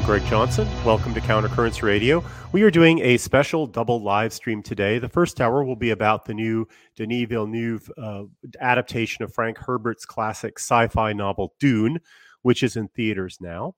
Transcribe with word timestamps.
I'm 0.00 0.06
Greg 0.06 0.24
Johnson. 0.24 0.66
Welcome 0.82 1.12
to 1.12 1.20
Countercurrents 1.20 1.82
Radio. 1.82 2.24
We 2.52 2.62
are 2.62 2.70
doing 2.70 3.00
a 3.00 3.18
special 3.18 3.66
double 3.66 4.02
live 4.02 4.32
stream 4.32 4.62
today. 4.62 4.98
The 4.98 5.10
first 5.10 5.42
hour 5.42 5.62
will 5.62 5.76
be 5.76 5.90
about 5.90 6.24
the 6.24 6.32
new 6.32 6.66
Denis 6.96 7.28
Villeneuve 7.28 7.92
uh, 7.98 8.22
adaptation 8.62 9.24
of 9.24 9.34
Frank 9.34 9.58
Herbert's 9.58 10.06
classic 10.06 10.58
sci 10.58 10.88
fi 10.88 11.12
novel 11.12 11.52
Dune, 11.60 12.00
which 12.40 12.62
is 12.62 12.76
in 12.76 12.88
theaters 12.88 13.36
now. 13.42 13.74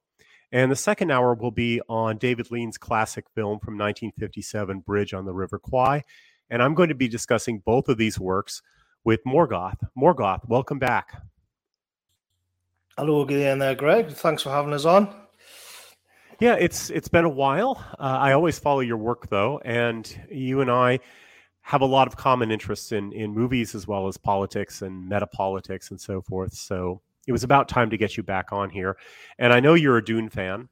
And 0.53 0.71
the 0.71 0.77
second 0.77 1.11
hour 1.11 1.33
will 1.33 1.51
be 1.51 1.81
on 1.89 2.19
David 2.19 2.49
Lean's 2.51 2.77
classic 2.77 3.25
film 3.35 3.59
from 3.59 3.73
1957, 3.73 4.79
Bridge 4.79 5.13
on 5.13 5.25
the 5.25 5.33
River 5.33 5.59
Kwai. 5.59 6.03
And 6.49 6.63
I'm 6.63 6.73
going 6.73 6.89
to 6.89 6.95
be 6.95 7.09
discussing 7.09 7.59
both 7.65 7.89
of 7.89 7.97
these 7.97 8.17
works 8.17 8.61
with 9.03 9.19
Morgoth. 9.25 9.79
Morgoth, 9.97 10.47
welcome 10.47 10.79
back. 10.79 11.21
Hello 12.97 13.23
again, 13.23 13.59
there, 13.59 13.75
Greg. 13.75 14.07
Thanks 14.07 14.41
for 14.41 14.51
having 14.51 14.71
us 14.71 14.85
on. 14.85 15.22
Yeah, 16.39 16.55
it's 16.55 16.89
it's 16.89 17.07
been 17.07 17.25
a 17.25 17.29
while. 17.29 17.83
Uh, 17.99 18.17
I 18.19 18.33
always 18.33 18.59
follow 18.59 18.79
your 18.81 18.97
work 18.97 19.29
though, 19.29 19.59
and 19.63 20.07
you 20.29 20.61
and 20.61 20.69
I 20.69 20.99
have 21.61 21.81
a 21.81 21.85
lot 21.85 22.07
of 22.07 22.17
common 22.17 22.51
interests 22.51 22.91
in 22.91 23.11
in 23.13 23.33
movies 23.33 23.75
as 23.75 23.87
well 23.87 24.07
as 24.07 24.17
politics 24.17 24.81
and 24.81 25.09
metapolitics 25.09 25.91
and 25.91 25.99
so 25.99 26.21
forth. 26.21 26.53
So 26.53 27.01
it 27.27 27.31
was 27.31 27.43
about 27.43 27.69
time 27.69 27.89
to 27.89 27.97
get 27.97 28.17
you 28.17 28.23
back 28.23 28.51
on 28.51 28.69
here. 28.69 28.97
And 29.39 29.53
I 29.53 29.59
know 29.59 29.75
you're 29.75 29.97
a 29.97 30.03
Dune 30.03 30.29
fan. 30.29 30.69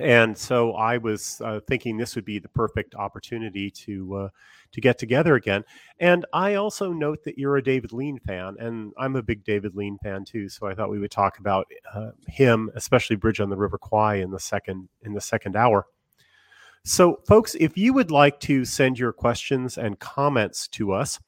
And 0.00 0.36
so 0.36 0.72
I 0.72 0.98
was 0.98 1.40
uh, 1.44 1.60
thinking 1.66 1.96
this 1.96 2.14
would 2.14 2.24
be 2.24 2.38
the 2.38 2.48
perfect 2.48 2.94
opportunity 2.94 3.70
to 3.70 4.14
uh, 4.14 4.28
to 4.72 4.80
get 4.80 4.98
together 4.98 5.34
again. 5.34 5.64
And 5.98 6.24
I 6.32 6.54
also 6.54 6.92
note 6.92 7.24
that 7.24 7.38
you're 7.38 7.56
a 7.56 7.62
David 7.62 7.92
Lean 7.92 8.18
fan, 8.18 8.56
and 8.58 8.92
I'm 8.98 9.16
a 9.16 9.22
big 9.22 9.44
David 9.44 9.74
Lean 9.74 9.98
fan 10.02 10.24
too. 10.24 10.48
So 10.48 10.66
I 10.66 10.74
thought 10.74 10.90
we 10.90 10.98
would 10.98 11.10
talk 11.10 11.38
about 11.38 11.66
uh, 11.94 12.10
him, 12.26 12.70
especially 12.74 13.16
Bridge 13.16 13.40
on 13.40 13.50
the 13.50 13.56
River 13.56 13.78
Kwai, 13.78 14.16
in 14.16 14.30
the 14.30 14.40
second 14.40 14.88
in 15.02 15.14
the 15.14 15.20
second 15.20 15.56
hour. 15.56 15.86
So, 16.84 17.20
folks, 17.26 17.54
if 17.60 17.76
you 17.76 17.92
would 17.92 18.10
like 18.10 18.40
to 18.40 18.64
send 18.64 18.98
your 18.98 19.12
questions 19.12 19.76
and 19.76 19.98
comments 19.98 20.66
to 20.68 20.92
us, 20.92 21.20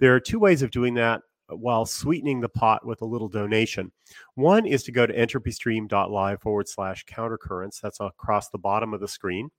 there 0.00 0.14
are 0.14 0.20
two 0.20 0.40
ways 0.40 0.62
of 0.62 0.72
doing 0.72 0.94
that 0.94 1.22
while 1.48 1.86
sweetening 1.86 2.40
the 2.40 2.48
pot 2.48 2.86
with 2.86 3.02
a 3.02 3.06
little 3.06 3.28
donation. 3.28 3.92
One 4.34 4.66
is 4.66 4.82
to 4.84 4.92
go 4.92 5.06
to 5.06 5.14
entropystream.live 5.14 6.40
forward 6.40 6.68
slash 6.68 7.04
countercurrents. 7.06 7.80
That's 7.80 8.00
across 8.00 8.48
the 8.48 8.58
bottom 8.58 8.94
of 8.94 9.00
the 9.00 9.08
screen. 9.08 9.50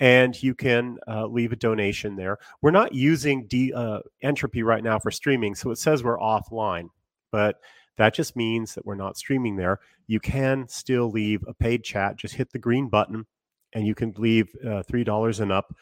And 0.00 0.40
you 0.42 0.54
can 0.54 0.98
uh, 1.06 1.26
leave 1.26 1.52
a 1.52 1.56
donation 1.56 2.16
there. 2.16 2.38
We're 2.60 2.72
not 2.72 2.94
using 2.94 3.46
D, 3.46 3.72
uh, 3.72 4.00
entropy 4.22 4.62
right 4.62 4.82
now 4.82 4.98
for 4.98 5.12
streaming, 5.12 5.54
so 5.54 5.70
it 5.70 5.78
says 5.78 6.02
we're 6.02 6.18
offline, 6.18 6.88
but 7.30 7.60
that 7.96 8.12
just 8.12 8.34
means 8.34 8.74
that 8.74 8.84
we're 8.84 8.96
not 8.96 9.16
streaming 9.16 9.56
there. 9.56 9.78
You 10.06 10.20
can 10.20 10.66
still 10.68 11.10
leave 11.10 11.44
a 11.46 11.54
paid 11.54 11.84
chat. 11.84 12.16
Just 12.16 12.34
hit 12.34 12.50
the 12.50 12.58
green 12.58 12.88
button 12.88 13.26
and 13.72 13.86
you 13.86 13.94
can 13.94 14.12
leave 14.16 14.48
uh, 14.64 14.82
$3 14.90 15.40
and 15.40 15.52
up. 15.52 15.74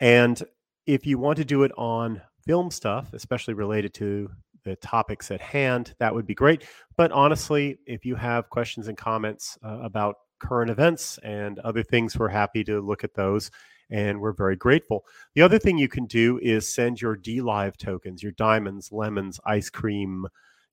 And 0.00 0.42
if 0.86 1.06
you 1.06 1.18
want 1.18 1.36
to 1.38 1.44
do 1.44 1.62
it 1.62 1.72
on 1.76 2.22
film 2.46 2.70
stuff, 2.70 3.12
especially 3.12 3.54
related 3.54 3.94
to 3.94 4.30
the 4.64 4.76
topics 4.76 5.30
at 5.30 5.40
hand, 5.40 5.94
that 5.98 6.14
would 6.14 6.26
be 6.26 6.34
great. 6.34 6.64
But 6.96 7.12
honestly, 7.12 7.78
if 7.86 8.04
you 8.04 8.16
have 8.16 8.50
questions 8.50 8.88
and 8.88 8.96
comments 8.96 9.58
uh, 9.64 9.78
about 9.82 10.16
current 10.40 10.70
events 10.70 11.18
and 11.22 11.58
other 11.60 11.82
things, 11.82 12.18
we're 12.18 12.28
happy 12.28 12.64
to 12.64 12.80
look 12.80 13.04
at 13.04 13.14
those 13.14 13.50
and 13.90 14.20
we're 14.20 14.32
very 14.32 14.56
grateful. 14.56 15.04
The 15.34 15.42
other 15.42 15.58
thing 15.58 15.78
you 15.78 15.88
can 15.88 16.06
do 16.06 16.38
is 16.42 16.72
send 16.72 17.00
your 17.00 17.16
DLive 17.16 17.76
tokens, 17.76 18.22
your 18.22 18.32
diamonds, 18.32 18.90
lemons, 18.90 19.38
ice 19.44 19.70
cream, 19.70 20.26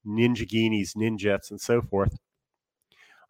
ninjaghinis, 0.06 0.96
ninjets, 0.96 1.52
and 1.52 1.60
so 1.60 1.82
forth. 1.82 2.18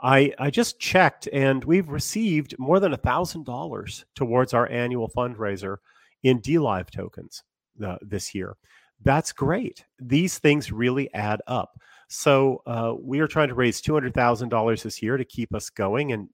I, 0.01 0.33
I 0.39 0.49
just 0.49 0.79
checked 0.79 1.27
and 1.31 1.63
we've 1.63 1.89
received 1.89 2.55
more 2.57 2.79
than 2.79 2.93
a 2.93 2.97
$1,000 2.97 4.03
towards 4.15 4.53
our 4.53 4.67
annual 4.69 5.09
fundraiser 5.09 5.77
in 6.23 6.41
DLive 6.41 6.89
tokens 6.89 7.43
uh, 7.85 7.97
this 8.01 8.33
year 8.33 8.55
that's 9.03 9.31
great. 9.31 9.85
These 9.99 10.39
things 10.39 10.71
really 10.71 11.13
add 11.13 11.41
up. 11.47 11.79
So 12.07 12.61
uh, 12.65 12.93
we 13.01 13.19
are 13.19 13.27
trying 13.27 13.49
to 13.49 13.55
raise 13.55 13.81
two 13.81 13.93
hundred 13.93 14.13
thousand 14.13 14.49
dollars 14.49 14.83
this 14.83 15.01
year 15.01 15.17
to 15.17 15.25
keep 15.25 15.53
us 15.53 15.69
going 15.69 16.11
and 16.11 16.29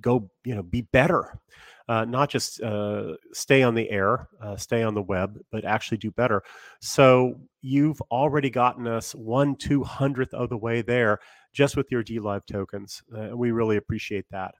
go, 0.00 0.30
you 0.44 0.54
know, 0.54 0.62
be 0.62 0.82
better. 0.82 1.38
Uh, 1.86 2.04
not 2.04 2.30
just 2.30 2.62
uh, 2.62 3.14
stay 3.32 3.62
on 3.62 3.74
the 3.74 3.90
air, 3.90 4.28
uh, 4.40 4.56
stay 4.56 4.82
on 4.82 4.94
the 4.94 5.02
web, 5.02 5.38
but 5.52 5.64
actually 5.64 5.98
do 5.98 6.10
better. 6.10 6.42
So 6.80 7.38
you've 7.60 8.00
already 8.10 8.48
gotten 8.48 8.86
us 8.86 9.14
one 9.14 9.56
two 9.56 9.82
hundredth 9.82 10.32
of 10.32 10.48
the 10.48 10.56
way 10.56 10.80
there 10.80 11.18
just 11.52 11.76
with 11.76 11.90
your 11.90 12.02
DLive 12.02 12.46
tokens. 12.46 13.02
Uh, 13.14 13.36
we 13.36 13.50
really 13.50 13.76
appreciate 13.76 14.24
that. 14.30 14.54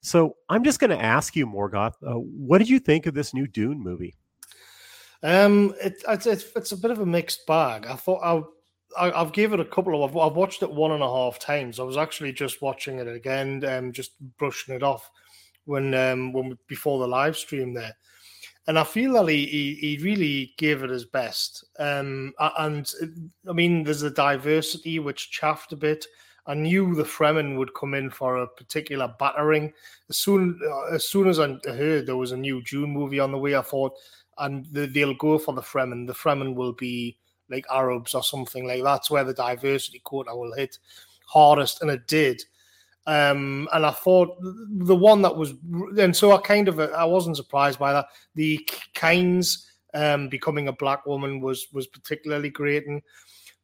So 0.00 0.36
I'm 0.48 0.64
just 0.64 0.80
going 0.80 0.90
to 0.90 1.02
ask 1.02 1.36
you, 1.36 1.46
Morgoth, 1.46 1.94
uh, 2.06 2.14
what 2.14 2.58
did 2.58 2.68
you 2.68 2.78
think 2.78 3.06
of 3.06 3.14
this 3.14 3.34
new 3.34 3.46
Dune 3.46 3.80
movie? 3.80 4.16
Um, 5.22 5.74
it, 5.82 6.02
it's, 6.08 6.26
it's 6.26 6.72
a 6.72 6.76
bit 6.76 6.90
of 6.90 7.00
a 7.00 7.06
mixed 7.06 7.46
bag. 7.46 7.86
I 7.86 7.96
thought 7.96 8.20
I, 8.22 8.42
I 9.10 9.18
have 9.18 9.32
gave 9.32 9.52
it 9.52 9.60
a 9.60 9.64
couple 9.64 10.02
of. 10.02 10.10
I've, 10.10 10.16
I've, 10.16 10.36
watched 10.36 10.62
it 10.62 10.70
one 10.70 10.92
and 10.92 11.02
a 11.02 11.08
half 11.08 11.38
times. 11.38 11.80
I 11.80 11.82
was 11.82 11.96
actually 11.96 12.32
just 12.32 12.62
watching 12.62 12.98
it 12.98 13.08
again, 13.08 13.64
um, 13.64 13.92
just 13.92 14.12
brushing 14.38 14.74
it 14.74 14.82
off 14.82 15.10
when 15.64 15.94
um 15.94 16.32
when 16.32 16.56
before 16.68 17.00
the 17.00 17.08
live 17.08 17.36
stream 17.36 17.74
there, 17.74 17.94
and 18.66 18.78
I 18.78 18.84
feel 18.84 19.12
that 19.14 19.28
he 19.28 19.46
he, 19.46 19.74
he 19.74 20.04
really 20.04 20.54
gave 20.58 20.82
it 20.82 20.90
his 20.90 21.04
best. 21.04 21.64
Um, 21.78 22.32
and 22.38 22.90
I 23.48 23.52
mean, 23.52 23.82
there's 23.82 24.02
a 24.02 24.10
diversity 24.10 24.98
which 24.98 25.30
chaffed 25.30 25.72
a 25.72 25.76
bit. 25.76 26.06
I 26.48 26.54
knew 26.54 26.94
the 26.94 27.02
Fremen 27.02 27.58
would 27.58 27.74
come 27.74 27.94
in 27.94 28.08
for 28.08 28.36
a 28.36 28.46
particular 28.46 29.12
battering. 29.18 29.72
As 30.08 30.18
soon 30.18 30.60
uh, 30.64 30.94
as 30.94 31.04
soon 31.04 31.28
as 31.28 31.40
I 31.40 31.58
heard 31.66 32.06
there 32.06 32.16
was 32.16 32.32
a 32.32 32.36
new 32.36 32.62
Dune 32.62 32.90
movie 32.90 33.20
on 33.20 33.32
the 33.32 33.38
way, 33.38 33.56
I 33.56 33.62
thought 33.62 33.94
and 34.38 34.66
the, 34.72 34.86
they'll 34.86 35.14
go 35.14 35.38
for 35.38 35.54
the 35.54 35.62
Fremen. 35.62 36.06
The 36.06 36.14
Fremen 36.14 36.54
will 36.54 36.72
be 36.72 37.16
like 37.50 37.64
Arabs 37.70 38.14
or 38.14 38.22
something 38.22 38.66
like 38.66 38.82
that's 38.82 39.10
where 39.10 39.24
the 39.24 39.34
diversity 39.34 40.00
quota 40.00 40.34
will 40.34 40.54
hit 40.54 40.78
hardest, 41.26 41.82
and 41.82 41.90
it 41.90 42.06
did. 42.06 42.42
Um, 43.06 43.68
and 43.72 43.86
I 43.86 43.92
thought 43.92 44.36
the 44.40 44.96
one 44.96 45.22
that 45.22 45.36
was, 45.36 45.54
and 45.98 46.14
so 46.14 46.32
I 46.32 46.38
kind 46.38 46.68
of 46.68 46.80
I 46.80 47.04
wasn't 47.04 47.36
surprised 47.36 47.78
by 47.78 47.92
that. 47.92 48.06
The 48.34 48.68
Kynes 48.94 49.66
um, 49.94 50.28
becoming 50.28 50.68
a 50.68 50.72
black 50.72 51.06
woman 51.06 51.40
was 51.40 51.68
was 51.72 51.86
particularly 51.86 52.50
great, 52.50 52.86
and 52.86 53.00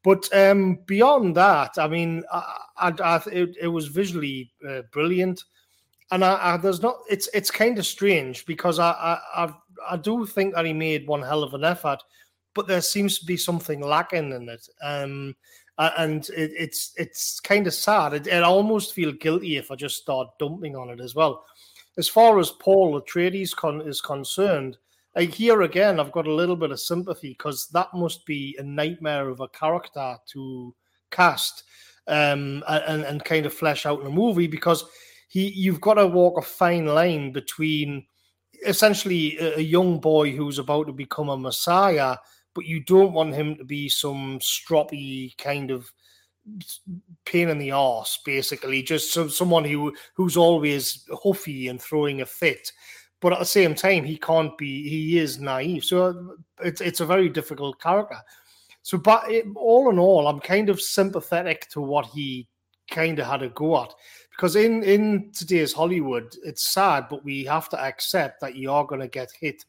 but 0.05 0.29
um, 0.33 0.79
beyond 0.87 1.37
that, 1.37 1.77
I 1.77 1.89
mean, 1.89 2.23
I, 2.33 2.57
I, 2.77 2.93
I 3.03 3.17
it, 3.33 3.57
it, 3.61 3.69
was 3.69 3.89
visually 3.89 4.53
uh, 4.69 4.83
brilliant, 4.93 5.43
and 6.11 6.25
I, 6.25 6.57
there's 6.57 6.83
not. 6.83 6.99
It's 7.11 7.29
it's 7.35 7.51
kind 7.51 7.79
of 7.79 7.87
strange 7.87 8.47
because 8.47 8.79
I, 8.79 8.91
I 8.91 9.19
I've 9.43 9.55
I 9.89 9.97
do 9.97 10.27
think 10.27 10.55
that 10.55 10.65
he 10.65 10.73
made 10.73 11.07
one 11.07 11.23
hell 11.23 11.43
of 11.43 11.55
an 11.55 11.65
effort, 11.65 12.03
but 12.55 12.67
there 12.67 12.81
seems 12.81 13.19
to 13.19 13.27
be 13.27 13.37
something 13.37 13.81
lacking 13.81 14.33
in 14.33 14.49
it. 14.49 14.69
Um, 14.83 15.35
and 15.79 16.29
it, 16.31 16.53
it's 16.57 16.93
it's 16.97 17.41
kind 17.41 17.67
of 17.67 17.75
sad. 17.75 18.15
It, 18.15 18.27
it 18.27 18.43
almost 18.43 18.95
feel 18.95 19.13
guilty 19.13 19.57
if 19.57 19.71
I 19.71 19.75
just 19.75 19.97
start 20.03 20.39
dumping 20.39 20.77
on 20.77 20.91
it 20.91 21.01
as 21.01 21.15
well. 21.15 21.45
As 21.99 22.09
far 22.09 22.39
as 22.39 22.51
Paul 22.51 23.01
Atreides 23.01 23.55
con- 23.55 23.83
is 23.83 24.01
concerned, 24.01 24.79
like 25.15 25.35
here 25.35 25.63
again, 25.63 26.01
I've 26.01 26.13
got 26.13 26.27
a 26.27 26.35
little 26.35 26.57
bit 26.57 26.71
of 26.71 26.81
sympathy 26.81 27.31
because 27.31 27.69
that 27.69 27.89
must 27.95 28.25
be 28.27 28.57
a 28.59 28.63
nightmare 28.63 29.29
of 29.29 29.41
a 29.41 29.49
character 29.49 30.17
to 30.33 30.75
cast 31.11 31.65
um, 32.07 32.63
and 32.69 33.03
and 33.03 33.25
kind 33.25 33.47
of 33.47 33.55
flesh 33.55 33.87
out 33.87 34.01
in 34.01 34.07
a 34.07 34.11
movie 34.11 34.47
because 34.47 34.85
he 35.29 35.49
you've 35.49 35.81
got 35.81 35.95
to 35.95 36.07
walk 36.07 36.39
a 36.39 36.43
fine 36.43 36.87
line 36.87 37.33
between 37.33 38.07
essentially 38.67 39.39
a, 39.39 39.61
young 39.61 40.01
boy 40.01 40.33
who's 40.33 40.59
about 40.59 40.87
to 40.87 40.93
become 40.93 41.29
a 41.29 41.37
messiah, 41.37 42.17
but 42.55 42.67
you 42.67 42.81
don't 42.81 43.13
want 43.13 43.35
him 43.35 43.57
to 43.57 43.65
be 43.65 43.89
some 43.89 44.39
stroppy 44.41 45.37
kind 45.39 45.71
of 45.71 45.93
pain 47.25 47.49
in 47.49 47.59
the 47.59 47.71
arse, 47.71 48.19
basically, 48.25 48.83
just 48.83 49.13
some, 49.13 49.31
someone 49.31 49.65
who 49.65 49.93
who's 50.15 50.37
always 50.37 51.09
huffy 51.23 51.69
and 51.69 51.81
throwing 51.81 52.21
a 52.21 52.27
fit. 52.27 52.73
But 53.21 53.33
at 53.33 53.39
the 53.39 53.45
same 53.45 53.75
time, 53.75 54.05
he 54.05 54.17
can't 54.17 54.57
be. 54.59 54.89
He 54.89 55.19
is 55.19 55.39
naive, 55.39 55.85
so 55.85 56.05
uh, 56.05 56.15
it's 56.65 56.81
it's 56.81 57.01
a 57.01 57.07
very 57.07 57.29
difficult 57.29 57.81
character. 57.81 58.19
So, 58.83 58.99
but 58.99 59.31
it, 59.31 59.47
all 59.55 59.91
in 59.91 59.99
all, 59.99 60.27
I'm 60.27 60.41
kind 60.41 60.69
of 60.69 60.81
sympathetic 60.81 61.69
to 61.71 61.81
what 61.81 62.07
he 62.07 62.49
kind 62.91 63.19
of 63.19 63.27
had 63.27 63.43
a 63.43 63.49
go 63.49 63.83
at 63.83 63.95
because 64.37 64.57
in 64.57 64.83
in 64.83 65.31
today's 65.33 65.73
Hollywood, 65.73 66.35
it's 66.45 66.73
sad, 66.73 67.07
but 67.09 67.25
we 67.25 67.45
have 67.45 67.69
to 67.71 67.81
accept 67.81 68.41
that 68.41 68.57
you 68.57 68.71
are 68.71 68.87
going 68.87 69.01
to 69.01 69.09
get 69.09 69.31
hit 69.39 69.65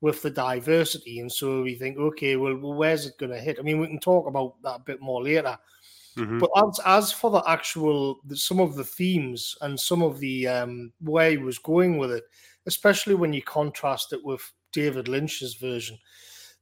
with 0.00 0.20
the 0.22 0.30
diversity, 0.30 1.20
and 1.20 1.30
so 1.30 1.62
we 1.62 1.74
think, 1.74 1.98
okay, 1.98 2.36
well, 2.36 2.56
well 2.56 2.74
where's 2.74 3.06
it 3.06 3.18
going 3.18 3.32
to 3.32 3.38
hit? 3.38 3.58
I 3.58 3.62
mean, 3.62 3.80
we 3.80 3.86
can 3.86 4.00
talk 4.00 4.26
about 4.26 4.60
that 4.62 4.76
a 4.76 4.84
bit 4.84 5.00
more 5.00 5.22
later. 5.22 5.58
Mm-hmm. 6.16 6.38
But 6.38 6.50
as, 6.56 6.80
as 6.86 7.12
for 7.12 7.30
the 7.30 7.42
actual, 7.46 8.20
some 8.32 8.58
of 8.58 8.74
the 8.74 8.84
themes 8.84 9.54
and 9.60 9.78
some 9.78 10.02
of 10.02 10.18
the 10.18 10.48
um, 10.48 10.92
where 11.00 11.30
he 11.30 11.36
was 11.36 11.58
going 11.58 11.98
with 11.98 12.10
it, 12.10 12.24
especially 12.66 13.14
when 13.14 13.32
you 13.32 13.42
contrast 13.42 14.12
it 14.12 14.24
with 14.24 14.40
David 14.72 15.08
Lynch's 15.08 15.54
version, 15.54 15.98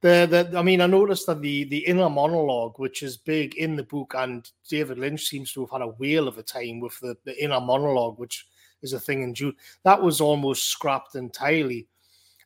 the, 0.04 0.46
the 0.50 0.58
I 0.58 0.62
mean, 0.62 0.82
I 0.82 0.86
noticed 0.86 1.26
that 1.28 1.40
the 1.40 1.64
the 1.64 1.78
inner 1.78 2.10
monologue, 2.10 2.78
which 2.78 3.02
is 3.02 3.16
big 3.16 3.54
in 3.54 3.74
the 3.74 3.84
book, 3.84 4.14
and 4.14 4.46
David 4.68 4.98
Lynch 4.98 5.22
seems 5.24 5.50
to 5.52 5.62
have 5.62 5.70
had 5.70 5.80
a 5.80 5.94
whale 5.98 6.28
of 6.28 6.36
a 6.36 6.42
time 6.42 6.78
with 6.80 7.00
the, 7.00 7.16
the 7.24 7.42
inner 7.42 7.58
monologue, 7.58 8.18
which 8.18 8.46
is 8.82 8.92
a 8.92 9.00
thing 9.00 9.22
in 9.22 9.32
Dune. 9.32 9.56
That 9.82 10.02
was 10.02 10.20
almost 10.20 10.68
scrapped 10.68 11.14
entirely. 11.14 11.86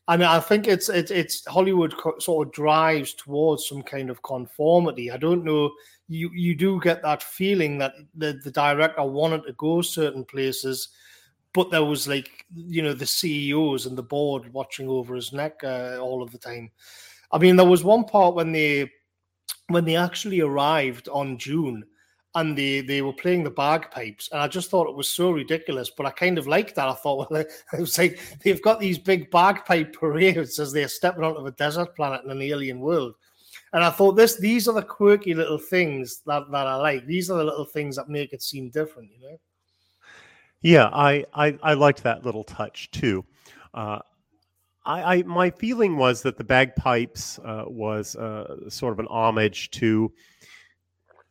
And 0.07 0.23
I 0.23 0.39
think 0.39 0.69
it's 0.69 0.87
it's, 0.87 1.11
it's 1.11 1.45
Hollywood 1.47 1.93
sort 2.19 2.47
of 2.47 2.53
drives 2.53 3.13
towards 3.13 3.67
some 3.67 3.83
kind 3.83 4.09
of 4.09 4.23
conformity. 4.23 5.11
I 5.11 5.17
don't 5.17 5.43
know. 5.43 5.71
You 6.07 6.31
you 6.33 6.55
do 6.55 6.79
get 6.79 7.01
that 7.01 7.21
feeling 7.21 7.77
that 7.79 7.91
the, 8.15 8.39
the 8.41 8.51
director 8.51 9.03
wanted 9.03 9.43
to 9.47 9.53
go 9.53 9.81
certain 9.81 10.23
places, 10.23 10.87
but 11.53 11.71
there 11.71 11.83
was 11.83 12.07
like 12.07 12.45
you 12.55 12.81
know 12.81 12.93
the 12.93 13.05
CEOs 13.05 13.85
and 13.85 13.97
the 13.97 14.01
board 14.01 14.53
watching 14.53 14.87
over 14.87 15.13
his 15.13 15.33
neck 15.33 15.59
uh, 15.61 15.97
all 15.99 16.23
of 16.23 16.31
the 16.31 16.37
time. 16.37 16.71
I 17.31 17.37
mean, 17.37 17.55
there 17.55 17.65
was 17.65 17.83
one 17.83 18.05
part 18.05 18.35
when 18.35 18.51
they 18.51 18.89
when 19.67 19.85
they 19.85 19.95
actually 19.95 20.41
arrived 20.41 21.07
on 21.09 21.37
Dune 21.37 21.83
and 22.35 22.57
they 22.57 22.81
they 22.81 23.01
were 23.01 23.13
playing 23.13 23.43
the 23.43 23.49
bagpipes, 23.49 24.29
and 24.31 24.41
I 24.41 24.47
just 24.47 24.69
thought 24.69 24.89
it 24.89 24.95
was 24.95 25.09
so 25.09 25.31
ridiculous. 25.31 25.89
But 25.89 26.05
I 26.05 26.11
kind 26.11 26.37
of 26.37 26.47
liked 26.47 26.75
that. 26.75 26.87
I 26.87 26.93
thought, 26.93 27.29
well, 27.31 27.41
it 27.41 27.79
was 27.79 27.97
like 27.97 28.19
they've 28.43 28.61
got 28.61 28.79
these 28.79 28.99
big 28.99 29.31
bagpipe 29.31 29.93
parades 29.93 30.59
as 30.59 30.71
they're 30.71 30.87
stepping 30.87 31.23
onto 31.23 31.45
a 31.45 31.51
desert 31.51 31.95
planet 31.95 32.23
in 32.23 32.31
an 32.31 32.41
alien 32.41 32.79
world. 32.79 33.15
And 33.73 33.83
I 33.83 33.89
thought 33.89 34.13
this 34.13 34.39
these 34.39 34.67
are 34.67 34.73
the 34.73 34.83
quirky 34.83 35.33
little 35.33 35.57
things 35.57 36.21
that, 36.25 36.43
that 36.51 36.67
I 36.67 36.75
like. 36.75 37.05
These 37.05 37.29
are 37.29 37.37
the 37.37 37.43
little 37.43 37.65
things 37.65 37.95
that 37.95 38.09
make 38.09 38.33
it 38.33 38.41
seem 38.41 38.69
different, 38.69 39.09
you 39.11 39.21
know. 39.21 39.39
Yeah, 40.61 40.89
I 40.91 41.25
I, 41.33 41.57
I 41.63 41.73
liked 41.73 42.03
that 42.03 42.25
little 42.25 42.43
touch 42.43 42.91
too. 42.91 43.25
Uh, 43.73 43.99
I, 44.85 45.15
I, 45.17 45.23
my 45.23 45.49
feeling 45.51 45.97
was 45.97 46.21
that 46.23 46.37
the 46.37 46.43
bagpipes 46.43 47.39
uh, 47.39 47.65
was 47.67 48.15
uh, 48.15 48.69
sort 48.69 48.93
of 48.93 48.99
an 48.99 49.07
homage 49.09 49.69
to 49.71 50.11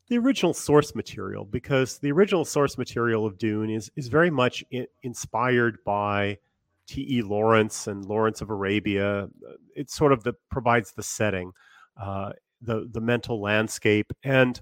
the 0.09 0.19
original 0.19 0.55
source 0.55 0.95
material 0.95 1.45
because 1.45 1.99
the 1.99 2.13
original 2.13 2.45
source 2.45 2.79
material 2.79 3.27
of 3.27 3.39
Dune 3.39 3.71
is 3.71 3.91
is 3.97 4.09
very 4.09 4.31
much 4.31 4.65
inspired 5.03 5.79
by 5.85 6.39
T.E. 6.87 7.23
Lawrence 7.23 7.87
and 7.87 8.05
Lawrence 8.05 8.41
of 8.41 8.49
Arabia. 8.49 9.29
It 9.77 9.91
sort 9.91 10.13
of 10.13 10.25
the, 10.25 10.33
provides 10.51 10.93
the 10.93 11.03
setting, 11.03 11.53
uh, 12.01 12.33
the 12.63 12.89
the 12.91 13.01
mental 13.01 13.41
landscape, 13.43 14.11
and 14.23 14.59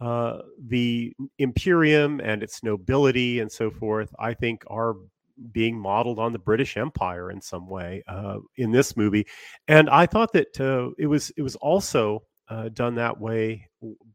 uh, 0.00 0.38
the 0.58 1.12
Imperium 1.38 2.20
and 2.20 2.42
its 2.42 2.62
nobility 2.62 3.40
and 3.40 3.52
so 3.52 3.70
forth. 3.70 4.14
I 4.18 4.32
think 4.34 4.64
are 4.68 4.94
being 5.52 5.78
modeled 5.78 6.18
on 6.18 6.32
the 6.32 6.38
British 6.38 6.76
Empire 6.76 7.30
in 7.30 7.40
some 7.40 7.68
way 7.68 8.02
uh, 8.06 8.38
in 8.56 8.72
this 8.72 8.96
movie, 8.96 9.26
and 9.68 9.88
I 9.90 10.06
thought 10.06 10.32
that 10.32 10.60
uh, 10.60 10.90
it 10.98 11.06
was 11.06 11.30
it 11.36 11.42
was 11.42 11.56
also 11.56 12.24
uh, 12.48 12.68
done 12.68 12.96
that 12.96 13.20
way 13.20 13.68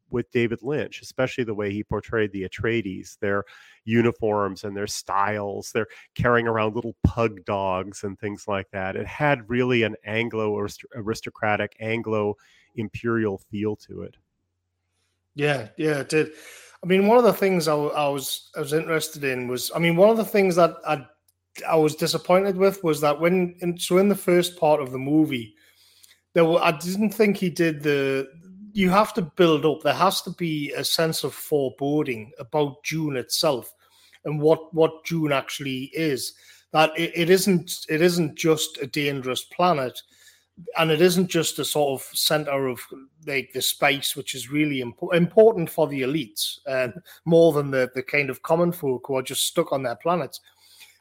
with 0.10 0.30
David 0.32 0.60
Lynch, 0.62 1.02
especially 1.02 1.44
the 1.44 1.56
way 1.56 1.72
he 1.72 1.84
portrayed 1.84 2.32
the 2.32 2.48
Atreides, 2.48 3.18
their 3.20 3.44
uniforms 3.84 4.64
and 4.64 4.76
their 4.76 4.88
styles. 4.88 5.72
They're 5.72 5.88
carrying 6.16 6.48
around 6.48 6.76
little 6.76 6.96
pug 7.04 7.44
dogs 7.46 8.04
and 8.04 8.18
things 8.20 8.46
like 8.48 8.70
that. 8.72 8.96
It 8.96 9.08
had 9.08 9.50
really 9.50 9.84
an 9.84 9.96
Anglo 10.06 10.66
aristocratic, 10.96 11.76
Anglo 11.80 12.36
imperial 12.76 13.40
feel 13.50 13.76
to 13.76 14.04
it. 14.04 14.16
Yeah, 15.36 15.70
yeah, 15.78 16.00
it 16.00 16.10
did. 16.10 16.32
I 16.84 16.88
mean, 16.88 17.08
one 17.08 17.18
of 17.18 17.24
the 17.24 17.34
things 17.34 17.68
I, 17.68 17.76
I 17.76 18.08
was 18.10 18.50
I 18.56 18.60
was 18.60 18.74
interested 18.74 19.24
in 19.24 19.48
was, 19.48 19.72
I 19.76 19.80
mean, 19.80 19.96
one 19.96 20.10
of 20.10 20.18
the 20.18 20.26
things 20.26 20.56
that 20.56 20.76
I 20.86 21.06
I 21.68 21.76
was 21.76 21.96
disappointed 21.96 22.58
with 22.58 22.84
was 22.84 23.02
that 23.02 23.20
when 23.20 23.56
in, 23.62 23.78
so 23.78 23.98
in 23.98 24.10
the 24.10 24.16
first 24.16 24.60
part 24.60 24.82
of 24.82 24.92
the 24.92 25.00
movie, 25.00 25.56
there 26.34 26.46
were 26.46 26.62
I 26.62 26.72
didn't 26.72 27.12
think 27.12 27.38
he 27.38 27.50
did 27.50 27.82
the 27.82 28.28
you 28.74 28.92
have 28.92 29.12
to 29.16 29.24
build 29.24 29.66
up. 29.66 29.82
There 29.82 29.94
has 29.94 30.22
to 30.22 30.30
be 30.32 30.72
a 30.74 30.84
sense 30.84 31.24
of 31.24 31.34
foreboding 31.34 32.32
about 32.38 32.84
Dune 32.84 33.18
itself 33.18 33.74
and 34.24 34.40
what 34.40 34.74
what 34.74 35.04
Dune 35.06 35.32
actually 35.32 35.86
is. 35.94 36.34
That 36.74 36.92
it, 36.98 37.12
it 37.16 37.30
isn't 37.30 37.86
it 37.90 38.02
isn't 38.02 38.36
just 38.36 38.78
a 38.78 38.88
dangerous 38.88 39.44
planet, 39.46 40.00
and 40.78 40.92
it 40.92 41.02
isn't 41.02 41.28
just 41.28 41.60
a 41.60 41.66
sort 41.66 42.00
of 42.00 42.08
center 42.18 42.68
of 42.68 42.80
like 43.26 43.52
the 43.54 43.62
space, 43.62 44.16
which 44.16 44.36
is 44.36 44.52
really 44.52 44.82
impo- 44.82 45.14
important 45.14 45.70
for 45.70 45.88
the 45.88 46.02
elites, 46.02 46.60
and 46.66 46.94
more 47.26 47.54
than 47.54 47.72
the 47.72 47.90
the 47.96 48.04
kind 48.04 48.30
of 48.30 48.42
common 48.42 48.72
folk 48.72 49.06
who 49.08 49.16
are 49.18 49.24
just 49.24 49.46
stuck 49.46 49.72
on 49.72 49.84
their 49.84 49.96
planets. 49.96 50.42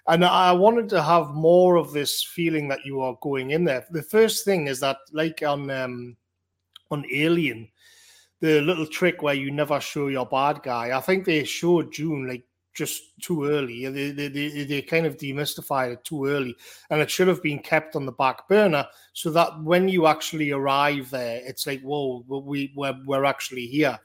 And 0.08 0.24
I 0.24 0.52
wanted 0.52 0.88
to 0.90 1.02
have 1.02 1.30
more 1.30 1.76
of 1.76 1.92
this 1.92 2.22
feeling 2.22 2.68
that 2.68 2.84
you 2.84 3.00
are 3.00 3.18
going 3.22 3.50
in 3.50 3.64
there. 3.64 3.84
The 3.90 4.02
first 4.02 4.44
thing 4.44 4.68
is 4.68 4.78
that, 4.80 4.98
like 5.12 5.42
on 5.42 5.70
um, 5.70 6.16
on 6.90 7.04
Alien, 7.12 7.68
the 8.40 8.60
little 8.60 8.86
trick 8.86 9.22
where 9.22 9.34
you 9.34 9.50
never 9.50 9.80
show 9.80 10.08
your 10.08 10.26
bad 10.26 10.62
guy. 10.62 10.96
I 10.96 11.00
think 11.00 11.24
they 11.24 11.42
showed 11.44 11.92
Dune 11.92 12.28
like 12.28 12.44
just 12.76 13.18
too 13.20 13.46
early. 13.46 13.86
They, 13.88 14.10
they, 14.10 14.28
they, 14.28 14.64
they, 14.64 14.82
kind 14.82 15.06
of 15.06 15.16
demystified 15.16 15.92
it 15.92 16.04
too 16.04 16.26
early, 16.26 16.54
and 16.90 17.00
it 17.00 17.10
should 17.10 17.26
have 17.28 17.42
been 17.42 17.58
kept 17.58 17.96
on 17.96 18.06
the 18.06 18.12
back 18.12 18.46
burner 18.48 18.86
so 19.14 19.30
that 19.30 19.62
when 19.62 19.88
you 19.88 20.06
actually 20.06 20.52
arrive 20.52 21.10
there, 21.10 21.40
it's 21.44 21.66
like, 21.66 21.80
whoa, 21.80 22.24
we 22.28 22.72
we're, 22.76 22.98
we're 23.04 23.24
actually 23.24 23.66
here. 23.66 23.98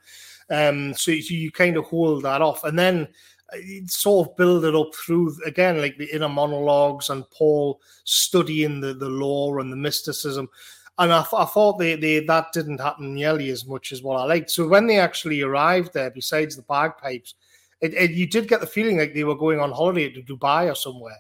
Um, 0.49 0.93
so, 0.93 1.11
so 1.19 1.33
you 1.33 1.51
kind 1.51 1.77
of 1.77 1.85
hold 1.85 2.23
that 2.23 2.41
off, 2.41 2.63
and 2.63 2.79
then 2.79 3.07
uh, 3.53 3.57
sort 3.87 4.29
of 4.29 4.37
build 4.37 4.65
it 4.65 4.75
up 4.75 4.95
through 4.95 5.35
again, 5.45 5.79
like 5.81 5.97
the 5.97 6.13
inner 6.15 6.29
monologues 6.29 7.09
and 7.09 7.29
Paul 7.29 7.81
studying 8.05 8.79
the 8.79 8.93
the 8.93 9.09
lore 9.09 9.59
and 9.59 9.71
the 9.71 9.77
mysticism 9.77 10.49
and 10.97 11.11
I, 11.11 11.25
I 11.35 11.45
thought 11.45 11.79
they, 11.79 11.95
they 11.95 12.19
that 12.25 12.51
didn't 12.53 12.79
happen 12.79 13.13
nearly 13.13 13.49
as 13.49 13.65
much 13.65 13.91
as 13.91 14.03
what 14.03 14.17
I 14.17 14.25
liked. 14.25 14.51
So 14.51 14.67
when 14.67 14.87
they 14.87 14.99
actually 14.99 15.41
arrived 15.41 15.93
there, 15.93 16.11
besides 16.11 16.55
the 16.55 16.61
bagpipes, 16.63 17.33
it, 17.81 17.93
it, 17.93 18.11
you 18.11 18.27
did 18.27 18.47
get 18.47 18.61
the 18.61 18.67
feeling 18.67 18.97
like 18.97 19.13
they 19.13 19.23
were 19.23 19.35
going 19.35 19.59
on 19.59 19.71
holiday 19.71 20.09
to 20.11 20.21
Dubai 20.21 20.71
or 20.71 20.75
somewhere. 20.75 21.17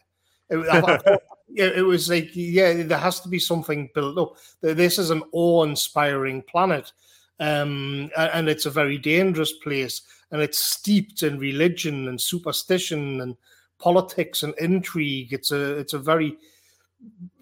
It, 0.49 0.57
I, 0.69 0.81
thought, 0.97 1.21
it 1.53 1.85
was 1.85 2.09
like, 2.09 2.29
yeah, 2.33 2.83
there 2.83 2.97
has 2.97 3.19
to 3.21 3.29
be 3.29 3.39
something 3.39 3.89
built 3.93 4.17
up. 4.17 4.35
This 4.61 4.99
is 4.99 5.09
an 5.09 5.23
awe-inspiring 5.31 6.43
planet, 6.43 6.91
um, 7.39 8.09
and 8.15 8.47
it's 8.47 8.65
a 8.65 8.71
very 8.71 8.97
dangerous 8.97 9.53
place, 9.53 10.01
and 10.31 10.41
it's 10.41 10.71
steeped 10.73 11.23
in 11.23 11.39
religion 11.39 12.07
and 12.07 12.21
superstition 12.21 13.21
and 13.21 13.35
politics 13.79 14.43
and 14.43 14.53
intrigue. 14.59 15.33
It's 15.33 15.51
a 15.51 15.77
it's 15.77 15.93
a 15.93 15.99
very 15.99 16.37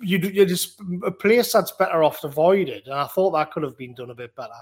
you 0.02 0.18
you 0.18 0.46
just 0.46 0.80
a 1.04 1.12
place 1.12 1.52
that's 1.52 1.72
better 1.74 2.04
off 2.04 2.24
avoided, 2.24 2.88
and 2.88 2.96
I 2.96 3.08
thought 3.08 3.32
that 3.32 3.52
could 3.52 3.64
have 3.64 3.78
been 3.78 3.94
done 3.94 4.10
a 4.10 4.16
bit 4.16 4.36
better. 4.36 4.54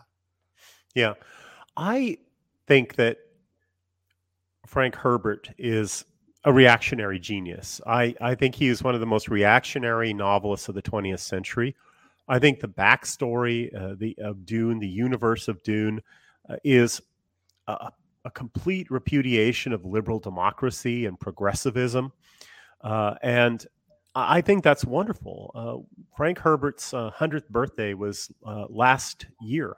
Yeah, 0.96 1.14
I 1.78 2.18
think 2.66 2.96
that 2.96 3.20
Frank 4.68 4.96
Herbert 4.96 5.50
is 5.58 6.06
a 6.44 6.54
reactionary 6.54 7.20
genius. 7.20 7.82
I, 7.88 8.16
I 8.22 8.36
think 8.36 8.56
he 8.56 8.68
is 8.68 8.84
one 8.84 8.94
of 8.94 9.00
the 9.00 9.06
most 9.06 9.28
reactionary 9.30 10.14
novelists 10.14 10.70
of 10.70 10.76
the 10.76 10.82
20th 10.82 11.20
century. 11.20 11.76
I 12.28 12.40
think 12.40 12.60
the 12.60 12.68
backstory 12.68 13.74
uh, 13.76 13.96
the, 13.98 14.16
of 14.20 14.46
Dune, 14.46 14.80
the 14.80 14.88
universe 14.88 15.48
of 15.48 15.64
Dune, 15.64 16.02
uh, 16.50 16.58
is 16.64 17.02
a, 17.68 17.92
a, 18.26 18.32
complete 18.32 18.92
repudiation 18.92 19.72
of 19.72 19.86
liberal 19.86 20.20
democracy 20.20 21.06
and 21.06 21.20
progressivism. 21.20 22.12
Uh, 22.82 23.16
and 23.24 23.66
I 24.16 24.42
think 24.42 24.64
that's 24.64 24.84
wonderful. 24.84 25.52
Uh, 25.56 26.06
Frank 26.16 26.40
Herbert's 26.40 26.94
uh, 26.94 27.12
100th 27.18 27.48
birthday 27.50 27.94
was 27.94 28.30
uh, 28.46 28.66
last 28.70 29.28
year. 29.42 29.78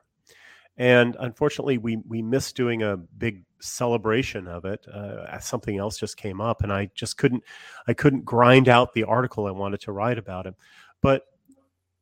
And 0.79 1.17
unfortunately, 1.19 1.77
we, 1.77 1.97
we 1.97 2.21
missed 2.21 2.55
doing 2.55 2.83
a 2.83 2.95
big 2.95 3.43
celebration 3.59 4.47
of 4.47 4.63
it. 4.63 4.87
Uh, 4.87 5.37
something 5.39 5.77
else 5.77 5.97
just 5.97 6.15
came 6.15 6.39
up, 6.39 6.63
and 6.63 6.71
I 6.71 6.89
just 6.95 7.17
couldn't 7.17 7.43
I 7.85 7.93
couldn't 7.93 8.23
grind 8.23 8.69
out 8.69 8.93
the 8.93 9.03
article 9.03 9.45
I 9.45 9.51
wanted 9.51 9.81
to 9.81 9.91
write 9.91 10.17
about 10.17 10.47
him. 10.47 10.55
But 11.01 11.25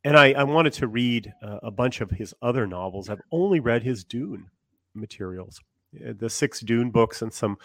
and 0.04 0.16
I, 0.16 0.32
I 0.32 0.44
wanted 0.44 0.74
to 0.74 0.86
read 0.86 1.34
uh, 1.42 1.58
a 1.64 1.72
bunch 1.72 2.00
of 2.00 2.10
his 2.12 2.32
other 2.40 2.68
novels. 2.68 3.10
I've 3.10 3.20
only 3.32 3.58
read 3.58 3.82
his 3.82 4.04
Dune 4.04 4.48
materials, 4.94 5.60
uh, 5.96 6.12
the 6.16 6.30
six 6.30 6.60
Dune 6.60 6.92
books, 6.92 7.20
and 7.20 7.32
some 7.32 7.58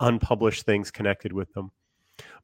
unpublished 0.00 0.66
things 0.66 0.90
connected 0.90 1.32
with 1.32 1.50
them. 1.54 1.72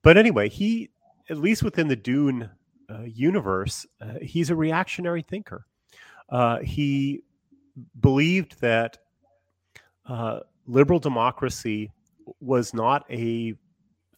But 0.02 0.16
anyway, 0.16 0.48
he 0.48 0.88
at 1.28 1.36
least 1.36 1.62
within 1.62 1.88
the 1.88 1.96
Dune 1.96 2.48
uh, 2.88 3.02
universe, 3.02 3.86
uh, 4.00 4.18
he's 4.22 4.48
a 4.48 4.56
reactionary 4.56 5.22
thinker. 5.22 5.66
Uh, 6.30 6.60
he 6.60 7.22
believed 8.00 8.60
that 8.60 8.98
uh, 10.06 10.40
liberal 10.66 10.98
democracy 10.98 11.90
was 12.40 12.74
not 12.74 13.04
a 13.10 13.54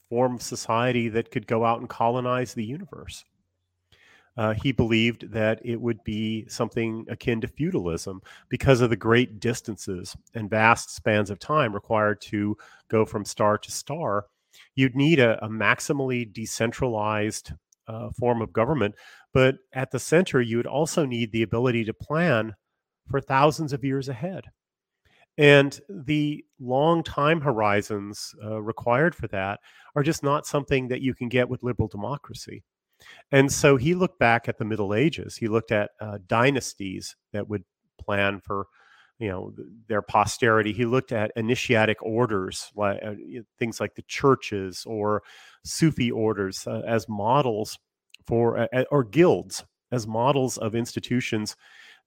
form 0.08 0.34
of 0.36 0.42
society 0.42 1.08
that 1.08 1.30
could 1.30 1.46
go 1.46 1.64
out 1.64 1.80
and 1.80 1.88
colonize 1.88 2.54
the 2.54 2.64
universe. 2.64 3.24
Uh, 4.36 4.52
he 4.52 4.70
believed 4.70 5.32
that 5.32 5.60
it 5.64 5.80
would 5.80 6.04
be 6.04 6.46
something 6.46 7.06
akin 7.08 7.40
to 7.40 7.48
feudalism 7.48 8.20
because 8.50 8.82
of 8.82 8.90
the 8.90 8.96
great 8.96 9.40
distances 9.40 10.14
and 10.34 10.50
vast 10.50 10.94
spans 10.94 11.30
of 11.30 11.38
time 11.38 11.74
required 11.74 12.20
to 12.20 12.56
go 12.88 13.06
from 13.06 13.24
star 13.24 13.56
to 13.56 13.72
star 13.72 14.26
you'd 14.74 14.94
need 14.94 15.18
a, 15.18 15.42
a 15.44 15.48
maximally 15.48 16.30
decentralized 16.30 17.52
uh, 17.88 18.10
form 18.10 18.42
of 18.42 18.52
government. 18.52 18.94
But 19.32 19.56
at 19.72 19.90
the 19.90 19.98
center, 19.98 20.40
you 20.40 20.56
would 20.56 20.66
also 20.66 21.04
need 21.04 21.32
the 21.32 21.42
ability 21.42 21.84
to 21.84 21.94
plan 21.94 22.54
for 23.08 23.20
thousands 23.20 23.72
of 23.72 23.84
years 23.84 24.08
ahead. 24.08 24.44
And 25.38 25.78
the 25.88 26.44
long 26.58 27.02
time 27.02 27.40
horizons 27.42 28.34
uh, 28.42 28.62
required 28.62 29.14
for 29.14 29.28
that 29.28 29.60
are 29.94 30.02
just 30.02 30.22
not 30.22 30.46
something 30.46 30.88
that 30.88 31.02
you 31.02 31.14
can 31.14 31.28
get 31.28 31.48
with 31.48 31.62
liberal 31.62 31.88
democracy. 31.88 32.62
And 33.30 33.52
so 33.52 33.76
he 33.76 33.94
looked 33.94 34.18
back 34.18 34.48
at 34.48 34.56
the 34.56 34.64
Middle 34.64 34.94
Ages. 34.94 35.36
He 35.36 35.48
looked 35.48 35.72
at 35.72 35.90
uh, 36.00 36.18
dynasties 36.26 37.14
that 37.32 37.48
would 37.48 37.64
plan 38.00 38.40
for, 38.40 38.68
you 39.18 39.28
know, 39.28 39.52
their 39.88 40.00
posterity. 40.00 40.72
He 40.72 40.86
looked 40.86 41.12
at 41.12 41.32
initiatic 41.36 42.02
orders, 42.02 42.70
like 42.74 43.00
uh, 43.04 43.14
things 43.58 43.78
like 43.78 43.94
the 43.94 44.02
churches 44.02 44.84
or 44.86 45.22
Sufi 45.64 46.10
orders, 46.10 46.66
uh, 46.66 46.80
as 46.86 47.06
models 47.10 47.78
for, 48.26 48.58
uh, 48.74 48.84
or 48.90 49.04
guilds 49.04 49.64
as 49.92 50.06
models 50.06 50.56
of 50.56 50.74
institutions 50.74 51.56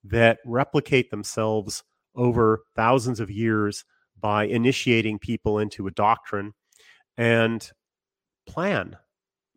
that 0.04 0.38
replicate 0.44 1.10
themselves 1.10 1.82
over 2.14 2.62
thousands 2.74 3.20
of 3.20 3.30
years 3.30 3.84
by 4.20 4.44
initiating 4.44 5.18
people 5.18 5.58
into 5.58 5.86
a 5.86 5.90
doctrine 5.90 6.52
and 7.16 7.70
plan 8.46 8.96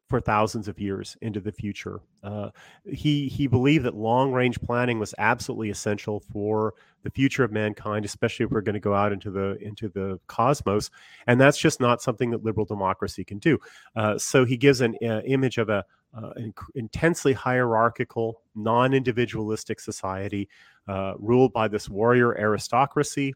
for 0.09 0.21
thousands 0.21 0.67
of 0.67 0.79
years 0.79 1.17
into 1.21 1.39
the 1.39 1.51
future. 1.51 1.99
Uh, 2.23 2.49
he 2.85 3.27
he 3.27 3.47
believed 3.47 3.83
that 3.83 3.95
long 3.95 4.31
range 4.31 4.61
planning 4.61 4.99
was 4.99 5.15
absolutely 5.17 5.71
essential 5.71 6.19
for 6.19 6.75
the 7.01 7.09
future 7.09 7.43
of 7.43 7.51
mankind, 7.51 8.05
especially 8.05 8.45
if 8.45 8.51
we're 8.51 8.61
going 8.61 8.73
to 8.73 8.79
go 8.79 8.93
out 8.93 9.11
into 9.11 9.31
the 9.31 9.57
into 9.59 9.89
the 9.89 10.19
cosmos, 10.27 10.91
and 11.25 11.41
that's 11.41 11.57
just 11.57 11.79
not 11.79 12.01
something 12.01 12.29
that 12.29 12.43
liberal 12.43 12.65
democracy 12.65 13.23
can 13.23 13.39
do. 13.39 13.57
Uh, 13.95 14.17
so 14.17 14.45
he 14.45 14.55
gives 14.55 14.81
an 14.81 14.95
uh, 15.03 15.21
image 15.25 15.57
of 15.57 15.69
a 15.69 15.83
uh, 16.15 16.31
intensely 16.75 17.33
hierarchical, 17.33 18.41
non-individualistic 18.55 19.79
society 19.79 20.47
uh, 20.87 21.13
ruled 21.17 21.51
by 21.53 21.67
this 21.67 21.89
warrior 21.89 22.37
aristocracy. 22.37 23.33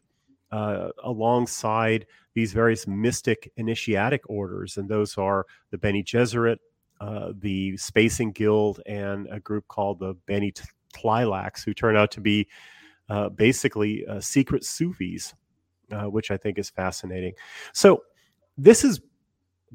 Uh, 0.50 0.88
alongside 1.04 2.06
these 2.32 2.54
various 2.54 2.86
mystic 2.86 3.52
initiatic 3.58 4.22
orders, 4.30 4.78
and 4.78 4.88
those 4.88 5.18
are 5.18 5.44
the 5.72 5.76
Bene 5.76 6.02
Gesserit, 6.02 6.56
uh, 7.02 7.32
the 7.38 7.76
Spacing 7.76 8.32
Guild, 8.32 8.80
and 8.86 9.28
a 9.30 9.40
group 9.40 9.68
called 9.68 9.98
the 9.98 10.14
Bene 10.24 10.50
Tleilax, 10.94 11.62
who 11.62 11.74
turn 11.74 11.98
out 11.98 12.10
to 12.12 12.22
be 12.22 12.48
uh, 13.10 13.28
basically 13.28 14.06
secret 14.20 14.64
Sufis, 14.64 15.34
which 16.04 16.30
I 16.30 16.38
think 16.38 16.58
is 16.58 16.70
fascinating. 16.70 17.34
So, 17.74 18.04
this 18.56 18.84
is 18.84 19.02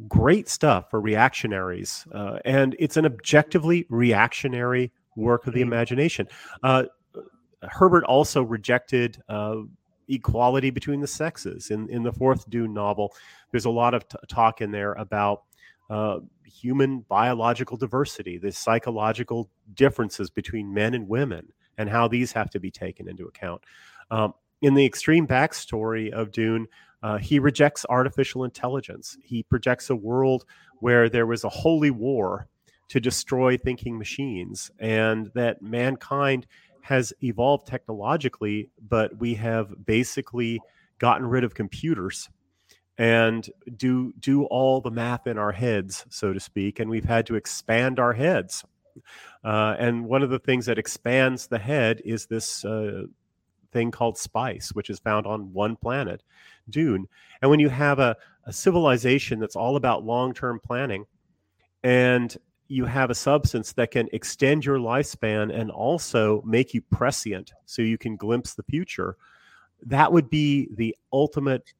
great 0.07 0.49
stuff 0.49 0.89
for 0.89 0.99
reactionaries, 0.99 2.07
uh, 2.13 2.39
and 2.45 2.75
it's 2.79 2.97
an 2.97 3.05
objectively 3.05 3.85
reactionary 3.89 4.91
work 5.15 5.47
of 5.47 5.53
the 5.53 5.61
mm-hmm. 5.61 5.73
imagination. 5.73 6.27
Herbert 7.69 8.03
also 8.03 8.43
rejected 8.43 9.21
equality 10.09 10.69
between 10.69 10.99
the 10.99 11.07
sexes. 11.07 11.71
In 11.71 11.89
in 11.89 12.03
the 12.03 12.11
fourth 12.11 12.49
Dune 12.49 12.73
novel, 12.73 13.13
there's 13.51 13.65
a 13.65 13.69
lot 13.69 13.93
of 13.93 14.07
t- 14.07 14.17
talk 14.27 14.61
in 14.61 14.71
there 14.71 14.93
about 14.93 15.43
uh, 15.89 16.19
human 16.45 16.99
biological 17.01 17.77
diversity, 17.77 18.37
the 18.37 18.51
psychological 18.51 19.49
differences 19.73 20.29
between 20.29 20.73
men 20.73 20.93
and 20.93 21.07
women, 21.07 21.51
and 21.77 21.89
how 21.89 22.07
these 22.07 22.31
have 22.31 22.49
to 22.51 22.59
be 22.59 22.71
taken 22.71 23.07
into 23.07 23.25
account. 23.25 23.61
Um, 24.11 24.33
in 24.63 24.73
the 24.73 24.85
extreme 24.85 25.27
backstory 25.27 26.09
of 26.11 26.31
Dune, 26.31 26.67
uh, 27.03 27.17
he 27.17 27.37
rejects 27.37 27.85
artificial 27.89 28.45
intelligence. 28.45 29.17
He 29.21 29.43
projects 29.43 29.89
a 29.89 29.95
world 29.95 30.45
where 30.79 31.09
there 31.09 31.27
was 31.27 31.43
a 31.43 31.49
holy 31.49 31.91
war 31.91 32.47
to 32.87 33.01
destroy 33.01 33.57
thinking 33.57 33.97
machines, 33.97 34.71
and 34.79 35.29
that 35.35 35.61
mankind 35.61 36.47
has 36.81 37.13
evolved 37.21 37.67
technologically, 37.67 38.69
but 38.87 39.17
we 39.19 39.35
have 39.35 39.85
basically 39.85 40.61
gotten 40.97 41.27
rid 41.27 41.43
of 41.43 41.53
computers 41.53 42.29
and 42.97 43.49
do 43.75 44.13
do 44.19 44.43
all 44.45 44.79
the 44.79 44.91
math 44.91 45.27
in 45.27 45.37
our 45.37 45.51
heads, 45.51 46.05
so 46.09 46.31
to 46.31 46.39
speak, 46.39 46.79
and 46.79 46.89
we've 46.89 47.05
had 47.05 47.25
to 47.25 47.35
expand 47.35 47.99
our 47.99 48.13
heads. 48.13 48.63
Uh, 49.43 49.75
and 49.77 50.05
one 50.05 50.23
of 50.23 50.29
the 50.29 50.39
things 50.39 50.67
that 50.67 50.77
expands 50.77 51.47
the 51.47 51.57
head 51.57 52.01
is 52.05 52.27
this 52.27 52.63
uh, 52.63 53.03
thing 53.73 53.91
called 53.91 54.17
spice, 54.17 54.69
which 54.73 54.89
is 54.89 54.99
found 54.99 55.25
on 55.25 55.51
one 55.51 55.75
planet, 55.75 56.23
Dune. 56.69 57.07
And 57.41 57.51
when 57.51 57.59
you 57.59 57.69
have 57.69 57.99
a, 57.99 58.15
a 58.45 58.53
civilization 58.53 59.39
that's 59.39 59.55
all 59.55 59.75
about 59.75 60.05
long 60.05 60.33
term 60.33 60.59
planning, 60.63 61.05
and 61.83 62.37
you 62.69 62.85
have 62.85 63.09
a 63.09 63.15
substance 63.15 63.73
that 63.73 63.91
can 63.91 64.07
extend 64.13 64.65
your 64.65 64.77
lifespan 64.77 65.53
and 65.53 65.69
also 65.69 66.41
make 66.43 66.73
you 66.73 66.81
prescient 66.81 67.51
so 67.65 67.81
you 67.81 67.97
can 67.97 68.15
glimpse 68.15 68.53
the 68.53 68.63
future, 68.63 69.17
that 69.85 70.11
would 70.11 70.29
be 70.29 70.69
the 70.75 70.95
ultimate 71.11 71.73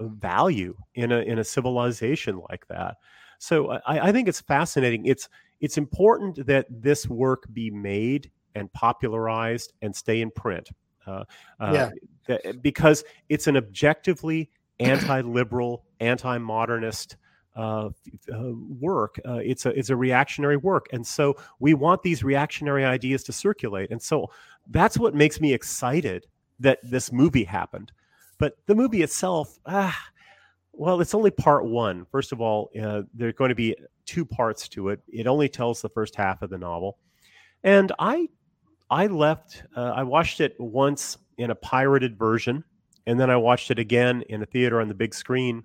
value 0.00 0.76
in 0.94 1.12
a 1.12 1.18
in 1.20 1.38
a 1.38 1.44
civilization 1.44 2.40
like 2.50 2.66
that. 2.68 2.96
So 3.38 3.70
I, 3.70 4.08
I 4.08 4.12
think 4.12 4.28
it's 4.28 4.40
fascinating. 4.40 5.06
It's 5.06 5.28
it's 5.60 5.78
important 5.78 6.46
that 6.46 6.66
this 6.68 7.08
work 7.08 7.44
be 7.52 7.70
made 7.70 8.30
and 8.54 8.72
popularized 8.72 9.72
and 9.82 9.94
stay 9.94 10.20
in 10.20 10.30
print. 10.30 10.68
Uh, 11.06 11.24
uh, 11.60 11.90
yeah. 12.28 12.52
because 12.62 13.04
it's 13.28 13.46
an 13.46 13.56
objectively 13.56 14.50
anti-liberal, 14.80 15.84
anti-modernist 16.00 17.16
uh, 17.56 17.88
uh, 18.32 18.52
work. 18.80 19.20
Uh, 19.24 19.34
it's 19.34 19.64
a 19.66 19.70
it's 19.78 19.90
a 19.90 19.96
reactionary 19.96 20.56
work, 20.56 20.86
and 20.92 21.06
so 21.06 21.36
we 21.60 21.72
want 21.74 22.02
these 22.02 22.24
reactionary 22.24 22.84
ideas 22.84 23.22
to 23.24 23.32
circulate. 23.32 23.90
And 23.90 24.02
so 24.02 24.28
that's 24.70 24.98
what 24.98 25.14
makes 25.14 25.40
me 25.40 25.52
excited 25.52 26.26
that 26.58 26.78
this 26.82 27.12
movie 27.12 27.44
happened. 27.44 27.92
But 28.38 28.54
the 28.66 28.74
movie 28.74 29.02
itself, 29.02 29.58
ah, 29.66 29.96
well, 30.72 31.00
it's 31.00 31.14
only 31.14 31.30
part 31.30 31.64
one. 31.64 32.06
First 32.10 32.32
of 32.32 32.40
all, 32.40 32.70
uh, 32.80 33.02
there 33.14 33.28
are 33.28 33.32
going 33.32 33.50
to 33.50 33.54
be 33.54 33.76
two 34.04 34.24
parts 34.24 34.68
to 34.70 34.88
it. 34.88 35.00
It 35.06 35.28
only 35.28 35.48
tells 35.48 35.80
the 35.80 35.88
first 35.88 36.16
half 36.16 36.42
of 36.42 36.50
the 36.50 36.58
novel, 36.58 36.98
and 37.62 37.92
I, 38.00 38.28
I 38.94 39.08
left. 39.08 39.64
Uh, 39.76 39.92
I 39.94 40.04
watched 40.04 40.40
it 40.40 40.54
once 40.60 41.18
in 41.36 41.50
a 41.50 41.54
pirated 41.56 42.16
version, 42.16 42.62
and 43.06 43.18
then 43.18 43.28
I 43.28 43.36
watched 43.36 43.72
it 43.72 43.80
again 43.80 44.22
in 44.28 44.40
a 44.40 44.46
theater 44.46 44.80
on 44.80 44.86
the 44.86 44.94
big 44.94 45.14
screen, 45.14 45.64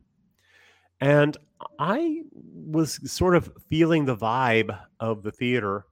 and 1.00 1.38
I 1.78 2.24
was 2.34 3.00
sort 3.12 3.36
of 3.36 3.52
feeling 3.68 4.06
the 4.06 4.18
vibe 4.18 4.76
of 5.00 5.22
the 5.22 5.32
theater, 5.32 5.86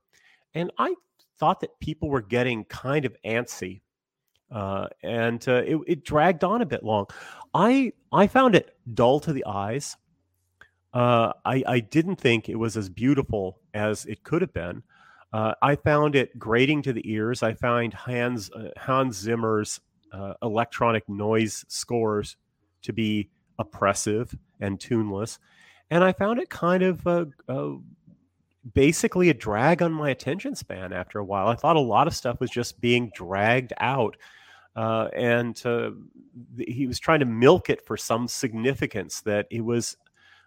and 0.54 0.72
I 0.78 0.96
thought 1.38 1.60
that 1.60 1.78
people 1.78 2.08
were 2.08 2.22
getting 2.22 2.64
kind 2.64 3.04
of 3.04 3.14
antsy 3.24 3.82
uh, 4.50 4.88
and 5.04 5.46
uh, 5.48 5.62
it, 5.64 5.78
it, 5.86 6.04
dragged 6.04 6.42
on 6.42 6.62
a 6.62 6.66
bit 6.66 6.82
long. 6.82 7.06
I 7.54 7.92
I 8.12 8.26
found 8.26 8.56
it 8.56 8.76
dull 8.94 9.20
to 9.20 9.32
the 9.32 9.44
eyes. 9.46 9.96
Uh, 10.92 11.32
I, 11.44 11.62
I 11.66 11.80
didn't 11.80 12.16
think 12.16 12.48
it 12.48 12.56
was 12.56 12.76
as 12.76 12.88
beautiful 12.88 13.60
as 13.74 14.06
it 14.06 14.24
could 14.24 14.40
have 14.40 14.54
been. 14.54 14.82
Uh, 15.32 15.54
I 15.60 15.76
found 15.76 16.16
it 16.16 16.38
grating 16.38 16.82
to 16.82 16.92
the 16.92 17.10
ears. 17.10 17.42
I 17.42 17.54
find 17.54 17.92
Hans 17.92 18.50
uh, 18.50 18.70
Hans 18.76 19.16
Zimmer's 19.16 19.80
uh, 20.12 20.34
electronic 20.42 21.08
noise 21.08 21.64
scores 21.68 22.36
to 22.82 22.92
be 22.92 23.28
oppressive 23.58 24.34
and 24.60 24.80
tuneless, 24.80 25.38
and 25.90 26.02
I 26.02 26.12
found 26.12 26.40
it 26.40 26.48
kind 26.48 26.82
of 26.82 27.32
basically 28.74 29.30
a 29.30 29.34
drag 29.34 29.82
on 29.82 29.92
my 29.92 30.10
attention 30.10 30.54
span 30.54 30.92
after 30.92 31.18
a 31.18 31.24
while. 31.24 31.48
I 31.48 31.54
thought 31.54 31.76
a 31.76 31.80
lot 31.80 32.06
of 32.06 32.14
stuff 32.14 32.40
was 32.40 32.50
just 32.50 32.80
being 32.80 33.10
dragged 33.14 33.72
out 33.78 34.16
uh, 34.78 35.08
and 35.16 35.60
uh, 35.66 35.90
he 36.56 36.86
was 36.86 37.00
trying 37.00 37.18
to 37.18 37.26
milk 37.26 37.68
it 37.68 37.84
for 37.84 37.96
some 37.96 38.28
significance 38.28 39.20
that 39.22 39.48
it 39.50 39.60
was 39.60 39.96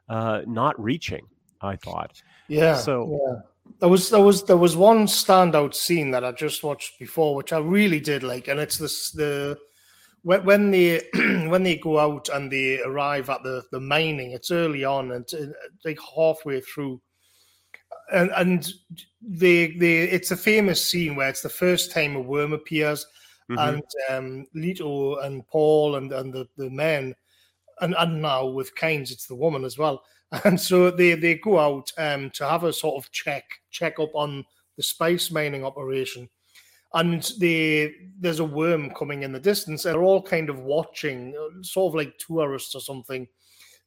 uh, 0.08 0.42
not 0.48 0.82
reaching. 0.82 1.28
I 1.60 1.76
thought. 1.76 2.24
Yeah. 2.48 2.76
So 2.76 3.20
yeah. 3.28 3.42
There 3.80 3.90
was 3.90 4.10
there 4.10 4.22
was 4.22 4.44
there 4.44 4.58
was 4.58 4.76
one 4.76 5.06
standout 5.06 5.74
scene 5.74 6.12
that 6.12 6.24
I 6.24 6.32
just 6.32 6.64
watched 6.64 7.00
before, 7.00 7.36
which 7.36 7.54
I 7.54 7.60
really 7.60 8.00
did 8.00 8.24
like, 8.24 8.48
and 8.48 8.60
it's 8.60 8.78
this 8.78 9.12
the 9.12 9.58
when, 10.24 10.44
when 10.46 10.72
they 10.72 11.02
when 11.14 11.64
they 11.64 11.78
go 11.78 12.00
out 12.00 12.30
and 12.30 12.52
they 12.52 12.82
arrive 12.82 13.30
at 13.30 13.44
the 13.44 13.64
the 13.72 13.80
mining. 13.80 14.32
It's 14.32 14.52
early 14.52 14.84
on 14.84 15.12
and 15.12 15.26
uh, 15.34 15.46
like 15.86 16.00
halfway 16.16 16.62
through. 16.62 17.02
And 18.12 18.32
and 18.36 18.74
they 19.22 19.68
they 19.78 20.00
it's 20.00 20.32
a 20.32 20.38
famous 20.38 20.86
scene 20.86 21.16
where 21.16 21.30
it's 21.30 21.42
the 21.42 21.50
first 21.50 21.92
time 21.92 22.16
a 22.16 22.22
worm 22.22 22.54
appears 22.54 23.06
mm-hmm. 23.52 23.76
and 23.76 23.84
um, 24.10 24.48
Leto 24.54 25.18
and 25.18 25.46
Paul 25.48 25.96
and, 25.96 26.12
and 26.12 26.34
the, 26.34 26.48
the 26.58 26.70
men, 26.70 27.16
and, 27.82 27.96
and 27.98 28.22
now 28.22 28.46
with 28.46 28.76
Kynes, 28.76 29.12
it's 29.12 29.28
the 29.28 29.36
woman 29.36 29.64
as 29.64 29.78
well. 29.78 30.04
And 30.46 30.60
so 30.60 30.92
they, 30.92 31.14
they 31.16 31.36
go 31.36 31.60
out 31.60 31.92
um, 31.98 32.30
to 32.32 32.48
have 32.48 32.64
a 32.64 32.74
sort 32.74 33.04
of 33.04 33.12
check 33.12 33.44
check 33.70 34.00
up 34.00 34.12
on 34.14 34.46
the 34.78 34.84
spice 34.84 35.30
mining 35.32 35.66
operation. 35.66 36.30
And 36.94 37.24
they 37.40 37.94
there's 38.20 38.40
a 38.40 38.46
worm 38.46 38.92
coming 38.92 39.24
in 39.24 39.32
the 39.32 39.40
distance, 39.40 39.86
and 39.86 39.94
they're 39.94 40.04
all 40.04 40.22
kind 40.22 40.50
of 40.50 40.60
watching, 40.60 41.34
sort 41.62 41.92
of 41.92 41.96
like 41.96 42.18
tourists 42.18 42.76
or 42.76 42.82
something. 42.82 43.28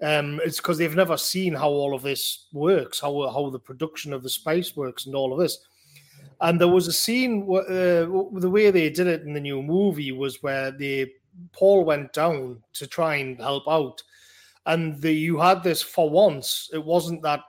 Um, 0.02 0.40
it's 0.44 0.56
because 0.56 0.78
they've 0.78 0.94
never 0.94 1.16
seen 1.16 1.54
how 1.54 1.68
all 1.68 1.94
of 1.94 2.02
this 2.02 2.46
works, 2.52 3.00
how 3.00 3.28
how 3.30 3.50
the 3.50 3.58
production 3.58 4.12
of 4.12 4.22
the 4.22 4.30
spice 4.30 4.76
works, 4.76 5.06
and 5.06 5.14
all 5.14 5.32
of 5.32 5.38
this. 5.38 5.58
And 6.40 6.60
there 6.60 6.68
was 6.68 6.88
a 6.88 6.92
scene, 6.92 7.46
uh, 7.48 8.04
the 8.40 8.50
way 8.50 8.70
they 8.70 8.90
did 8.90 9.06
it 9.06 9.22
in 9.22 9.32
the 9.32 9.40
new 9.40 9.62
movie 9.62 10.12
was 10.12 10.42
where 10.42 10.70
they 10.70 11.12
Paul 11.52 11.84
went 11.84 12.12
down 12.12 12.62
to 12.74 12.86
try 12.86 13.16
and 13.16 13.38
help 13.38 13.64
out, 13.68 14.02
and 14.66 15.00
the, 15.00 15.12
you 15.12 15.38
had 15.38 15.62
this 15.62 15.82
for 15.82 16.08
once. 16.08 16.70
It 16.72 16.82
wasn't 16.82 17.22
that 17.22 17.40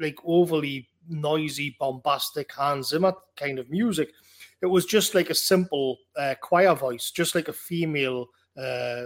like 0.00 0.16
overly 0.24 0.88
noisy, 1.08 1.76
bombastic 1.78 2.52
Hans 2.52 2.88
Zimmer 2.88 3.14
kind 3.36 3.58
of 3.58 3.70
music. 3.70 4.12
It 4.60 4.66
was 4.66 4.86
just 4.86 5.14
like 5.14 5.30
a 5.30 5.34
simple 5.34 5.98
uh, 6.16 6.34
choir 6.40 6.74
voice, 6.74 7.10
just 7.10 7.34
like 7.34 7.48
a 7.48 7.52
female 7.52 8.28
uh, 8.56 9.04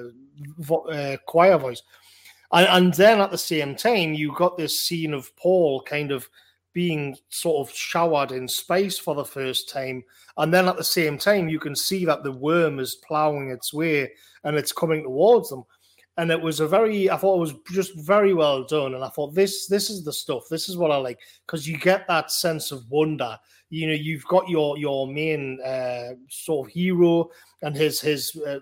vo- 0.59 0.87
uh, 0.89 1.17
choir 1.27 1.59
voice. 1.59 1.83
And, 2.53 2.67
and 2.69 2.95
then 2.95 3.21
at 3.21 3.31
the 3.31 3.39
same 3.39 3.75
time, 3.75 4.15
you 4.15 4.35
got 4.35 4.57
this 4.57 4.81
scene 4.81 5.13
of 5.13 5.35
Paul 5.37 5.83
kind 5.83 6.13
of 6.13 6.29
being 6.73 7.17
sort 7.29 7.67
of 7.67 7.75
showered 7.75 8.31
in 8.31 8.47
space 8.47 8.99
for 8.99 9.15
the 9.15 9.25
first 9.25 9.69
time. 9.69 10.05
And 10.37 10.55
then 10.55 10.69
at 10.69 10.77
the 10.77 10.85
same 10.85 11.19
time, 11.19 11.49
you 11.49 11.59
can 11.59 11.75
see 11.75 12.05
that 12.05 12.23
the 12.23 12.33
worm 12.33 12.79
is 12.79 12.95
plowing 13.07 13.51
its 13.51 13.75
way 13.75 14.13
and 14.45 14.57
it's 14.57 14.73
coming 14.73 15.03
towards 15.03 15.51
them. 15.51 15.65
And 16.19 16.31
it 16.31 16.41
was 16.41 16.61
a 16.61 16.69
very, 16.69 17.09
I 17.09 17.17
thought 17.17 17.37
it 17.37 17.41
was 17.41 17.55
just 17.73 17.95
very 17.95 18.35
well 18.35 18.65
done. 18.65 18.95
And 18.95 19.05
I 19.05 19.09
thought 19.09 19.35
this, 19.35 19.69
this 19.69 19.89
is 19.89 20.05
the 20.05 20.13
stuff. 20.13 20.43
This 20.51 20.69
is 20.69 20.77
what 20.77 20.91
I 20.91 20.97
like 20.97 21.21
because 21.47 21.67
you 21.67 21.79
get 21.79 22.07
that 22.09 22.31
sense 22.31 22.73
of 22.73 22.91
wonder. 22.91 23.39
You 23.71 23.87
know, 23.87 23.95
you've 23.95 24.25
got 24.25 24.49
your 24.49 24.79
your 24.79 25.07
main 25.07 25.61
uh, 25.65 26.15
sort 26.29 26.69
of 26.69 26.73
hero 26.73 27.31
and 27.63 27.77
his 27.77 28.01
his 28.01 28.35
uh, 28.47 28.61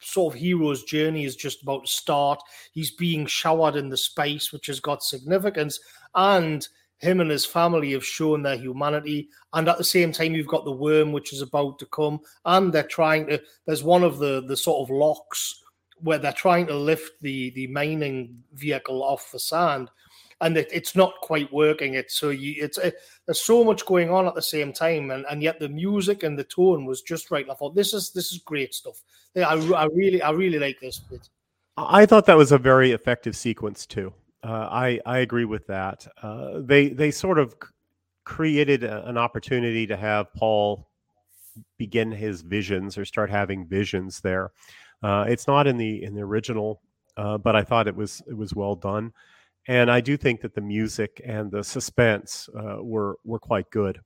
sort 0.00 0.34
of 0.34 0.40
hero's 0.40 0.84
journey 0.84 1.24
is 1.24 1.36
just 1.36 1.62
about 1.62 1.86
to 1.86 1.92
start. 1.92 2.40
He's 2.72 2.92
being 2.92 3.26
showered 3.26 3.76
in 3.76 3.88
the 3.88 3.96
space, 3.96 4.52
which 4.52 4.66
has 4.66 4.80
got 4.80 5.02
significance, 5.02 5.80
and 6.14 6.66
him 6.98 7.20
and 7.20 7.30
his 7.30 7.44
family 7.44 7.92
have 7.92 8.04
shown 8.04 8.42
their 8.42 8.56
humanity. 8.56 9.28
And 9.52 9.68
at 9.68 9.78
the 9.78 9.84
same 9.84 10.12
time, 10.12 10.34
you've 10.34 10.46
got 10.46 10.64
the 10.64 10.72
worm, 10.72 11.12
which 11.12 11.32
is 11.32 11.42
about 11.42 11.78
to 11.80 11.86
come, 11.86 12.20
and 12.44 12.72
they're 12.72 12.84
trying 12.84 13.26
to. 13.26 13.42
There's 13.66 13.82
one 13.82 14.02
of 14.02 14.18
the 14.18 14.42
the 14.46 14.56
sort 14.56 14.88
of 14.88 14.94
locks 14.94 15.63
where 16.00 16.18
they're 16.18 16.32
trying 16.32 16.66
to 16.66 16.76
lift 16.76 17.12
the 17.20 17.50
the 17.50 17.66
mining 17.68 18.42
vehicle 18.52 19.02
off 19.02 19.30
the 19.32 19.38
sand 19.38 19.90
and 20.40 20.56
it, 20.56 20.68
it's 20.72 20.96
not 20.96 21.14
quite 21.22 21.52
working. 21.52 21.94
It 21.94 22.10
so 22.10 22.30
you 22.30 22.54
it's 22.58 22.78
it, 22.78 22.96
there's 23.26 23.40
so 23.40 23.64
much 23.64 23.86
going 23.86 24.10
on 24.10 24.26
at 24.26 24.34
the 24.34 24.42
same 24.42 24.72
time, 24.72 25.10
and, 25.10 25.24
and 25.30 25.42
yet 25.42 25.58
the 25.58 25.68
music 25.68 26.22
and 26.22 26.38
the 26.38 26.44
tone 26.44 26.84
was 26.84 27.02
just 27.02 27.30
right. 27.30 27.48
I 27.48 27.54
thought 27.54 27.74
this 27.74 27.94
is 27.94 28.10
this 28.10 28.32
is 28.32 28.38
great 28.38 28.74
stuff. 28.74 29.02
Yeah, 29.34 29.48
I, 29.48 29.54
I 29.72 29.84
really 29.86 30.22
I 30.22 30.30
really 30.30 30.58
like 30.58 30.78
this 30.80 30.98
bit. 30.98 31.28
I 31.76 32.06
thought 32.06 32.26
that 32.26 32.36
was 32.36 32.52
a 32.52 32.58
very 32.58 32.92
effective 32.92 33.36
sequence 33.36 33.86
too. 33.86 34.12
Uh, 34.42 34.68
I 34.70 35.00
I 35.06 35.18
agree 35.18 35.44
with 35.44 35.66
that. 35.68 36.06
Uh, 36.22 36.60
they 36.60 36.88
they 36.88 37.10
sort 37.10 37.38
of 37.38 37.54
created 38.24 38.84
a, 38.84 39.06
an 39.08 39.18
opportunity 39.18 39.86
to 39.86 39.96
have 39.96 40.32
Paul 40.34 40.88
begin 41.78 42.10
his 42.10 42.42
visions 42.42 42.98
or 42.98 43.04
start 43.04 43.30
having 43.30 43.66
visions 43.66 44.20
there. 44.20 44.50
Uh, 45.04 45.24
it's 45.28 45.46
not 45.46 45.66
in 45.66 45.76
the 45.76 46.02
in 46.02 46.14
the 46.14 46.22
original, 46.22 46.80
uh, 47.16 47.36
but 47.38 47.54
I 47.54 47.62
thought 47.62 47.86
it 47.86 47.96
was 47.96 48.22
it 48.26 48.36
was 48.36 48.54
well 48.54 48.74
done 48.74 49.12
and 49.66 49.90
I 49.90 50.00
do 50.00 50.16
think 50.16 50.40
that 50.42 50.54
the 50.54 50.60
music 50.60 51.20
and 51.24 51.50
the 51.50 51.64
suspense 51.64 52.48
uh, 52.56 52.76
were 52.82 53.16
were 53.24 53.38
quite 53.38 53.70
good. 53.70 54.00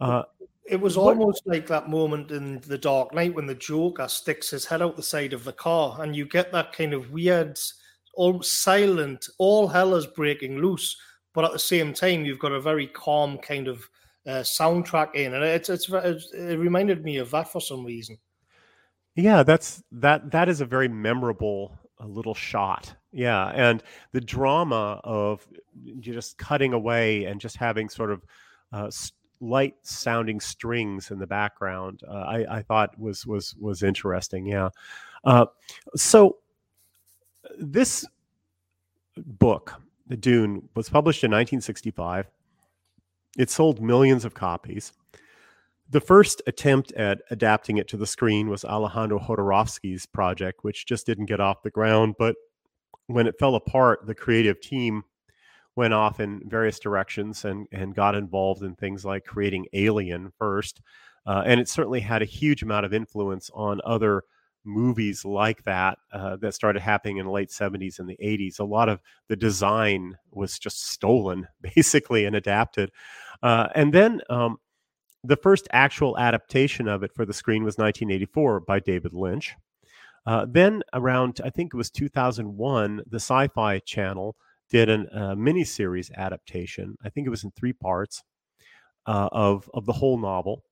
Uh, 0.00 0.22
it 0.66 0.80
was 0.80 0.96
almost 0.96 1.42
like 1.46 1.66
that 1.66 1.90
moment 1.90 2.30
in 2.30 2.60
The 2.60 2.78
Dark 2.78 3.12
Knight 3.12 3.34
when 3.34 3.46
the 3.46 3.54
Joker 3.54 4.06
sticks 4.06 4.50
his 4.50 4.64
head 4.64 4.82
out 4.82 4.96
the 4.96 5.02
side 5.02 5.32
of 5.32 5.44
the 5.44 5.52
car, 5.52 6.00
and 6.00 6.14
you 6.14 6.24
get 6.24 6.52
that 6.52 6.72
kind 6.72 6.94
of 6.94 7.10
weird, 7.10 7.58
almost 8.14 8.62
silent, 8.62 9.28
all 9.38 9.66
hell 9.66 9.94
is 9.94 10.06
breaking 10.06 10.58
loose, 10.58 10.96
but 11.34 11.44
at 11.44 11.52
the 11.52 11.58
same 11.58 11.92
time 11.92 12.24
you've 12.24 12.38
got 12.38 12.52
a 12.52 12.60
very 12.60 12.86
calm 12.86 13.38
kind 13.38 13.66
of 13.66 13.82
uh, 14.26 14.42
soundtrack 14.42 15.14
in, 15.16 15.34
and 15.34 15.42
it's, 15.42 15.68
it's 15.68 15.88
it 16.32 16.58
reminded 16.58 17.04
me 17.04 17.16
of 17.16 17.30
that 17.32 17.50
for 17.50 17.60
some 17.60 17.84
reason. 17.84 18.16
Yeah, 19.20 19.42
that's 19.42 19.82
that 19.92 20.30
that 20.30 20.48
is 20.48 20.60
a 20.60 20.66
very 20.66 20.88
memorable 20.88 21.78
a 21.98 22.06
little 22.06 22.34
shot. 22.34 22.94
Yeah, 23.12 23.48
and 23.48 23.82
the 24.12 24.20
drama 24.20 25.00
of 25.04 25.46
just 26.00 26.38
cutting 26.38 26.72
away 26.72 27.24
and 27.24 27.40
just 27.40 27.56
having 27.56 27.88
sort 27.88 28.10
of 28.10 28.24
uh, 28.72 28.90
light 29.40 29.74
sounding 29.82 30.40
strings 30.40 31.10
in 31.10 31.18
the 31.18 31.26
background, 31.26 32.00
uh, 32.08 32.12
I, 32.12 32.58
I, 32.58 32.62
thought 32.62 32.98
was 32.98 33.26
was 33.26 33.54
was 33.56 33.82
interesting. 33.82 34.46
Yeah. 34.46 34.70
Uh, 35.24 35.46
so 35.96 36.38
this 37.58 38.06
book, 39.16 39.74
The 40.06 40.16
Dune, 40.16 40.68
was 40.74 40.88
published 40.88 41.24
in 41.24 41.30
1965. 41.30 42.26
It 43.38 43.50
sold 43.50 43.82
millions 43.82 44.24
of 44.24 44.34
copies. 44.34 44.92
The 45.90 46.00
first 46.00 46.40
attempt 46.46 46.92
at 46.92 47.20
adapting 47.30 47.78
it 47.78 47.88
to 47.88 47.96
the 47.96 48.06
screen 48.06 48.48
was 48.48 48.64
Alejandro 48.64 49.18
Jodorowsky's 49.18 50.06
project, 50.06 50.62
which 50.62 50.86
just 50.86 51.04
didn't 51.04 51.26
get 51.26 51.40
off 51.40 51.62
the 51.62 51.70
ground. 51.70 52.14
But 52.16 52.36
when 53.08 53.26
it 53.26 53.38
fell 53.40 53.56
apart, 53.56 54.06
the 54.06 54.14
creative 54.14 54.60
team 54.60 55.02
went 55.74 55.92
off 55.92 56.20
in 56.20 56.42
various 56.46 56.78
directions 56.78 57.44
and, 57.44 57.66
and 57.72 57.94
got 57.94 58.14
involved 58.14 58.62
in 58.62 58.76
things 58.76 59.04
like 59.04 59.24
creating 59.24 59.66
Alien 59.72 60.32
first. 60.38 60.80
Uh, 61.26 61.42
and 61.44 61.60
it 61.60 61.68
certainly 61.68 62.00
had 62.00 62.22
a 62.22 62.26
huge 62.26 62.62
amount 62.62 62.86
of 62.86 62.94
influence 62.94 63.50
on 63.52 63.80
other 63.84 64.22
movies 64.64 65.24
like 65.24 65.62
that 65.64 65.98
uh, 66.12 66.36
that 66.36 66.54
started 66.54 66.82
happening 66.82 67.16
in 67.16 67.26
the 67.26 67.32
late 67.32 67.50
70s 67.50 67.98
and 67.98 68.08
the 68.08 68.18
80s. 68.22 68.60
A 68.60 68.64
lot 68.64 68.88
of 68.88 69.00
the 69.28 69.36
design 69.36 70.16
was 70.30 70.58
just 70.58 70.86
stolen, 70.88 71.48
basically, 71.74 72.26
and 72.26 72.36
adapted. 72.36 72.92
Uh, 73.42 73.68
and 73.74 73.92
then 73.92 74.20
um, 74.30 74.58
the 75.22 75.36
first 75.36 75.68
actual 75.72 76.18
adaptation 76.18 76.88
of 76.88 77.02
it 77.02 77.12
for 77.14 77.24
the 77.24 77.34
screen 77.34 77.64
was 77.64 77.76
1984 77.76 78.60
by 78.60 78.80
David 78.80 79.12
Lynch. 79.12 79.54
Uh, 80.26 80.46
then, 80.48 80.82
around 80.92 81.40
I 81.44 81.50
think 81.50 81.72
it 81.72 81.76
was 81.76 81.90
2001, 81.90 83.02
the 83.08 83.16
Sci 83.16 83.48
Fi 83.48 83.78
Channel 83.80 84.36
did 84.70 84.88
a 84.88 84.94
uh, 84.94 85.34
miniseries 85.34 86.10
adaptation. 86.16 86.96
I 87.04 87.08
think 87.08 87.26
it 87.26 87.30
was 87.30 87.44
in 87.44 87.50
three 87.50 87.72
parts 87.72 88.22
uh, 89.06 89.28
of, 89.32 89.68
of 89.74 89.86
the 89.86 89.92
whole 89.92 90.18
novel. 90.18 90.62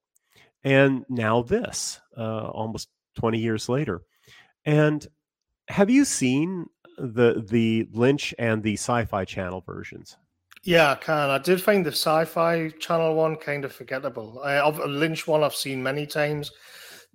And 0.63 1.05
now 1.09 1.43
this, 1.43 2.01
uh, 2.17 2.49
almost 2.49 2.89
20 3.17 3.39
years 3.39 3.69
later. 3.69 4.03
And 4.65 5.07
have 5.69 5.91
you 5.91 6.05
seen 6.05 6.67
the 6.97 7.45
the 7.49 7.89
Lynch 7.93 8.35
and 8.39 8.63
the 8.63 8.75
Sci-Fi 8.75 9.25
Channel 9.25 9.63
versions? 9.63 10.17
Yeah, 10.69 10.93
I 10.93 10.95
can. 10.97 11.31
I 11.31 11.39
did 11.39 11.63
find 11.63 11.83
the 11.83 11.93
Sci-Fi 11.93 12.69
Channel 12.79 13.15
one 13.15 13.37
kind 13.37 13.65
of 13.65 13.73
forgettable. 13.73 14.39
I, 14.45 14.53
have 14.53 14.79
Lynch 14.81 15.27
one 15.27 15.43
I've 15.43 15.55
seen 15.55 15.83
many 15.83 16.07
times. 16.07 16.53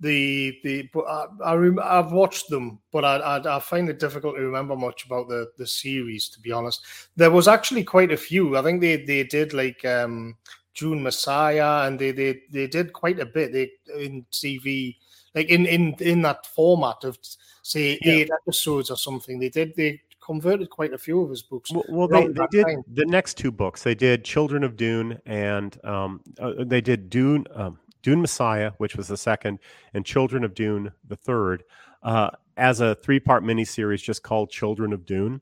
The 0.00 0.58
the 0.64 0.90
but 0.92 1.04
I, 1.04 1.26
I 1.44 1.54
rem, 1.54 1.78
I've 1.80 2.10
watched 2.10 2.48
them, 2.50 2.80
but 2.90 3.04
I, 3.04 3.18
I, 3.18 3.56
I 3.56 3.60
find 3.60 3.88
it 3.88 4.00
difficult 4.00 4.34
to 4.34 4.42
remember 4.42 4.74
much 4.74 5.06
about 5.06 5.28
the 5.28 5.52
the 5.56 5.68
series. 5.68 6.28
To 6.30 6.40
be 6.40 6.50
honest, 6.50 6.84
there 7.14 7.30
was 7.30 7.46
actually 7.46 7.84
quite 7.84 8.10
a 8.10 8.16
few. 8.16 8.56
I 8.56 8.62
think 8.62 8.80
they 8.80 8.96
they 8.96 9.22
did 9.22 9.54
like 9.54 9.84
um 9.84 10.36
Dune 10.74 11.00
Messiah, 11.00 11.86
and 11.86 11.96
they 11.96 12.10
they 12.10 12.40
they 12.50 12.66
did 12.66 12.92
quite 12.92 13.20
a 13.20 13.26
bit. 13.26 13.52
They 13.52 13.70
in 13.96 14.26
TV 14.32 14.96
like 15.36 15.48
in 15.48 15.64
in 15.66 15.94
in 16.00 16.22
that 16.22 16.44
format 16.44 17.04
of 17.04 17.18
say 17.62 18.00
yeah. 18.02 18.12
eight 18.12 18.30
episodes 18.32 18.90
or 18.90 18.96
something. 18.96 19.38
They 19.38 19.48
did 19.48 19.76
they 19.76 20.00
converted 20.24 20.70
quite 20.70 20.92
a 20.92 20.98
few 20.98 21.20
of 21.20 21.30
his 21.30 21.42
books. 21.42 21.70
Well, 21.70 21.84
well 21.88 22.08
they, 22.08 22.26
they 22.28 22.46
did 22.50 22.66
time. 22.66 22.84
the 22.92 23.04
next 23.04 23.34
two 23.34 23.52
books. 23.52 23.82
They 23.82 23.94
did 23.94 24.24
Children 24.24 24.64
of 24.64 24.76
Dune 24.76 25.20
and 25.26 25.78
um, 25.84 26.20
uh, 26.40 26.52
they 26.64 26.80
did 26.80 27.10
Dune, 27.10 27.46
um, 27.54 27.78
Dune 28.02 28.20
Messiah, 28.20 28.72
which 28.78 28.96
was 28.96 29.08
the 29.08 29.16
second, 29.16 29.58
and 29.92 30.04
Children 30.04 30.44
of 30.44 30.54
Dune, 30.54 30.92
the 31.06 31.16
third, 31.16 31.64
uh, 32.02 32.30
as 32.56 32.80
a 32.80 32.94
three 32.96 33.20
part 33.20 33.44
miniseries 33.44 34.02
just 34.02 34.22
called 34.22 34.50
Children 34.50 34.92
of 34.92 35.04
Dune. 35.04 35.40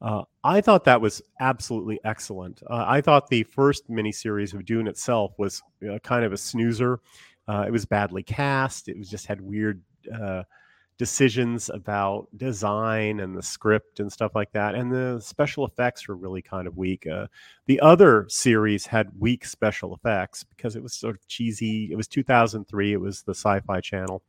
Uh, 0.00 0.22
I 0.44 0.60
thought 0.60 0.84
that 0.84 1.00
was 1.00 1.20
absolutely 1.40 1.98
excellent. 2.04 2.62
Uh, 2.68 2.84
I 2.86 3.00
thought 3.00 3.28
the 3.28 3.42
first 3.42 3.90
miniseries 3.90 4.54
of 4.54 4.64
Dune 4.64 4.86
itself 4.86 5.34
was 5.38 5.60
uh, 5.90 5.98
kind 5.98 6.24
of 6.24 6.32
a 6.32 6.36
snoozer. 6.36 7.00
Uh, 7.48 7.64
it 7.66 7.72
was 7.72 7.84
badly 7.84 8.22
cast. 8.22 8.88
It 8.88 8.96
was 8.96 9.10
just 9.10 9.26
had 9.26 9.40
weird 9.40 9.82
decisions 10.98 11.70
about 11.70 12.26
design 12.36 13.20
and 13.20 13.36
the 13.36 13.42
script 13.42 14.00
and 14.00 14.12
stuff 14.12 14.34
like 14.34 14.50
that. 14.52 14.74
And 14.74 14.92
the 14.92 15.20
special 15.20 15.64
effects 15.64 16.08
were 16.08 16.16
really 16.16 16.42
kind 16.42 16.66
of 16.66 16.76
weak. 16.76 17.06
Uh, 17.06 17.28
the 17.66 17.80
other 17.80 18.26
series 18.28 18.84
had 18.84 19.08
weak 19.18 19.44
special 19.44 19.94
effects 19.94 20.42
because 20.42 20.74
it 20.74 20.82
was 20.82 20.92
sort 20.92 21.14
of 21.14 21.26
cheesy. 21.28 21.88
It 21.92 21.96
was 21.96 22.08
2003, 22.08 22.92
it 22.92 23.00
was 23.00 23.22
the 23.22 23.34
sci 23.34 23.60
fi 23.60 23.80
channel. 23.80 24.22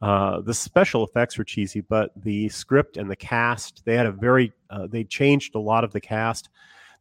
Uh, 0.00 0.40
the 0.40 0.54
special 0.54 1.04
effects 1.06 1.38
were 1.38 1.44
cheesy, 1.44 1.80
but 1.80 2.10
the 2.16 2.48
script 2.48 2.96
and 2.96 3.08
the 3.08 3.14
cast, 3.14 3.84
they 3.84 3.94
had 3.94 4.06
a 4.06 4.10
very, 4.10 4.50
uh, 4.70 4.86
they 4.88 5.04
changed 5.04 5.54
a 5.54 5.60
lot 5.60 5.84
of 5.84 5.92
the 5.92 6.00
cast. 6.00 6.48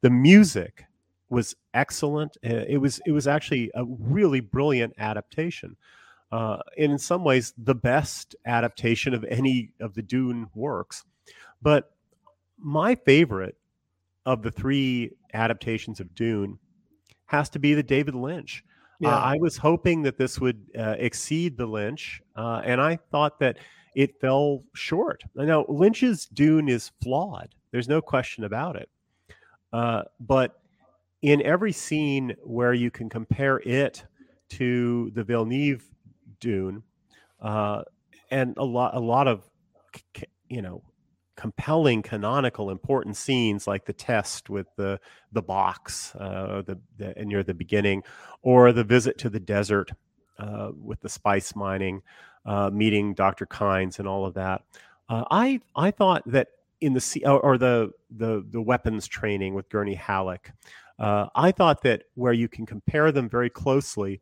The 0.02 0.10
music 0.12 0.84
was 1.30 1.56
excellent. 1.74 2.38
Uh, 2.46 2.66
it 2.68 2.78
was, 2.78 3.00
it 3.06 3.12
was 3.12 3.26
actually 3.26 3.72
a 3.74 3.86
really 3.86 4.42
brilliant 4.42 4.94
adaptation 5.00 5.78
uh, 6.32 6.58
and 6.78 6.92
in 6.92 6.98
some 6.98 7.24
ways 7.24 7.54
the 7.58 7.76
best 7.76 8.36
adaptation 8.46 9.14
of 9.14 9.24
any 9.26 9.72
of 9.80 9.94
the 9.94 10.02
Dune 10.02 10.48
works. 10.56 11.04
But 11.62 11.92
my 12.58 12.96
favorite 12.96 13.58
of 14.26 14.42
the 14.42 14.52
three 14.52 15.12
adaptations 15.34 16.00
of 16.00 16.14
Dune 16.16 16.60
has 17.26 17.50
to 17.50 17.60
be 17.60 17.74
the 17.74 17.84
David 17.84 18.16
Lynch. 18.16 18.64
Uh, 19.04 19.08
yeah. 19.08 19.16
Uh, 19.16 19.20
I 19.20 19.38
was 19.40 19.58
hoping 19.58 20.04
that 20.04 20.18
this 20.18 20.40
would 20.40 20.64
uh, 20.78 20.96
exceed 20.98 21.58
the 21.58 21.66
Lynch, 21.66 22.22
uh, 22.36 22.62
and 22.64 22.80
I 22.80 22.98
thought 23.12 23.40
that 23.40 23.58
it 23.96 24.20
fell 24.22 24.64
short. 24.74 25.24
Now 25.36 25.66
Lynch's 25.68 26.28
Dune 26.28 26.70
is 26.70 26.92
flawed. 27.02 27.54
There's 27.72 27.90
no 27.90 28.02
question 28.02 28.44
about 28.44 28.76
it. 28.76 28.90
Uh, 29.74 30.04
but 30.20 30.62
in 31.22 31.42
every 31.42 31.72
scene 31.72 32.36
where 32.44 32.74
you 32.74 32.92
can 32.92 33.10
compare 33.10 33.60
it 33.60 34.04
to 34.50 35.12
the 35.14 35.24
Villeneuve 35.24 35.88
Dune, 36.42 36.84
uh, 37.42 37.84
and 38.30 38.54
a 38.58 38.66
lot, 38.66 38.94
a 38.94 39.00
lot 39.00 39.30
of, 39.30 39.50
you 40.50 40.62
know, 40.62 40.84
compelling, 41.38 42.02
canonical, 42.02 42.70
important 42.70 43.16
scenes 43.16 43.66
like 43.66 43.86
the 43.86 43.94
test 43.94 44.50
with 44.50 44.68
the 44.76 45.00
the 45.32 45.42
box, 45.42 46.14
uh, 46.16 46.62
the, 46.66 46.78
the 46.98 47.14
near 47.26 47.44
the 47.44 47.54
beginning, 47.54 48.04
or 48.42 48.74
the 48.74 48.84
visit 48.84 49.18
to 49.18 49.30
the 49.30 49.40
desert 49.40 49.92
uh, 50.38 50.72
with 50.76 51.00
the 51.02 51.10
spice 51.10 51.56
mining, 51.56 52.02
uh, 52.46 52.70
meeting 52.70 53.14
Dr. 53.14 53.46
Kynes, 53.46 53.98
and 53.98 54.08
all 54.08 54.26
of 54.26 54.34
that. 54.34 54.64
Uh, 55.10 55.24
I 55.32 55.62
I 55.76 55.92
thought 55.92 56.24
that 56.26 56.50
in 56.80 56.94
the 56.94 57.24
or, 57.26 57.40
or 57.40 57.58
the 57.58 57.92
the 58.10 58.46
the 58.50 58.62
weapons 58.62 59.08
training 59.08 59.54
with 59.54 59.70
Gurney 59.70 59.96
Halleck. 59.96 60.52
Uh, 61.00 61.28
I 61.34 61.52
thought 61.52 61.82
that 61.84 62.04
where 62.14 62.34
you 62.34 62.48
can 62.48 62.68
compare 62.68 63.12
them 63.12 63.28
very 63.28 63.50
closely, 63.50 64.22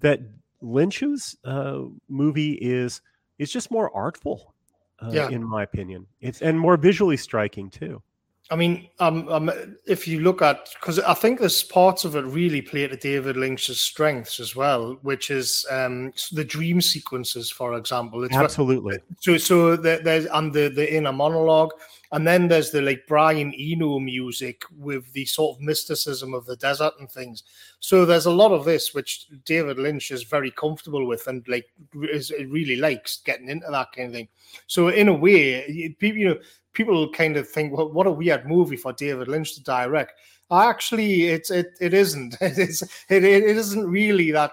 that 0.00 0.20
Lynch's 0.60 1.36
uh, 1.44 1.80
movie 2.08 2.52
is 2.52 3.00
is 3.38 3.52
just 3.52 3.70
more 3.70 3.94
artful, 3.94 4.54
uh, 5.00 5.10
yeah. 5.12 5.28
in 5.28 5.44
my 5.44 5.62
opinion. 5.62 6.06
It's 6.20 6.42
and 6.42 6.58
more 6.58 6.76
visually 6.76 7.16
striking 7.16 7.70
too. 7.70 8.02
I 8.50 8.56
mean, 8.56 8.88
um, 8.98 9.28
um, 9.28 9.50
if 9.86 10.08
you 10.08 10.20
look 10.20 10.40
at 10.40 10.70
because 10.80 10.98
I 11.00 11.12
think 11.12 11.38
there's 11.38 11.62
parts 11.62 12.06
of 12.06 12.16
it 12.16 12.24
really 12.24 12.62
play 12.62 12.86
to 12.86 12.96
David 12.96 13.36
Lynch's 13.36 13.78
strengths 13.78 14.40
as 14.40 14.56
well, 14.56 14.98
which 15.02 15.30
is 15.30 15.66
um, 15.70 16.14
the 16.32 16.44
dream 16.44 16.80
sequences, 16.80 17.50
for 17.50 17.74
example. 17.74 18.24
It's 18.24 18.34
Absolutely. 18.34 19.00
So, 19.20 19.36
so 19.36 19.76
there's 19.76 20.24
and 20.26 20.50
the 20.50 20.70
the 20.70 20.96
inner 20.96 21.12
monologue, 21.12 21.72
and 22.12 22.26
then 22.26 22.48
there's 22.48 22.70
the 22.70 22.80
like 22.80 23.04
Brian 23.06 23.52
Eno 23.58 23.98
music 23.98 24.62
with 24.78 25.12
the 25.12 25.26
sort 25.26 25.56
of 25.56 25.62
mysticism 25.62 26.32
of 26.32 26.46
the 26.46 26.56
desert 26.56 26.94
and 27.00 27.10
things. 27.10 27.42
So 27.80 28.06
there's 28.06 28.26
a 28.26 28.32
lot 28.32 28.52
of 28.52 28.64
this 28.64 28.94
which 28.94 29.26
David 29.44 29.78
Lynch 29.78 30.10
is 30.10 30.22
very 30.22 30.50
comfortable 30.52 31.06
with 31.06 31.26
and 31.26 31.46
like 31.48 31.66
is 32.10 32.32
really 32.48 32.76
likes 32.76 33.20
getting 33.26 33.50
into 33.50 33.68
that 33.70 33.92
kind 33.92 34.08
of 34.08 34.14
thing. 34.14 34.28
So 34.68 34.88
in 34.88 35.08
a 35.08 35.14
way, 35.14 35.94
people 35.98 36.18
you 36.18 36.28
know 36.30 36.38
people 36.78 37.10
kind 37.10 37.36
of 37.36 37.48
think, 37.48 37.76
well, 37.76 37.90
what 37.90 38.06
a 38.06 38.10
weird 38.10 38.46
movie 38.46 38.76
for 38.76 38.92
David 38.92 39.26
Lynch 39.26 39.54
to 39.56 39.62
direct. 39.64 40.12
Actually, 40.50 41.26
it's 41.26 41.50
it 41.50 41.76
it 41.80 41.92
isn't. 41.92 42.36
It 42.40 42.56
is 42.56 42.82
it, 43.10 43.24
it 43.24 43.44
isn't 43.44 43.90
really 43.90 44.30
that 44.30 44.52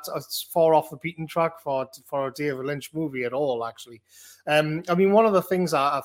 far 0.52 0.74
off 0.74 0.90
the 0.90 0.98
beaten 0.98 1.28
track 1.28 1.62
for 1.64 1.88
for 2.04 2.28
a 2.28 2.34
David 2.34 2.66
Lynch 2.66 2.94
movie 2.94 3.24
at 3.24 3.32
all. 3.32 3.64
Actually, 3.64 4.02
um, 4.48 4.84
I 4.90 4.96
mean, 4.96 5.12
one 5.12 5.26
of 5.26 5.34
the 5.34 5.42
things 5.42 5.74
I, 5.74 6.02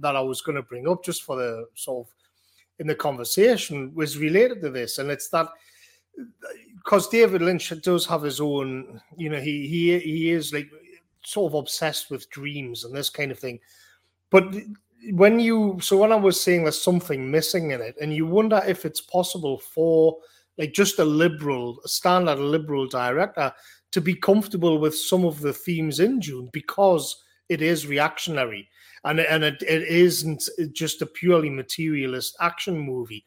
that 0.00 0.16
I 0.16 0.20
was 0.20 0.42
going 0.42 0.56
to 0.56 0.62
bring 0.62 0.88
up 0.88 1.04
just 1.04 1.22
for 1.22 1.36
the 1.36 1.66
sort 1.74 2.06
of 2.06 2.14
in 2.80 2.88
the 2.88 2.94
conversation 2.94 3.94
was 3.94 4.18
related 4.18 4.60
to 4.62 4.70
this, 4.70 4.98
and 4.98 5.10
it's 5.10 5.28
that 5.28 5.48
because 6.84 7.08
David 7.08 7.40
Lynch 7.40 7.72
does 7.82 8.04
have 8.06 8.22
his 8.22 8.40
own, 8.40 9.00
you 9.16 9.30
know, 9.30 9.40
he 9.40 9.66
he 9.66 9.98
he 10.00 10.30
is 10.30 10.52
like 10.52 10.68
sort 11.24 11.52
of 11.52 11.58
obsessed 11.58 12.10
with 12.10 12.28
dreams 12.30 12.84
and 12.84 12.94
this 12.94 13.08
kind 13.08 13.30
of 13.30 13.38
thing, 13.38 13.60
but 14.28 14.44
when 15.10 15.40
you 15.40 15.78
so 15.80 15.96
when 15.96 16.12
I 16.12 16.16
was 16.16 16.40
saying 16.40 16.62
there's 16.62 16.80
something 16.80 17.30
missing 17.30 17.72
in 17.72 17.80
it, 17.80 17.96
and 18.00 18.14
you 18.14 18.26
wonder 18.26 18.62
if 18.66 18.84
it's 18.84 19.00
possible 19.00 19.58
for 19.58 20.18
like 20.58 20.72
just 20.72 20.98
a 20.98 21.04
liberal, 21.04 21.80
a 21.84 21.88
standard 21.88 22.38
liberal 22.38 22.86
director 22.86 23.52
to 23.90 24.00
be 24.00 24.14
comfortable 24.14 24.78
with 24.78 24.96
some 24.96 25.24
of 25.24 25.40
the 25.40 25.52
themes 25.52 26.00
in 26.00 26.20
Dune 26.20 26.48
because 26.52 27.22
it 27.48 27.62
is 27.62 27.86
reactionary 27.86 28.68
and 29.04 29.20
and 29.20 29.44
it, 29.44 29.62
it 29.62 29.82
isn't 29.82 30.48
just 30.72 31.02
a 31.02 31.06
purely 31.06 31.50
materialist 31.50 32.36
action 32.40 32.78
movie. 32.78 33.24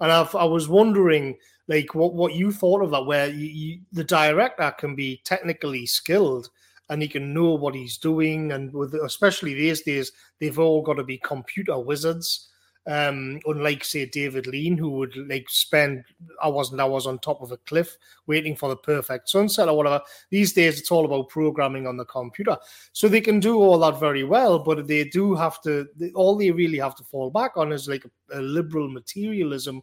And 0.00 0.12
I've, 0.12 0.34
I 0.34 0.44
was 0.44 0.68
wondering 0.68 1.36
like 1.68 1.94
what 1.94 2.14
what 2.14 2.34
you 2.34 2.52
thought 2.52 2.82
of 2.82 2.90
that, 2.92 3.06
where 3.06 3.28
you, 3.28 3.46
you, 3.46 3.80
the 3.92 4.04
director 4.04 4.72
can 4.78 4.94
be 4.94 5.20
technically 5.24 5.86
skilled 5.86 6.50
and 6.88 7.02
he 7.02 7.08
can 7.08 7.34
know 7.34 7.54
what 7.54 7.74
he's 7.74 7.98
doing. 7.98 8.52
And 8.52 8.72
with 8.72 8.94
especially 8.94 9.54
these 9.54 9.82
days, 9.82 10.12
they've 10.40 10.58
all 10.58 10.82
got 10.82 10.94
to 10.94 11.04
be 11.04 11.18
computer 11.18 11.78
wizards. 11.78 12.50
Um, 12.88 13.40
unlike 13.46 13.82
say 13.82 14.06
David 14.06 14.46
Lean, 14.46 14.78
who 14.78 14.90
would 14.90 15.16
like 15.28 15.50
spend 15.50 16.04
hours 16.40 16.70
and 16.70 16.80
hours 16.80 17.04
on 17.04 17.18
top 17.18 17.42
of 17.42 17.50
a 17.50 17.56
cliff 17.56 17.96
waiting 18.28 18.54
for 18.54 18.68
the 18.68 18.76
perfect 18.76 19.28
sunset 19.28 19.68
or 19.68 19.76
whatever. 19.76 20.00
These 20.30 20.52
days, 20.52 20.78
it's 20.78 20.92
all 20.92 21.04
about 21.04 21.28
programming 21.28 21.88
on 21.88 21.96
the 21.96 22.04
computer, 22.04 22.56
so 22.92 23.08
they 23.08 23.20
can 23.20 23.40
do 23.40 23.56
all 23.56 23.80
that 23.80 23.98
very 23.98 24.22
well. 24.22 24.60
But 24.60 24.86
they 24.86 25.02
do 25.02 25.34
have 25.34 25.60
to. 25.62 25.88
All 26.14 26.36
they 26.36 26.52
really 26.52 26.78
have 26.78 26.94
to 26.94 27.02
fall 27.02 27.28
back 27.28 27.56
on 27.56 27.72
is 27.72 27.88
like 27.88 28.04
a, 28.04 28.38
a 28.38 28.40
liberal 28.40 28.88
materialism, 28.88 29.82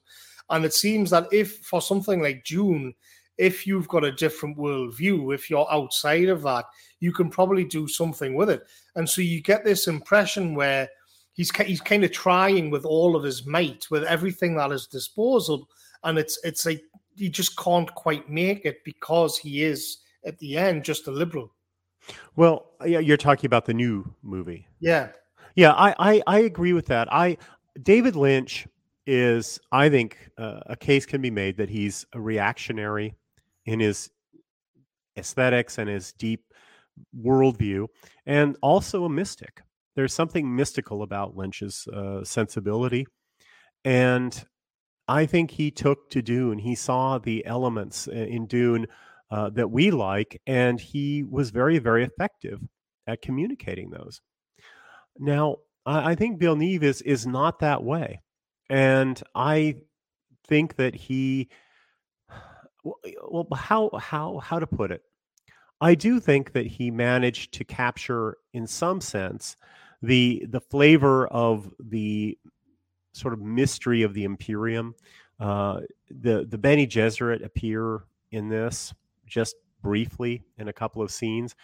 and 0.50 0.64
it 0.64 0.74
seems 0.74 1.10
that 1.10 1.28
if 1.34 1.58
for 1.58 1.82
something 1.82 2.22
like 2.22 2.46
Dune, 2.46 2.94
if 3.44 3.68
you've 3.68 3.90
got 3.90 4.06
a 4.06 4.12
different 4.12 4.58
worldview, 4.58 5.36
if 5.36 5.50
you're 5.50 5.70
outside 5.70 6.30
of 6.30 6.44
that, 6.44 6.64
you 7.02 7.12
can 7.12 7.30
probably 7.30 7.66
do 7.66 7.90
something 7.90 8.36
with 8.36 8.50
it. 8.50 8.64
And 8.96 9.08
so 9.08 9.22
you 9.22 9.42
get 9.42 9.66
this 9.66 9.88
impression 9.88 10.56
where 10.56 10.88
he's 11.34 11.54
he's 11.58 11.82
kind 11.82 12.06
of 12.06 12.14
trying 12.14 12.72
with 12.72 12.86
all 12.86 13.18
of 13.18 13.24
his 13.24 13.46
might, 13.46 13.86
with 13.92 14.06
everything 14.06 14.58
at 14.58 14.72
his 14.72 14.88
disposal, 14.88 15.68
and 16.06 16.18
it's 16.18 16.40
it's 16.46 16.66
like 16.66 16.84
he 17.18 17.28
just 17.28 17.58
can't 17.58 17.94
quite 17.96 18.30
make 18.30 18.64
it 18.64 18.78
because 18.86 19.38
he 19.38 19.64
is 19.64 19.98
at 20.26 20.40
the 20.40 20.58
end 20.58 20.86
just 20.86 21.08
a 21.08 21.12
liberal. 21.12 21.52
Well, 22.38 22.72
yeah, 22.86 23.00
you're 23.00 23.18
talking 23.18 23.46
about 23.48 23.66
the 23.66 23.74
new 23.74 24.16
movie. 24.22 24.68
Yeah, 24.80 25.10
yeah, 25.56 25.74
I 25.74 25.96
I, 26.00 26.22
I 26.28 26.40
agree 26.40 26.72
with 26.72 26.86
that. 26.86 27.12
I 27.12 27.38
David 27.82 28.16
Lynch 28.16 28.68
is, 29.06 29.60
I 29.74 29.90
think, 29.90 30.30
uh, 30.38 30.62
a 30.68 30.78
case 30.78 31.06
can 31.06 31.22
be 31.22 31.30
made 31.30 31.58
that 31.58 31.70
he's 31.70 32.06
a 32.14 32.22
reactionary 32.22 33.16
in 33.66 33.80
his 33.80 34.10
aesthetics 35.18 35.78
and 35.78 35.90
his 35.90 36.14
deep 36.14 36.44
worldview, 37.18 37.88
and 38.26 38.58
also 38.62 39.06
a 39.06 39.10
mystic. 39.10 39.62
There's 39.96 40.14
something 40.14 40.56
mystical 40.56 41.04
about 41.04 41.36
Lynch's 41.36 41.88
uh, 41.88 42.24
sensibility. 42.24 43.06
And 43.86 44.44
I 45.08 45.26
think 45.26 45.52
he 45.52 45.72
took 45.72 46.10
to 46.12 46.22
Dune, 46.22 46.58
he 46.60 46.76
saw 46.76 47.18
the 47.18 47.46
elements 47.46 48.08
in 48.08 48.48
Dune 48.48 48.88
uh, 49.30 49.50
that 49.52 49.70
we 49.70 49.92
like, 49.92 50.42
and 50.48 50.80
he 50.80 51.24
was 51.24 51.50
very, 51.50 51.80
very 51.80 52.04
effective 52.04 52.62
at 53.08 53.22
communicating 53.22 53.90
those. 53.90 54.22
Now, 55.18 55.58
I, 55.86 56.12
I 56.12 56.16
think 56.16 56.40
Villeneuve 56.40 56.84
is, 56.84 57.02
is 57.02 57.28
not 57.28 57.60
that 57.60 57.84
way. 57.84 58.22
And 58.70 59.22
I 59.36 59.76
think 60.48 60.78
that 60.78 60.96
he 60.96 61.50
well, 62.84 63.48
how 63.54 63.90
how 64.00 64.40
how 64.40 64.60
to 64.60 64.68
put 64.68 64.92
it? 64.92 65.04
I 65.82 65.96
do 65.96 66.20
think 66.20 66.54
that 66.54 66.66
he 66.66 66.92
managed 66.92 67.54
to 67.56 67.66
capture, 67.66 68.38
in 68.54 68.68
some 68.68 69.02
sense, 69.02 69.58
the 70.02 70.46
the 70.50 70.62
flavor 70.62 71.28
of 71.28 71.74
the 71.80 72.38
sort 73.14 73.34
of 73.34 73.42
mystery 73.42 74.04
of 74.04 74.14
the 74.14 74.24
Imperium. 74.24 74.96
Uh, 75.40 75.82
the 76.10 76.46
the 76.48 76.58
Bene 76.58 76.86
Gesserit 76.86 77.44
appear 77.44 78.04
in 78.32 78.50
this 78.50 78.94
just 79.26 79.56
briefly 79.82 80.44
in 80.58 80.68
a 80.68 80.74
couple 80.74 81.02
of 81.02 81.12
scenes, 81.12 81.56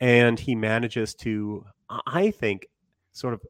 and 0.00 0.38
he 0.38 0.54
manages 0.54 1.14
to, 1.14 1.64
I 2.06 2.30
think, 2.30 2.68
sort 3.12 3.34
of 3.34 3.42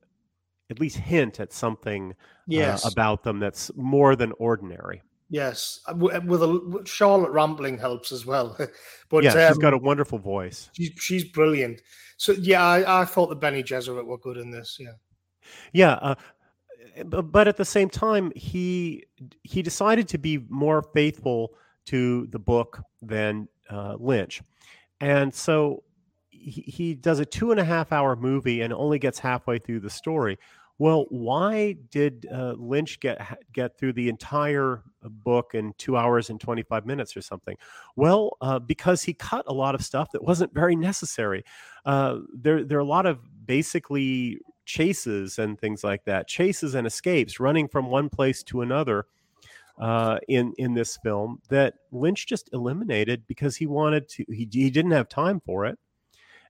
at 0.70 0.81
least 0.81 0.96
hint 0.96 1.40
at 1.40 1.52
something 1.52 2.12
uh, 2.12 2.14
yes. 2.46 2.85
uh, 2.85 2.90
about 2.92 3.22
them 3.22 3.38
that's 3.38 3.70
more 3.76 4.16
than 4.16 4.33
ordinary. 4.38 5.02
Yes, 5.31 5.81
uh, 5.87 5.93
uh, 5.93 6.21
with 6.25 6.43
a 6.43 6.83
Charlotte 6.87 7.33
Rampling 7.33 7.79
helps 7.79 8.12
as 8.12 8.25
well. 8.25 8.57
but 9.11 9.25
yeah, 9.25 9.49
she's 9.49 9.57
um, 9.57 9.59
got 9.59 9.75
a 9.75 9.79
wonderful 9.79 10.19
voice. 10.19 10.71
She's 10.73 10.91
she's 10.99 11.25
brilliant. 11.25 11.83
So 12.17 12.33
yeah, 12.33 12.64
I, 12.64 13.03
I 13.03 13.05
thought 13.05 13.29
the 13.29 13.37
Bene 13.37 13.62
Gesserit 13.62 14.07
were 14.07 14.19
good 14.19 14.38
in 14.38 14.51
this. 14.51 14.79
Yeah, 14.81 14.93
yeah, 15.73 15.93
uh, 15.95 16.14
but 17.05 17.47
at 17.47 17.57
the 17.57 17.64
same 17.64 17.91
time, 17.91 18.33
he 18.35 19.05
he 19.43 19.62
decided 19.62 20.09
to 20.09 20.19
be 20.19 20.45
more 20.49 20.83
faithful 20.95 21.53
to 21.87 22.27
the 22.29 22.38
book 22.38 22.81
than 23.03 23.49
uh, 23.71 23.97
Lynch, 23.99 24.41
and 25.01 25.35
so 25.35 25.83
he, 26.31 26.62
he 26.62 26.95
does 26.95 27.19
a 27.19 27.27
two 27.27 27.51
and 27.51 27.61
a 27.61 27.64
half 27.64 27.93
hour 27.93 28.17
movie 28.17 28.62
and 28.62 28.73
only 28.73 28.99
gets 28.99 29.19
halfway 29.19 29.59
through 29.59 29.81
the 29.81 29.91
story. 29.91 30.38
Well, 30.79 31.07
why 31.09 31.75
did 31.91 32.27
uh, 32.33 32.55
Lynch 32.57 33.01
get 33.01 33.21
get 33.53 33.77
through 33.77 33.95
the 33.95 34.09
entire 34.09 34.85
uh, 35.05 35.09
book 35.09 35.55
in 35.55 35.75
two 35.77 35.97
hours 35.97 36.31
and 36.31 36.41
twenty 36.41 36.62
five 36.62 36.87
minutes 36.87 37.17
or 37.17 37.21
something? 37.21 37.57
Well, 37.97 38.37
uh, 38.41 38.61
because 38.61 39.03
he 39.03 39.12
cut 39.12 39.45
a 39.49 39.53
lot 39.53 39.75
of 39.75 39.83
stuff 39.83 40.12
that 40.12 40.23
wasn't 40.23 40.55
very 40.55 40.77
necessary. 40.77 41.45
Uh, 41.85 42.19
there, 42.33 42.64
there 42.64 42.79
are 42.79 42.83
a 42.83 42.85
lot 42.85 43.07
of 43.07 43.19
basically 43.45 44.38
chases 44.67 45.38
and 45.41 45.59
things 45.59 45.83
like 45.83 46.05
that, 46.05 46.29
chases 46.29 46.75
and 46.77 46.87
escapes, 46.87 47.41
running 47.41 47.67
from 47.67 47.91
one 47.91 48.09
place 48.09 48.43
to 48.45 48.62
another. 48.62 49.07
Uh, 49.81 50.19
in 50.27 50.53
in 50.59 50.75
this 50.75 50.97
film, 51.05 51.41
that 51.49 51.75
Lynch 51.93 52.27
just 52.27 52.51
eliminated 52.53 53.25
because 53.29 53.55
he 53.57 53.67
wanted 53.67 54.09
to. 54.09 54.25
He 54.29 54.49
he 54.51 54.71
didn't 54.71 54.91
have 54.91 55.09
time 55.09 55.41
for 55.41 55.67
it, 55.67 55.79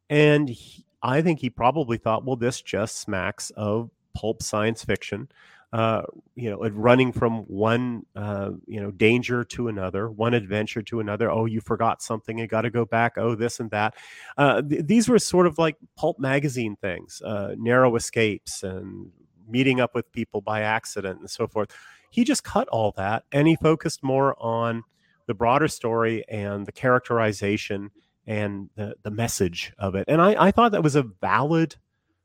and 0.08 0.48
he, 0.48 0.86
I 1.02 1.20
think 1.20 1.40
he 1.40 1.50
probably 1.50 1.98
thought, 1.98 2.24
well, 2.24 2.36
this 2.36 2.62
just 2.62 3.00
smacks 3.00 3.50
of 3.50 3.90
pulp 4.20 4.42
science 4.42 4.84
fiction. 4.84 5.28
Uh, 5.70 6.02
you 6.34 6.48
know, 6.48 6.66
running 6.70 7.12
from 7.12 7.40
one, 7.40 8.06
uh, 8.16 8.50
you 8.66 8.80
know, 8.80 8.90
danger 8.90 9.44
to 9.44 9.68
another, 9.68 10.10
one 10.10 10.32
adventure 10.32 10.80
to 10.80 10.98
another. 10.98 11.30
Oh, 11.30 11.44
you 11.44 11.60
forgot 11.60 12.00
something, 12.00 12.38
you 12.38 12.46
got 12.46 12.62
to 12.62 12.70
go 12.70 12.86
back. 12.86 13.18
Oh, 13.18 13.34
this 13.34 13.60
and 13.60 13.70
that. 13.70 13.94
Uh, 14.38 14.62
th- 14.62 14.86
these 14.86 15.10
were 15.10 15.18
sort 15.18 15.46
of 15.46 15.58
like 15.58 15.76
pulp 15.94 16.18
magazine 16.18 16.74
things, 16.76 17.20
uh, 17.22 17.54
narrow 17.58 17.96
escapes, 17.96 18.62
and 18.62 19.10
meeting 19.46 19.78
up 19.78 19.94
with 19.94 20.10
people 20.10 20.40
by 20.40 20.62
accident, 20.62 21.20
and 21.20 21.30
so 21.30 21.46
forth. 21.46 21.70
He 22.10 22.24
just 22.24 22.44
cut 22.44 22.66
all 22.68 22.94
that, 22.96 23.24
and 23.30 23.46
he 23.46 23.54
focused 23.54 24.02
more 24.02 24.34
on 24.42 24.84
the 25.26 25.34
broader 25.34 25.68
story 25.68 26.24
and 26.30 26.64
the 26.64 26.72
characterization 26.72 27.90
and 28.26 28.70
the, 28.74 28.94
the 29.02 29.10
message 29.10 29.74
of 29.78 29.94
it. 29.94 30.06
And 30.08 30.22
I, 30.22 30.46
I 30.46 30.50
thought 30.50 30.72
that 30.72 30.82
was 30.82 30.96
a 30.96 31.02
valid 31.02 31.76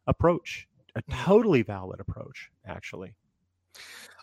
approach, 0.08 0.68
a 0.96 1.02
mm. 1.02 1.24
totally 1.24 1.62
valid 1.62 2.00
approach, 2.00 2.50
actually. 2.68 3.14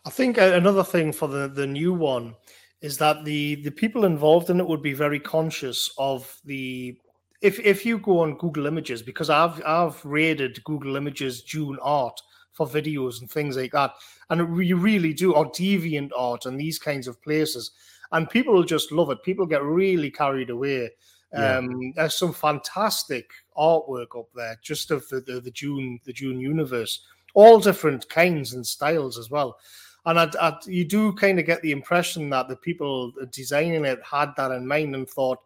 I 0.05 0.11
think 0.11 0.39
another 0.39 0.85
thing 0.85 1.13
for 1.13 1.29
the, 1.29 1.49
the 1.49 1.67
new 1.67 1.93
one 1.93 2.35
is 2.81 2.97
that 2.99 3.25
the, 3.25 3.57
the 3.57 3.71
people 3.71 4.05
involved 4.05 4.49
in 4.49 4.61
it 4.61 4.67
would 4.67 4.83
be 4.83 4.95
very 4.95 5.21
conscious 5.21 5.91
of 5.99 6.39
the 6.45 6.97
if 7.43 7.59
if 7.61 7.87
you 7.87 7.99
go 7.99 8.21
on 8.21 8.37
Google 8.37 8.67
Images, 8.67 9.03
because 9.03 9.31
I've 9.31 9.63
I've 9.65 10.05
rated 10.05 10.63
Google 10.65 10.97
Images 10.97 11.43
Dune 11.43 11.79
art 11.81 12.21
for 12.53 12.67
videos 12.67 13.21
and 13.21 13.31
things 13.31 13.57
like 13.57 13.73
that, 13.73 13.95
and 14.29 14.63
you 14.63 14.77
really 14.77 15.15
do, 15.15 15.33
or 15.33 15.51
DeviantArt 15.51 16.45
and 16.45 16.61
these 16.61 16.79
kinds 16.79 17.09
of 17.09 17.21
places, 17.23 17.71
and 18.13 18.29
people 18.29 18.63
just 18.63 18.93
love 18.93 19.11
it. 19.11 19.23
People 19.23 19.47
get 19.47 19.63
really 19.63 20.11
carried 20.11 20.51
away 20.51 20.91
yeah. 21.33 21.59
Um, 21.59 21.93
there's 21.95 22.17
some 22.19 22.33
fantastic 22.33 23.31
artwork 23.57 24.19
up 24.19 24.29
there, 24.35 24.59
just 24.63 24.91
of 24.91 25.09
the, 25.09 25.21
the, 25.21 25.41
the 25.41 25.51
Dune 25.51 26.01
the 26.05 26.13
Dune 26.13 26.41
universe, 26.41 27.05
all 27.35 27.61
different 27.61 28.09
kinds 28.09 28.55
and 28.55 28.67
styles 28.67 29.19
as 29.19 29.31
well. 29.31 29.59
And 30.07 30.19
I'd, 30.19 30.35
I'd, 30.37 30.67
you 30.67 30.85
do 30.85 31.13
kind 31.13 31.39
of 31.39 31.47
get 31.47 31.63
the 31.63 31.73
impression 31.73 32.31
that 32.31 32.49
the 32.49 32.57
people 32.57 33.13
designing 33.31 33.85
it 33.85 34.01
had 34.03 34.31
that 34.37 34.51
in 34.51 34.67
mind 34.67 34.95
and 34.95 35.09
thought, 35.09 35.39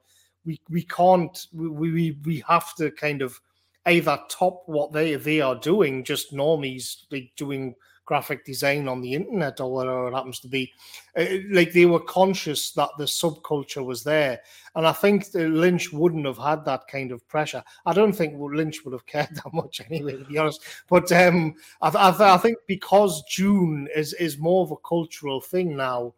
we 0.47 0.61
we 0.71 0.83
can't 0.83 1.47
we 1.53 1.69
we, 1.91 2.19
we 2.25 2.45
have 2.49 2.75
to 2.77 2.91
kind 2.93 3.23
of 3.23 3.41
either 3.87 4.19
top 4.29 4.63
what 4.67 4.93
they 4.93 5.17
they 5.17 5.41
are 5.41 5.57
doing, 5.57 6.05
just 6.05 6.33
normies 6.33 7.05
like 7.11 7.31
doing 7.37 7.75
graphic 8.05 8.45
design 8.45 8.89
on 8.89 9.01
the 9.01 9.15
internet 9.15 9.61
or 9.61 9.73
whatever 9.73 10.09
it 10.09 10.15
happens 10.15 10.41
to 10.41 10.49
be. 10.49 10.73
Uh, 11.17 11.25
like 11.51 11.73
they 11.73 11.87
were 11.87 12.01
conscious 12.01 12.73
that 12.73 12.91
the 12.99 13.05
subculture 13.05 13.85
was 13.85 14.05
there. 14.05 14.41
And 14.75 14.87
I 14.87 14.93
think 14.93 15.27
Lynch 15.35 15.93
wouldn't 15.93 16.27
have 16.27 16.39
had 16.39 16.65
that 16.65 16.87
kind 16.89 17.13
of 17.13 17.27
pressure. 17.29 17.63
I 17.87 17.93
don't 17.93 18.13
think 18.13 18.35
Lynch 18.39 18.85
would 18.85 18.93
have 18.93 19.07
cared 19.07 19.35
that 19.35 19.53
much 19.53 19.81
anyway, 19.81 20.19
to 20.19 20.25
be 20.25 20.39
honest. 20.39 20.63
But 20.89 21.11
um, 21.13 21.55
I, 21.81 21.89
I, 21.89 22.35
I 22.35 22.37
think 22.39 22.59
because 22.67 23.23
Dune 23.35 23.89
is, 23.95 24.13
is 24.15 24.39
more 24.39 24.65
of 24.65 24.71
a 24.71 24.77
cultural 24.89 25.41
thing 25.41 25.77
now, 25.77 26.15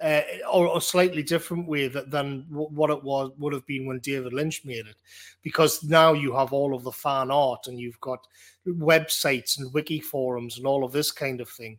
uh, 0.00 0.20
or 0.52 0.76
a 0.76 0.80
slightly 0.80 1.22
different 1.22 1.66
way 1.66 1.88
that, 1.88 2.10
than 2.10 2.44
what 2.50 2.90
it 2.90 3.02
was 3.02 3.30
would 3.38 3.52
have 3.52 3.66
been 3.66 3.86
when 3.86 3.98
David 4.00 4.32
Lynch 4.32 4.64
made 4.64 4.86
it, 4.86 4.96
because 5.42 5.82
now 5.82 6.12
you 6.12 6.34
have 6.34 6.52
all 6.52 6.74
of 6.74 6.84
the 6.84 6.92
fan 6.92 7.30
art 7.30 7.66
and 7.66 7.80
you've 7.80 8.00
got 8.00 8.26
websites 8.66 9.58
and 9.58 9.72
wiki 9.72 10.00
forums 10.00 10.58
and 10.58 10.66
all 10.66 10.84
of 10.84 10.92
this 10.92 11.10
kind 11.10 11.40
of 11.40 11.48
thing. 11.48 11.78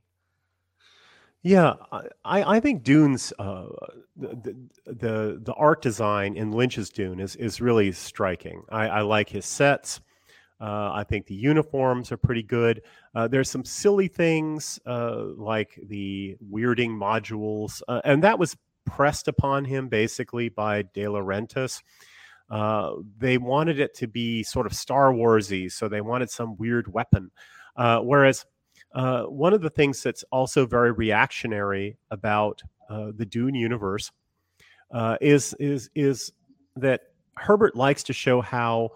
Yeah, 1.44 1.76
I, 1.92 2.56
I 2.56 2.60
think 2.60 2.84
Dune's 2.84 3.32
uh, 3.38 3.68
the, 4.18 4.56
the 4.86 5.40
the 5.42 5.54
art 5.54 5.82
design 5.82 6.36
in 6.36 6.52
Lynch's 6.52 6.90
Dune 6.90 7.20
is 7.20 7.36
is 7.36 7.62
really 7.62 7.92
striking. 7.92 8.64
I, 8.70 8.88
I 8.88 9.02
like 9.02 9.30
his 9.30 9.46
sets. 9.46 10.02
Uh, 10.60 10.92
I 10.94 11.04
think 11.04 11.28
the 11.28 11.36
uniforms 11.36 12.12
are 12.12 12.18
pretty 12.18 12.42
good. 12.42 12.82
Uh, 13.14 13.28
there's 13.28 13.50
some 13.50 13.64
silly 13.64 14.08
things 14.08 14.80
uh, 14.88 15.26
like 15.36 15.80
the 15.88 16.36
weirding 16.52 16.90
modules, 16.90 17.82
uh, 17.88 18.02
and 18.04 18.24
that 18.24 18.40
was 18.40 18.58
pressed 18.86 19.28
upon 19.28 19.66
him 19.66 19.88
basically 19.88 20.50
by 20.50 20.82
De 20.82 21.04
Laurentiis. 21.04 21.84
Uh, 22.50 22.94
they 23.18 23.38
wanted 23.38 23.80
it 23.80 23.94
to 23.96 24.08
be 24.08 24.42
sort 24.42 24.66
of 24.66 24.74
Star 24.74 25.12
Warsy, 25.12 25.72
so 25.72 25.88
they 25.88 26.02
wanted 26.02 26.30
some 26.30 26.56
weird 26.58 26.92
weapon. 26.92 27.30
Uh, 27.76 28.00
whereas 28.00 28.46
one 28.94 29.54
of 29.54 29.62
the 29.62 29.70
things 29.70 30.02
that's 30.02 30.24
also 30.32 30.66
very 30.66 30.92
reactionary 30.92 31.98
about 32.10 32.64
the 32.90 33.26
Dune 33.26 33.54
universe 33.54 34.12
is 35.22 35.54
is 35.60 35.92
is 35.94 36.32
that 36.78 37.02
Herbert 37.36 37.76
likes 37.76 38.02
to 38.04 38.14
show 38.14 38.42
how 38.42 38.92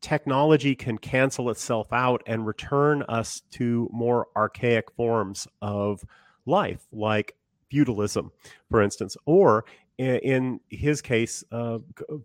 technology 0.00 0.74
can 0.74 0.98
cancel 0.98 1.50
itself 1.50 1.92
out 1.92 2.22
and 2.26 2.46
return 2.46 3.02
us 3.08 3.42
to 3.52 3.88
more 3.92 4.28
archaic 4.36 4.90
forms 4.92 5.48
of 5.60 6.04
life, 6.46 6.86
like 6.92 7.34
feudalism, 7.70 8.32
for 8.70 8.80
instance, 8.82 9.16
or 9.26 9.64
in 9.98 10.60
his 10.68 11.02
case, 11.02 11.42
uh, 11.50 11.78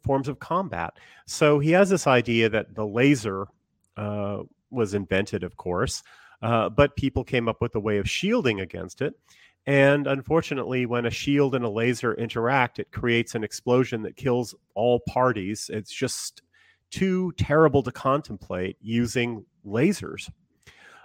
forms 0.03 0.27
of 0.27 0.39
combat. 0.39 0.93
So 1.25 1.59
he 1.59 1.71
has 1.71 1.89
this 1.89 2.05
idea 2.05 2.49
that 2.49 2.75
the 2.75 2.85
laser 2.85 3.47
uh, 3.97 4.43
was 4.69 4.93
invented, 4.93 5.43
of 5.43 5.57
course, 5.57 6.03
uh, 6.41 6.69
but 6.69 6.95
people 6.95 7.23
came 7.23 7.47
up 7.47 7.61
with 7.61 7.73
a 7.75 7.79
way 7.79 7.97
of 7.97 8.09
shielding 8.09 8.59
against 8.59 9.01
it. 9.01 9.15
And 9.65 10.07
unfortunately, 10.07 10.85
when 10.85 11.05
a 11.05 11.09
shield 11.09 11.55
and 11.55 11.63
a 11.63 11.69
laser 11.69 12.13
interact, 12.13 12.79
it 12.79 12.91
creates 12.91 13.33
an 13.33 13.43
explosion 13.43 14.03
that 14.03 14.17
kills 14.17 14.53
all 14.75 14.99
parties. 15.07 15.69
It's 15.73 15.93
just 15.93 16.41
too 16.93 17.33
terrible 17.37 17.81
to 17.81 17.91
contemplate 17.91 18.77
using 18.79 19.43
lasers. 19.65 20.29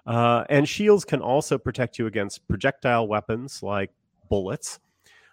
Uh, 0.07 0.45
and 0.51 0.69
shields 0.69 1.05
can 1.05 1.21
also 1.21 1.57
protect 1.57 1.99
you 1.99 2.07
against 2.07 2.47
projectile 2.47 3.09
weapons 3.09 3.63
like 3.63 3.91
bullets, 4.29 4.81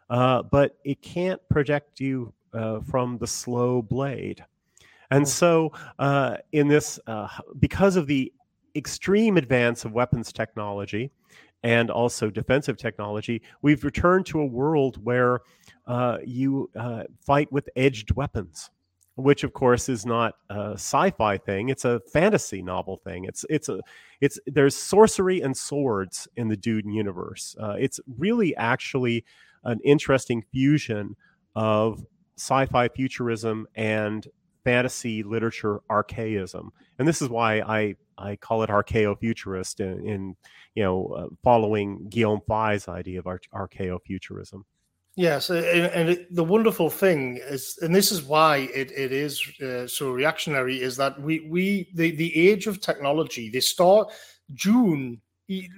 uh, 0.10 0.42
but 0.44 0.78
it 0.86 1.02
can't 1.02 1.42
protect 1.50 2.00
you 2.00 2.34
uh, 2.54 2.80
from 2.80 3.18
the 3.18 3.28
slow 3.28 3.82
blade. 3.82 4.44
And 5.12 5.24
oh. 5.24 5.26
so, 5.26 5.72
uh, 6.00 6.38
in 6.54 6.68
this, 6.70 7.00
uh, 7.06 7.28
because 7.60 7.98
of 7.98 8.08
the 8.08 8.32
extreme 8.76 9.38
advance 9.38 9.84
of 9.84 9.92
weapons 9.92 10.32
technology 10.32 11.12
and 11.64 11.90
also 11.90 12.30
defensive 12.30 12.78
technology, 12.78 13.42
we've 13.62 13.84
returned 13.84 14.26
to 14.28 14.40
a 14.40 14.46
world 14.46 15.04
where 15.04 15.42
uh, 15.86 16.18
you 16.26 16.70
fight 17.22 17.52
with 17.52 17.70
edged 17.76 18.12
weapons 18.16 18.72
which 19.16 19.44
of 19.44 19.54
course 19.54 19.88
is 19.88 20.06
not 20.06 20.36
a 20.50 20.74
sci-fi 20.74 21.38
thing 21.38 21.70
it's 21.70 21.86
a 21.86 22.02
fantasy 22.12 22.62
novel 22.62 22.98
thing. 23.04 23.26
It's 23.26 23.46
it's 23.50 23.70
a 23.70 23.80
it's 24.22 24.40
there's 24.46 24.76
sorcery 24.76 25.42
and 25.42 25.56
swords 25.56 26.28
in 26.36 26.48
the 26.50 26.58
Dune 26.58 26.90
universe. 26.90 27.56
Uh, 27.60 27.76
it's 27.80 28.00
really 28.18 28.56
actually 28.56 29.26
an 29.64 29.80
interesting 29.84 30.44
fusion 30.52 31.16
of 31.56 32.06
sci-fi 32.38 32.90
futurism 32.90 33.68
and 33.76 34.28
fantasy 34.64 35.24
literature 35.24 35.80
archaism. 35.90 36.72
And 37.00 37.08
this 37.08 37.22
is 37.22 37.30
why 37.30 37.60
i 37.62 37.96
i 38.18 38.36
call 38.36 38.64
it 38.64 38.70
archaeofuturist 38.70 39.80
in, 39.80 40.08
in 40.08 40.36
you 40.74 40.84
know 40.84 41.08
uh, 41.08 41.28
following 41.44 42.08
Guillaume 42.10 42.42
Faye's 42.48 42.88
idea 42.88 43.20
of 43.20 43.26
archaeofuturism 43.26 44.64
Yes, 45.18 45.50
and, 45.50 46.10
it, 46.10 46.36
the 46.36 46.44
wonderful 46.44 46.90
thing 46.90 47.40
is, 47.42 47.80
and 47.82 47.96
this 47.96 48.12
is 48.12 48.24
why 48.24 48.70
it, 48.74 48.92
it 48.92 49.14
is 49.14 49.42
uh, 49.62 49.88
so 49.88 50.12
reactionary, 50.12 50.82
is 50.82 50.98
that 50.98 51.20
we 51.22 51.40
we 51.50 51.90
the, 51.94 52.12
the 52.12 52.50
age 52.50 52.68
of 52.68 52.82
technology. 52.82 53.50
They 53.50 53.62
start 53.62 54.12
Dune 54.56 55.22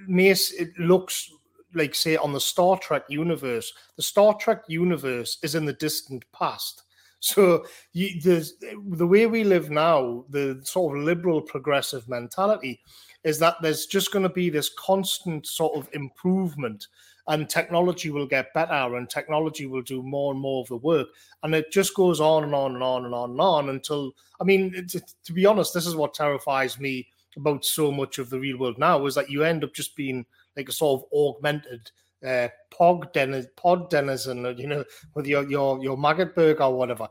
makes 0.08 0.50
it 0.50 0.76
looks 0.78 1.30
like 1.72 1.94
say 1.94 2.16
on 2.16 2.32
the 2.32 2.40
Star 2.40 2.78
Trek 2.78 3.04
universe. 3.08 3.72
The 3.96 4.02
Star 4.02 4.34
Trek 4.34 4.62
universe 4.66 5.38
is 5.44 5.54
in 5.54 5.64
the 5.66 5.74
distant 5.74 6.24
past. 6.32 6.82
So 7.20 7.64
you, 7.92 8.20
the 8.20 8.50
the 8.90 9.06
way 9.06 9.26
we 9.26 9.44
live 9.44 9.70
now, 9.70 10.24
the 10.30 10.60
sort 10.64 10.96
of 10.96 11.04
liberal 11.04 11.42
progressive 11.42 12.08
mentality, 12.08 12.80
is 13.22 13.38
that 13.38 13.56
there's 13.62 13.86
just 13.86 14.12
going 14.12 14.24
to 14.24 14.28
be 14.28 14.50
this 14.50 14.70
constant 14.76 15.46
sort 15.46 15.76
of 15.76 15.88
improvement 15.92 16.88
and 17.28 17.48
technology 17.48 18.10
will 18.10 18.26
get 18.26 18.52
better 18.54 18.96
and 18.96 19.08
technology 19.08 19.66
will 19.66 19.82
do 19.82 20.02
more 20.02 20.32
and 20.32 20.40
more 20.40 20.62
of 20.62 20.68
the 20.68 20.76
work 20.76 21.08
and 21.42 21.54
it 21.54 21.70
just 21.70 21.94
goes 21.94 22.20
on 22.20 22.44
and 22.44 22.54
on 22.54 22.74
and 22.74 22.82
on 22.82 23.04
and 23.04 23.14
on 23.14 23.30
and 23.30 23.40
on 23.40 23.68
until 23.68 24.12
i 24.40 24.44
mean 24.44 24.86
to 24.88 25.32
be 25.32 25.46
honest 25.46 25.72
this 25.72 25.86
is 25.86 25.94
what 25.94 26.14
terrifies 26.14 26.80
me 26.80 27.06
about 27.36 27.64
so 27.64 27.92
much 27.92 28.18
of 28.18 28.30
the 28.30 28.40
real 28.40 28.58
world 28.58 28.78
now 28.78 29.06
is 29.06 29.14
that 29.14 29.30
you 29.30 29.44
end 29.44 29.62
up 29.62 29.72
just 29.72 29.94
being 29.94 30.24
like 30.56 30.68
a 30.68 30.72
sort 30.72 31.00
of 31.00 31.08
augmented 31.12 31.90
uh, 32.26 32.48
pod, 32.70 33.12
denizen, 33.12 33.50
pod 33.56 33.90
denizen, 33.90 34.56
you 34.58 34.66
know, 34.66 34.84
with 35.14 35.26
your 35.26 35.48
your 35.48 35.82
your 35.82 35.96
maggot 35.96 36.34
burger 36.34 36.64
or 36.64 36.76
whatever. 36.76 37.08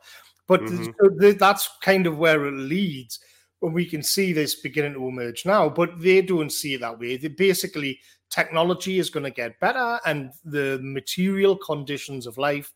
But 0.48 0.62
mm-hmm. 0.62 1.38
that's 1.38 1.70
kind 1.82 2.08
of 2.08 2.18
where 2.18 2.46
it 2.46 2.54
leads 2.54 3.20
when 3.60 3.74
we 3.74 3.86
can 3.86 4.04
see 4.04 4.34
this 4.34 4.56
beginning 4.56 4.94
to 4.94 5.08
emerge 5.08 5.46
now. 5.46 5.70
But 5.70 6.00
they 6.00 6.22
don't 6.22 6.52
see 6.52 6.76
it 6.76 6.82
that 6.82 7.00
way. 7.00 7.18
They 7.18 7.28
basically 7.28 8.00
technology 8.30 9.00
is 9.00 9.10
going 9.10 9.24
to 9.24 9.32
get 9.32 9.60
better 9.60 10.00
and 10.06 10.32
the 10.46 10.80
material 10.82 11.56
conditions 11.56 12.28
of 12.28 12.38
life 12.38 12.74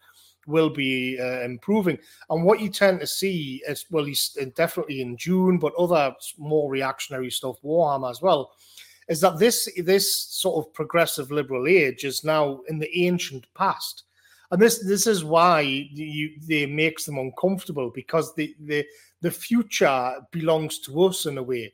will 0.48 0.70
be 0.70 1.20
uh, 1.20 1.42
improving. 1.42 1.98
And 2.30 2.44
what 2.44 2.60
you 2.60 2.70
tend 2.70 3.00
to 3.02 3.08
see 3.08 3.62
is, 3.68 3.86
well, 3.92 4.06
he's 4.06 4.38
definitely 4.56 5.02
in 5.02 5.16
Dune, 5.16 5.60
but 5.60 5.76
other 5.76 6.14
more 6.38 6.70
reactionary 6.70 7.30
stuff, 7.30 7.58
Warhammer 7.64 8.10
as 8.10 8.22
well, 8.22 8.52
is 9.08 9.22
that 9.22 9.40
this 9.40 9.70
this 9.84 10.14
sort 10.14 10.66
of 10.66 10.74
progressive 10.74 11.32
liberal 11.32 11.68
age 11.68 12.04
is 12.06 12.24
now 12.24 12.62
in 12.70 12.80
the 12.80 12.90
ancient 12.98 13.46
past. 13.54 14.04
And 14.52 14.62
this 14.62 14.84
this 14.86 15.08
is 15.08 15.24
why 15.24 15.62
you 15.62 16.32
they 16.48 16.66
makes 16.66 17.06
them 17.06 17.18
uncomfortable 17.18 17.90
because 17.90 18.34
the 18.36 18.56
the 18.62 18.86
the 19.22 19.32
future 19.32 20.14
belongs 20.32 20.80
to 20.80 21.04
us 21.04 21.26
in 21.26 21.38
a 21.38 21.44
way. 21.44 21.74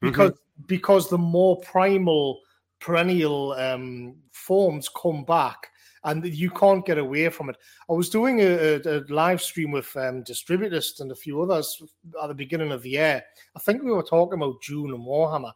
Because 0.00 0.32
mm-hmm. 0.32 0.66
because 0.66 1.08
the 1.08 1.18
more 1.18 1.60
primal 1.60 2.40
perennial 2.84 3.52
um, 3.52 4.14
forms 4.32 4.90
come 4.90 5.24
back 5.24 5.70
and 6.04 6.22
you 6.26 6.50
can't 6.50 6.84
get 6.84 6.98
away 6.98 7.30
from 7.30 7.48
it. 7.48 7.56
I 7.88 7.94
was 7.94 8.10
doing 8.10 8.40
a, 8.40 8.44
a, 8.44 8.80
a 8.98 9.04
live 9.08 9.40
stream 9.40 9.70
with 9.70 9.96
um, 9.96 10.22
Distributist 10.22 11.00
and 11.00 11.10
a 11.10 11.14
few 11.14 11.40
others 11.40 11.82
at 12.22 12.28
the 12.28 12.34
beginning 12.34 12.72
of 12.72 12.82
the 12.82 12.90
year. 12.90 13.24
I 13.56 13.58
think 13.60 13.82
we 13.82 13.90
were 13.90 14.02
talking 14.02 14.38
about 14.38 14.60
Dune 14.60 14.92
and 14.92 15.02
Warhammer, 15.02 15.52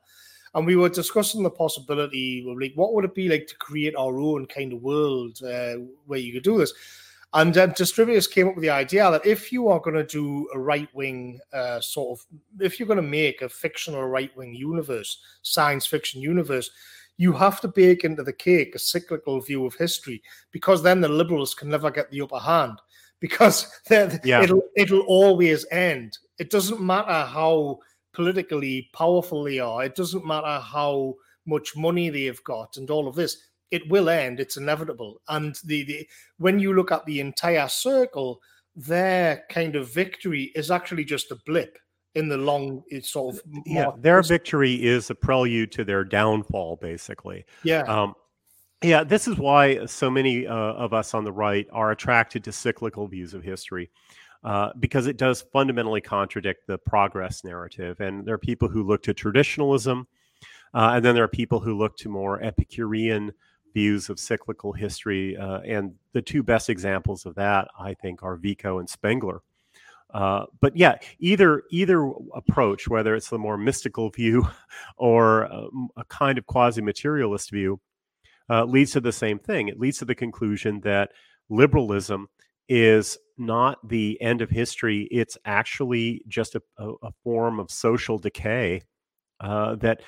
and 0.55 0.65
we 0.65 0.77
were 0.77 0.89
discussing 0.89 1.43
the 1.43 1.51
possibility 1.51 2.47
of 2.49 2.59
like 2.59 2.73
what 2.77 2.95
would 2.95 3.05
it 3.05 3.15
be 3.15 3.29
like 3.29 3.47
to 3.49 3.57
create 3.57 3.95
our 3.95 4.19
own 4.19 4.47
kind 4.47 4.73
of 4.73 4.81
world 4.81 5.39
uh, 5.43 5.75
where 6.07 6.19
you 6.19 6.33
could 6.33 6.45
do 6.45 6.57
this. 6.57 6.73
And 7.35 7.59
um, 7.59 7.73
Distributist 7.73 8.31
came 8.31 8.49
up 8.49 8.55
with 8.55 8.63
the 8.63 8.71
idea 8.71 9.11
that 9.11 9.27
if 9.27 9.53
you 9.53 9.69
are 9.69 9.81
going 9.81 9.97
to 9.97 10.05
do 10.05 10.49
a 10.55 10.59
right 10.59 10.89
wing 10.95 11.39
uh, 11.53 11.79
sort 11.79 12.19
of, 12.19 12.27
if 12.59 12.81
you're 12.81 12.87
going 12.87 12.97
to 12.97 13.03
make 13.03 13.43
a 13.43 13.51
fictional 13.51 14.07
right 14.07 14.35
wing 14.35 14.55
universe, 14.55 15.21
science 15.43 15.85
fiction 15.85 16.23
universe, 16.23 16.71
you 17.19 17.33
have 17.33 17.61
to 17.61 17.69
bake 17.69 18.05
into 18.05 18.23
the 18.23 18.33
cake 18.33 18.75
a 18.75 18.79
cyclical 18.79 19.41
view 19.41 19.67
of 19.67 19.75
history 19.75 20.23
because 20.53 20.83
then 20.83 21.01
the 21.01 21.09
liberals 21.09 21.55
can 21.55 21.69
never 21.69 21.91
get 21.91 22.11
the 22.11 22.23
upper 22.23 22.39
hand 22.39 22.79
because 23.21 23.67
yeah. 23.91 24.43
it'll 24.43 24.63
it'll 24.77 25.01
always 25.01 25.67
end. 25.73 26.17
It 26.39 26.51
doesn't 26.51 26.81
matter 26.81 27.27
how 27.27 27.81
politically 28.15 28.89
powerful 28.95 29.43
they 29.43 29.59
are. 29.59 29.85
It 29.85 29.97
doesn't 29.97 30.25
matter 30.25 30.61
how 30.61 31.15
much 31.45 31.77
money 31.77 32.11
they've 32.11 32.43
got 32.45 32.77
and 32.77 32.89
all 32.91 33.09
of 33.09 33.17
this. 33.17 33.37
It 33.73 33.89
will 33.91 34.09
end. 34.09 34.39
It's 34.39 34.57
inevitable. 34.57 35.21
And 35.29 35.57
the, 35.65 35.83
the 35.83 36.09
when 36.39 36.61
you 36.61 36.75
look 36.75 36.93
at 36.93 37.05
the 37.07 37.19
entire 37.19 37.69
circle, 37.69 38.41
their 38.77 39.43
kind 39.51 39.75
of 39.75 39.93
victory 39.93 40.53
is 40.55 40.71
actually 40.71 41.05
just 41.05 41.33
a 41.33 41.39
blip 41.45 41.77
in 42.19 42.29
the 42.29 42.37
long 42.37 42.83
it's 42.89 43.11
sort 43.11 43.35
of 43.35 43.43
yeah 43.65 43.91
their 43.99 44.23
victory 44.23 44.75
is 44.75 45.09
a 45.11 45.15
prelude 45.15 45.71
to 45.73 45.85
their 45.85 46.05
downfall 46.05 46.77
basically. 46.77 47.45
Yeah. 47.63 47.83
Um, 47.83 48.15
yeah 48.83 49.05
this 49.05 49.29
is 49.29 49.37
why 49.37 49.87
so 49.87 50.11
many 50.11 50.47
uh, 50.47 50.55
of 50.55 50.93
us 50.93 51.15
on 51.15 51.25
the 51.25 51.33
right 51.33 51.67
are 51.73 51.93
attracted 51.93 52.45
to 52.45 52.53
cyclical 52.53 53.07
views 53.07 53.35
of 53.35 53.43
history 53.43 53.91
uh, 54.45 54.71
because 54.79 55.07
it 55.07 55.17
does 55.17 55.43
fundamentally 55.53 56.01
contradict 56.01 56.67
the 56.67 56.79
progress 56.79 57.45
narrative. 57.45 58.01
And 58.01 58.27
there 58.27 58.35
are 58.35 58.39
people 58.39 58.69
who 58.69 58.83
look 58.83 59.03
to 59.05 59.15
traditionalism 59.15 60.07
uh, 60.75 60.93
and 60.95 61.05
then 61.05 61.15
there 61.15 61.25
are 61.25 61.29
people 61.29 61.61
who 61.61 61.77
look 61.77 61.97
to 61.99 62.09
more 62.09 62.43
epicurean 62.43 63.33
views 63.75 64.09
of 64.09 64.19
cyclical 64.19 64.73
history 64.73 65.37
uh, 65.37 65.61
and 65.61 65.95
the 66.13 66.23
two 66.23 66.43
best 66.43 66.71
examples 66.71 67.27
of 67.27 67.35
that 67.35 67.69
i 67.79 67.93
think 67.95 68.23
are 68.23 68.37
vico 68.37 68.79
and 68.79 68.89
spengler 68.89 69.43
uh, 70.15 70.47
but 70.61 70.77
yeah, 70.77 70.97
either 71.19 71.63
either 71.71 72.11
approach, 72.35 72.89
whether 72.89 73.15
it's 73.15 73.29
the 73.29 73.39
more 73.39 73.59
mystical 73.59 74.11
view 74.17 74.47
or 74.97 75.43
a, 75.45 75.67
um, 75.67 75.89
a 75.97 76.05
kind 76.05 76.39
of 76.39 76.47
quasi-materialist 76.47 77.51
view, 77.51 77.81
uh, 78.51 78.65
leads 78.65 78.93
to 78.93 79.01
the 79.01 79.13
same 79.13 79.39
thing. 79.39 79.69
It 79.69 79.79
leads 79.79 79.99
to 79.99 80.05
the 80.05 80.15
conclusion 80.15 80.81
that 80.81 81.11
liberalism 81.51 82.29
is 82.69 83.19
not 83.37 83.87
the 83.87 84.21
end 84.21 84.41
of 84.41 84.51
history; 84.51 85.09
it's 85.11 85.37
actually 85.45 86.23
just 86.27 86.55
a, 86.55 86.63
a, 86.79 86.93
a 87.03 87.13
form 87.23 87.61
of 87.61 87.71
social 87.71 88.19
decay 88.19 88.83
uh, 89.41 89.77
that 89.77 90.01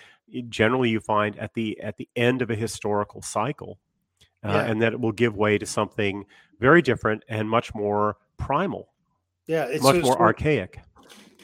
generally 0.48 0.88
you 0.88 1.00
find 1.00 1.38
at 1.38 1.52
the 1.54 1.78
at 1.80 1.96
the 1.96 2.08
end 2.16 2.40
of 2.40 2.50
a 2.50 2.56
historical 2.56 3.20
cycle, 3.20 3.78
uh, 4.44 4.48
yeah. 4.48 4.64
and 4.64 4.80
that 4.80 4.94
it 4.94 5.00
will 5.00 5.12
give 5.12 5.36
way 5.36 5.58
to 5.58 5.66
something 5.66 6.24
very 6.58 6.80
different 6.80 7.22
and 7.28 7.48
much 7.48 7.74
more 7.74 8.16
primal. 8.38 8.88
Yeah, 9.50 9.64
it's 9.64 9.82
much 9.82 10.00
more 10.04 10.16
archaic. 10.20 10.78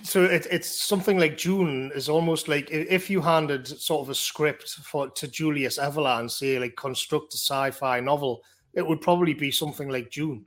So 0.05 0.23
it, 0.23 0.47
it's 0.49 0.69
something 0.69 1.19
like 1.19 1.37
Dune 1.37 1.90
is 1.92 2.09
almost 2.09 2.47
like 2.47 2.71
if 2.71 3.11
you 3.11 3.21
handed 3.21 3.66
sort 3.66 4.03
of 4.03 4.11
a 4.11 4.14
script 4.14 4.69
for 4.69 5.11
to 5.11 5.27
Julius 5.27 5.77
Evola 5.77 6.21
and 6.21 6.31
say 6.31 6.61
like 6.61 6.77
construct 6.77 7.35
a 7.35 7.37
sci-fi 7.37 7.99
novel, 7.99 8.42
it 8.75 8.87
would 8.87 9.01
probably 9.01 9.35
be 9.35 9.51
something 9.51 9.88
like 9.88 10.12
Dune. 10.12 10.45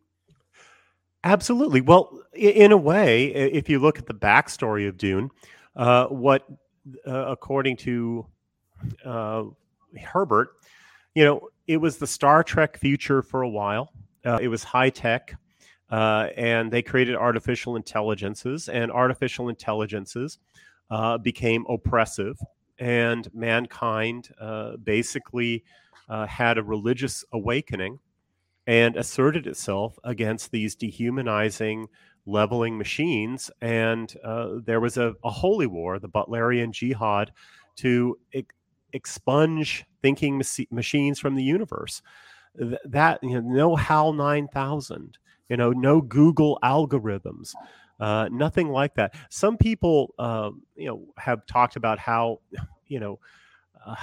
Absolutely. 1.25 1.81
Well, 1.81 2.21
in 2.33 2.71
a 2.71 2.77
way, 2.77 3.25
if 3.25 3.67
you 3.67 3.79
look 3.79 3.99
at 3.99 4.05
the 4.05 4.13
backstory 4.13 4.87
of 4.87 4.97
Dune, 4.97 5.29
uh, 5.75 6.05
what, 6.05 6.47
uh, 7.05 7.25
according 7.27 7.75
to 7.75 8.25
uh, 9.03 9.43
Herbert, 10.01 10.51
you 11.13 11.25
know, 11.25 11.49
it 11.67 11.75
was 11.75 11.97
the 11.97 12.07
Star 12.07 12.41
Trek 12.41 12.77
future 12.77 13.21
for 13.21 13.41
a 13.41 13.49
while. 13.49 13.91
Uh, 14.23 14.39
it 14.41 14.47
was 14.47 14.63
high 14.63 14.89
tech. 14.89 15.35
Uh, 15.89 16.27
and 16.37 16.71
they 16.71 16.81
created 16.81 17.15
artificial 17.15 17.75
intelligences, 17.75 18.69
and 18.69 18.91
artificial 18.91 19.49
intelligences 19.49 20.37
uh, 20.91 21.17
became 21.17 21.65
oppressive, 21.67 22.37
and 22.77 23.27
mankind 23.33 24.29
uh, 24.39 24.77
basically 24.77 25.63
uh, 26.07 26.25
had 26.25 26.57
a 26.57 26.63
religious 26.63 27.23
awakening 27.33 27.99
and 28.67 28.95
asserted 28.95 29.47
itself 29.47 29.97
against 30.03 30.51
these 30.51 30.75
dehumanizing, 30.75 31.87
leveling 32.25 32.77
machines. 32.77 33.49
And 33.61 34.13
uh, 34.23 34.59
there 34.63 34.79
was 34.79 34.97
a, 34.97 35.15
a, 35.23 35.29
holy 35.31 35.65
war, 35.65 35.97
the 35.97 36.09
Butlerian 36.09 36.71
Jihad, 36.71 37.31
to 37.77 38.19
ex- 38.33 38.53
expunge 38.93 39.85
thinking 40.01 40.41
machines 40.69 41.19
from 41.19 41.35
the 41.35 41.43
universe. 41.43 42.01
Th- 42.57 42.79
that 42.85 43.19
you 43.23 43.41
know, 43.41 43.41
no 43.41 43.75
HAL 43.75 44.13
9000 44.13 45.17
you 45.49 45.57
know, 45.57 45.71
no 45.71 46.01
Google 46.01 46.59
algorithms, 46.63 47.53
uh, 47.99 48.29
nothing 48.31 48.69
like 48.69 48.95
that. 48.95 49.15
Some 49.29 49.57
people, 49.57 50.13
uh, 50.17 50.51
you 50.75 50.87
know, 50.87 51.05
have 51.17 51.45
talked 51.45 51.75
about 51.75 51.99
how, 51.99 52.39
you 52.87 52.99
know, 52.99 53.19
uh, 53.85 53.95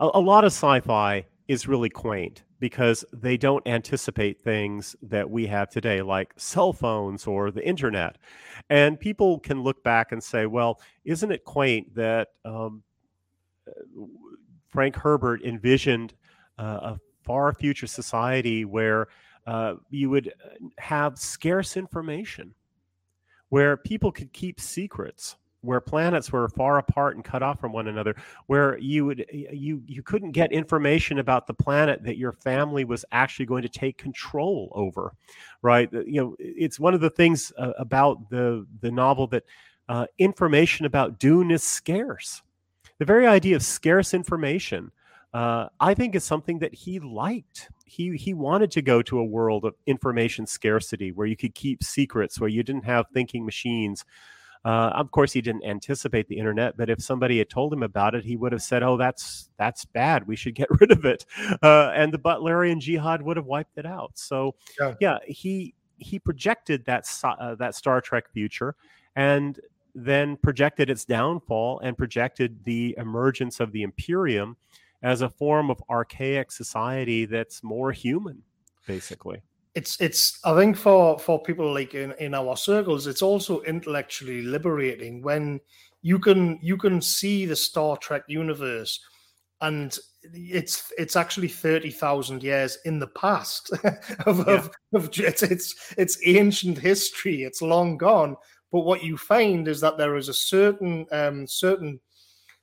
a, 0.00 0.10
a 0.14 0.20
lot 0.20 0.44
of 0.44 0.52
sci-fi 0.52 1.26
is 1.48 1.66
really 1.66 1.90
quaint 1.90 2.44
because 2.60 3.04
they 3.12 3.36
don't 3.36 3.66
anticipate 3.66 4.40
things 4.40 4.96
that 5.02 5.28
we 5.28 5.46
have 5.46 5.70
today, 5.70 6.02
like 6.02 6.32
cell 6.36 6.72
phones 6.72 7.26
or 7.26 7.50
the 7.50 7.66
internet. 7.66 8.18
And 8.68 8.98
people 8.98 9.38
can 9.38 9.62
look 9.62 9.82
back 9.84 10.12
and 10.12 10.22
say, 10.22 10.46
well, 10.46 10.80
isn't 11.04 11.30
it 11.30 11.44
quaint 11.44 11.94
that 11.94 12.28
um, 12.44 12.82
Frank 14.68 14.96
Herbert 14.96 15.42
envisioned 15.42 16.14
uh, 16.58 16.94
a 16.94 17.00
far 17.22 17.52
future 17.52 17.86
society 17.86 18.64
where 18.64 19.08
uh, 19.48 19.76
you 19.88 20.10
would 20.10 20.28
uh, 20.28 20.66
have 20.76 21.18
scarce 21.18 21.78
information 21.78 22.54
where 23.48 23.78
people 23.78 24.12
could 24.12 24.30
keep 24.34 24.60
secrets 24.60 25.36
where 25.62 25.80
planets 25.80 26.30
were 26.30 26.48
far 26.50 26.78
apart 26.78 27.16
and 27.16 27.24
cut 27.24 27.42
off 27.42 27.58
from 27.58 27.72
one 27.72 27.88
another 27.88 28.14
where 28.46 28.78
you 28.78 29.06
would 29.06 29.24
you 29.32 29.82
you 29.86 30.02
couldn't 30.02 30.32
get 30.32 30.52
information 30.52 31.18
about 31.18 31.46
the 31.46 31.54
planet 31.54 32.04
that 32.04 32.18
your 32.18 32.32
family 32.32 32.84
was 32.84 33.06
actually 33.10 33.46
going 33.46 33.62
to 33.62 33.70
take 33.70 33.96
control 33.96 34.70
over 34.74 35.14
right 35.62 35.90
you 35.92 36.20
know 36.20 36.36
it's 36.38 36.78
one 36.78 36.92
of 36.92 37.00
the 37.00 37.10
things 37.10 37.50
uh, 37.56 37.72
about 37.78 38.28
the 38.28 38.66
the 38.82 38.90
novel 38.90 39.26
that 39.26 39.44
uh, 39.88 40.04
information 40.18 40.84
about 40.84 41.18
dune 41.18 41.50
is 41.50 41.64
scarce 41.64 42.42
the 42.98 43.04
very 43.04 43.26
idea 43.26 43.56
of 43.56 43.62
scarce 43.62 44.12
information 44.12 44.92
uh, 45.34 45.68
I 45.78 45.94
think 45.94 46.14
is 46.14 46.24
something 46.24 46.58
that 46.60 46.74
he 46.74 47.00
liked. 47.00 47.68
He 47.88 48.16
he 48.16 48.34
wanted 48.34 48.70
to 48.72 48.82
go 48.82 49.02
to 49.02 49.18
a 49.18 49.24
world 49.24 49.64
of 49.64 49.74
information 49.86 50.46
scarcity 50.46 51.12
where 51.12 51.26
you 51.26 51.36
could 51.36 51.54
keep 51.54 51.82
secrets, 51.82 52.40
where 52.40 52.50
you 52.50 52.62
didn't 52.62 52.84
have 52.84 53.06
thinking 53.12 53.44
machines. 53.44 54.04
Uh, 54.64 54.90
of 54.94 55.10
course, 55.12 55.32
he 55.32 55.40
didn't 55.40 55.64
anticipate 55.64 56.28
the 56.28 56.36
internet, 56.36 56.76
but 56.76 56.90
if 56.90 57.00
somebody 57.00 57.38
had 57.38 57.48
told 57.48 57.72
him 57.72 57.82
about 57.82 58.14
it, 58.14 58.24
he 58.24 58.36
would 58.36 58.52
have 58.52 58.62
said, 58.62 58.82
"Oh, 58.82 58.96
that's 58.96 59.50
that's 59.56 59.84
bad. 59.84 60.26
We 60.26 60.36
should 60.36 60.54
get 60.54 60.68
rid 60.80 60.90
of 60.90 61.04
it," 61.04 61.24
uh, 61.62 61.92
and 61.94 62.12
the 62.12 62.18
Butlerian 62.18 62.80
Jihad 62.80 63.22
would 63.22 63.36
have 63.36 63.46
wiped 63.46 63.78
it 63.78 63.86
out. 63.86 64.12
So, 64.14 64.54
yeah, 64.80 64.94
yeah 65.00 65.18
he 65.26 65.74
he 65.98 66.18
projected 66.18 66.84
that 66.86 67.06
uh, 67.24 67.54
that 67.56 67.74
Star 67.74 68.00
Trek 68.00 68.30
future, 68.30 68.74
and 69.16 69.58
then 69.94 70.36
projected 70.36 70.90
its 70.90 71.04
downfall 71.04 71.80
and 71.80 71.96
projected 71.96 72.64
the 72.64 72.94
emergence 72.98 73.60
of 73.60 73.72
the 73.72 73.82
Imperium 73.82 74.56
as 75.02 75.22
a 75.22 75.28
form 75.28 75.70
of 75.70 75.82
archaic 75.88 76.50
society 76.50 77.24
that's 77.24 77.62
more 77.62 77.92
human, 77.92 78.42
basically. 78.86 79.42
It's 79.74 80.00
it's 80.00 80.40
I 80.44 80.54
think 80.56 80.76
for 80.76 81.18
for 81.18 81.42
people 81.42 81.72
like 81.72 81.94
in, 81.94 82.12
in 82.18 82.34
our 82.34 82.56
circles, 82.56 83.06
it's 83.06 83.22
also 83.22 83.60
intellectually 83.62 84.42
liberating 84.42 85.22
when 85.22 85.60
you 86.02 86.18
can 86.18 86.58
you 86.62 86.76
can 86.76 87.00
see 87.00 87.46
the 87.46 87.56
Star 87.56 87.96
Trek 87.96 88.22
universe 88.28 89.00
and 89.60 89.96
it's 90.22 90.92
it's 90.98 91.16
actually 91.16 91.48
thirty 91.48 91.90
thousand 91.90 92.42
years 92.42 92.78
in 92.84 92.98
the 92.98 93.08
past 93.08 93.70
of, 94.26 94.38
yeah. 94.46 94.54
of, 94.54 94.70
of 94.94 95.10
it's, 95.18 95.42
it's 95.42 95.94
it's 95.96 96.18
ancient 96.24 96.78
history. 96.78 97.42
It's 97.42 97.62
long 97.62 97.96
gone. 97.96 98.36
But 98.70 98.80
what 98.80 99.02
you 99.02 99.16
find 99.16 99.66
is 99.66 99.80
that 99.80 99.96
there 99.96 100.16
is 100.16 100.28
a 100.28 100.34
certain 100.34 101.06
um, 101.12 101.46
certain 101.46 102.00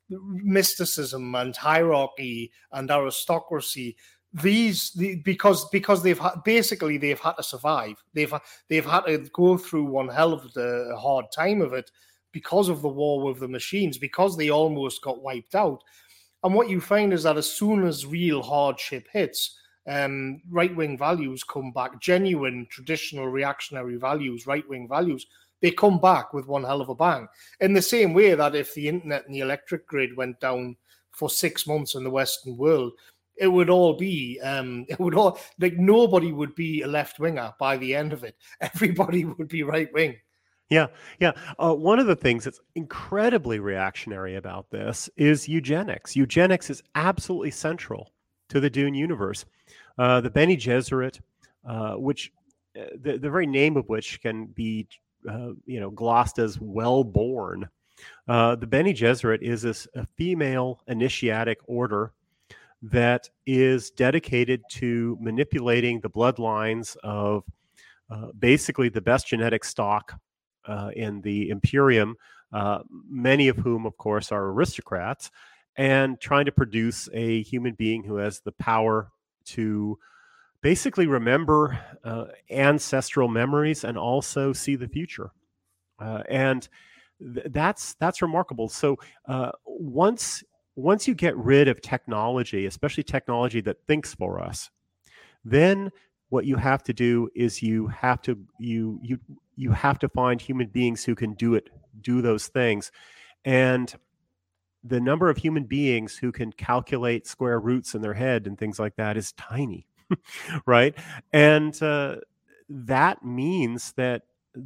mysticism 0.09 1.33
and 1.35 1.55
hierarchy 1.55 2.51
and 2.71 2.91
aristocracy 2.91 3.95
these 4.41 4.91
the, 4.91 5.15
because 5.23 5.67
because 5.69 6.03
they've 6.03 6.19
had 6.19 6.43
basically 6.43 6.97
they've 6.97 7.19
had 7.19 7.33
to 7.33 7.43
survive. 7.43 7.95
They've 8.13 8.33
they've 8.69 8.85
had 8.85 9.05
to 9.05 9.17
go 9.33 9.57
through 9.57 9.85
one 9.85 10.09
hell 10.09 10.33
of 10.33 10.53
the 10.53 10.95
hard 10.99 11.25
time 11.33 11.61
of 11.61 11.73
it 11.73 11.89
because 12.33 12.67
of 12.67 12.81
the 12.81 12.89
war 12.89 13.21
with 13.21 13.39
the 13.39 13.47
machines 13.47 13.97
because 13.97 14.35
they 14.35 14.49
almost 14.49 15.01
got 15.01 15.23
wiped 15.23 15.55
out. 15.55 15.81
And 16.43 16.53
what 16.53 16.69
you 16.69 16.81
find 16.81 17.13
is 17.13 17.23
that 17.23 17.37
as 17.37 17.49
soon 17.49 17.87
as 17.87 18.05
real 18.05 18.43
hardship 18.43 19.07
hits 19.11 19.57
um, 19.87 20.41
right-wing 20.49 20.97
values 20.97 21.43
come 21.43 21.71
back 21.71 22.01
genuine 22.01 22.67
traditional 22.69 23.27
reactionary 23.27 23.97
values 23.97 24.47
right-wing 24.47 24.87
values 24.87 25.25
they 25.61 25.71
come 25.71 25.99
back 25.99 26.33
with 26.33 26.47
one 26.47 26.63
hell 26.63 26.81
of 26.81 26.89
a 26.89 26.95
bang. 26.95 27.27
In 27.59 27.73
the 27.73 27.81
same 27.81 28.13
way 28.13 28.35
that 28.35 28.55
if 28.55 28.73
the 28.73 28.87
internet 28.87 29.25
and 29.25 29.35
the 29.35 29.39
electric 29.39 29.87
grid 29.87 30.15
went 30.15 30.39
down 30.39 30.75
for 31.11 31.29
six 31.29 31.65
months 31.65 31.95
in 31.95 32.03
the 32.03 32.09
western 32.09 32.57
world 32.57 32.91
it 33.37 33.47
would 33.47 33.69
all 33.69 33.93
be 33.93 34.39
um 34.41 34.85
it 34.89 34.99
would 34.99 35.15
all 35.15 35.39
like 35.59 35.77
nobody 35.77 36.31
would 36.31 36.55
be 36.55 36.81
a 36.81 36.87
left 36.87 37.19
winger 37.19 37.53
by 37.59 37.77
the 37.77 37.95
end 37.95 38.13
of 38.13 38.23
it. 38.23 38.35
Everybody 38.61 39.25
would 39.25 39.47
be 39.47 39.63
right 39.63 39.91
wing 39.93 40.15
yeah 40.69 40.87
yeah. 41.19 41.31
Uh, 41.59 41.73
one 41.73 41.99
of 41.99 42.07
the 42.07 42.15
things 42.15 42.43
that's 42.43 42.59
incredibly 42.75 43.59
reactionary 43.59 44.35
about 44.35 44.69
this 44.71 45.09
is 45.15 45.47
eugenics. 45.47 46.15
Eugenics 46.15 46.69
is 46.69 46.81
absolutely 46.95 47.51
central 47.51 48.11
to 48.49 48.59
the 48.59 48.69
dune 48.69 48.95
universe. 48.95 49.45
Uh, 49.97 50.21
the 50.21 50.29
Bene 50.29 50.55
Gesserit 50.55 51.19
uh, 51.67 51.93
which 51.93 52.31
uh, 52.79 52.85
the, 53.01 53.17
the 53.17 53.29
very 53.29 53.47
name 53.47 53.77
of 53.77 53.87
which 53.89 54.21
can 54.21 54.47
be 54.47 54.87
uh, 55.29 55.51
you 55.65 55.79
know 55.79 55.91
glossed 55.91 56.39
as 56.39 56.59
well 56.59 57.03
born. 57.03 57.67
Uh, 58.27 58.55
the 58.55 58.67
Bene 58.67 58.93
Gesserit 58.93 59.41
is 59.41 59.61
this, 59.61 59.87
a 59.95 60.05
female 60.17 60.81
initiatic 60.87 61.59
order 61.65 62.11
that 62.81 63.29
is 63.45 63.89
dedicated 63.91 64.61
to 64.69 65.17
manipulating 65.19 65.99
the 66.01 66.09
bloodlines 66.09 66.95
of 67.03 67.43
uh, 68.09 68.27
basically 68.37 68.89
the 68.89 69.01
best 69.01 69.27
genetic 69.27 69.63
stock 69.63 70.19
uh, 70.65 70.91
in 70.95 71.21
the 71.21 71.49
Imperium, 71.49 72.15
uh, 72.53 72.79
many 73.09 73.47
of 73.47 73.57
whom, 73.57 73.85
of 73.85 73.97
course, 73.97 74.31
are 74.31 74.45
aristocrats, 74.49 75.31
and 75.77 76.19
trying 76.19 76.45
to 76.45 76.51
produce 76.51 77.09
a 77.13 77.41
human 77.43 77.73
being 77.73 78.03
who 78.03 78.17
has 78.17 78.41
the 78.41 78.51
power 78.53 79.09
to 79.45 79.97
basically 80.65 81.05
remember 81.05 81.79
uh, 82.03 82.25
ancestral 82.49 83.27
memories 83.27 83.83
and 83.83 83.99
also 83.99 84.51
see 84.51 84.75
the 84.75 84.87
future. 84.87 85.29
Uh, 85.99 86.23
and 86.27 86.67
th- 87.21 87.45
that's 87.51 87.93
that's 87.99 88.19
remarkable. 88.19 88.67
So 88.67 88.97
uh, 89.27 89.51
once 89.67 90.43
once 90.75 91.07
you 91.07 91.13
get 91.13 91.37
rid 91.37 91.67
of 91.67 91.81
technology, 91.81 92.65
especially 92.65 93.03
technology 93.03 93.61
that 93.61 93.77
thinks 93.85 94.15
for 94.15 94.41
us, 94.41 94.71
then 95.43 95.91
what 96.29 96.45
you 96.45 96.55
have 96.55 96.81
to 96.85 96.93
do 96.93 97.29
is 97.35 97.61
you 97.61 97.85
have 97.85 98.19
to 98.23 98.35
you 98.57 98.99
you 99.03 99.19
you 99.55 99.71
have 99.71 99.99
to 99.99 100.09
find 100.09 100.41
human 100.41 100.69
beings 100.69 101.03
who 101.03 101.13
can 101.13 101.35
do 101.35 101.53
it 101.53 101.69
do 102.01 102.23
those 102.23 102.47
things 102.47 102.91
and 103.45 103.93
the 104.83 104.99
number 104.99 105.29
of 105.29 105.37
human 105.37 105.65
beings 105.65 106.17
who 106.17 106.31
can 106.31 106.51
calculate 106.51 107.27
square 107.27 107.59
roots 107.59 107.93
in 107.93 108.01
their 108.01 108.15
head 108.15 108.47
and 108.47 108.57
things 108.57 108.79
like 108.79 108.95
that 108.95 109.15
is 109.15 109.31
tiny 109.33 109.87
right 110.65 110.95
and 111.33 111.81
uh, 111.81 112.15
that 112.69 113.23
means 113.23 113.93
that 113.93 114.23
uh, 114.57 114.61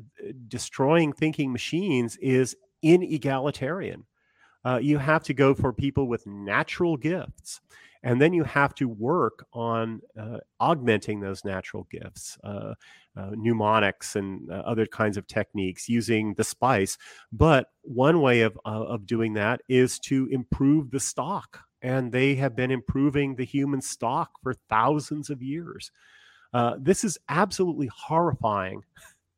destroying 0.47 1.13
thinking 1.13 1.51
machines 1.51 2.17
is 2.17 2.55
inegalitarian 2.83 4.03
uh, 4.65 4.79
you 4.81 4.97
have 4.97 5.23
to 5.23 5.33
go 5.33 5.53
for 5.53 5.71
people 5.71 6.07
with 6.07 6.25
natural 6.27 6.97
gifts. 6.97 7.61
And 8.01 8.21
then 8.21 8.31
you 8.31 8.45
have 8.45 8.73
to 8.75 8.87
work 8.87 9.45
on 9.51 10.01
uh, 10.17 10.37
augmenting 10.59 11.19
those 11.19 11.43
natural 11.43 11.85
gifts, 11.91 12.37
uh, 12.45 12.75
uh 13.17 13.31
mnemonics 13.31 14.15
and 14.15 14.49
uh, 14.49 14.63
other 14.65 14.85
kinds 14.85 15.17
of 15.17 15.27
techniques 15.27 15.89
using 15.89 16.33
the 16.35 16.45
spice. 16.45 16.97
But 17.33 17.67
one 17.81 18.21
way 18.21 18.41
of, 18.41 18.57
of 18.63 19.05
doing 19.05 19.33
that 19.33 19.61
is 19.67 19.99
to 19.99 20.27
improve 20.31 20.91
the 20.91 20.99
stock. 21.01 21.65
And 21.81 22.11
they 22.11 22.35
have 22.35 22.55
been 22.55 22.71
improving 22.71 23.35
the 23.35 23.45
human 23.45 23.81
stock 23.81 24.31
for 24.43 24.53
thousands 24.69 25.29
of 25.29 25.41
years. 25.41 25.91
this 26.77 27.03
is 27.03 27.17
absolutely 27.29 27.87
horrifying 27.87 28.83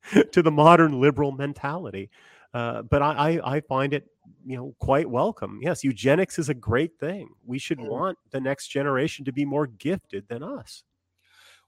to 0.32 0.42
the 0.42 0.52
modern 0.52 1.00
liberal 1.00 1.32
mentality. 1.32 2.10
Uh, 2.54 2.82
but 2.82 3.02
I, 3.02 3.12
I, 3.12 3.56
I, 3.56 3.62
find 3.62 3.94
it, 3.94 4.08
you 4.46 4.58
know, 4.58 4.76
quite 4.80 5.10
welcome. 5.10 5.60
Yes, 5.62 5.86
eugenics 5.86 6.38
is 6.38 6.50
a 6.50 6.54
great 6.54 7.00
thing. 7.00 7.30
We 7.46 7.60
should 7.60 7.80
mm. 7.80 7.88
want 7.88 8.18
the 8.32 8.42
next 8.42 8.68
generation 8.68 9.24
to 9.26 9.32
be 9.32 9.46
more 9.46 9.68
gifted 9.68 10.28
than 10.28 10.44
us. 10.44 10.84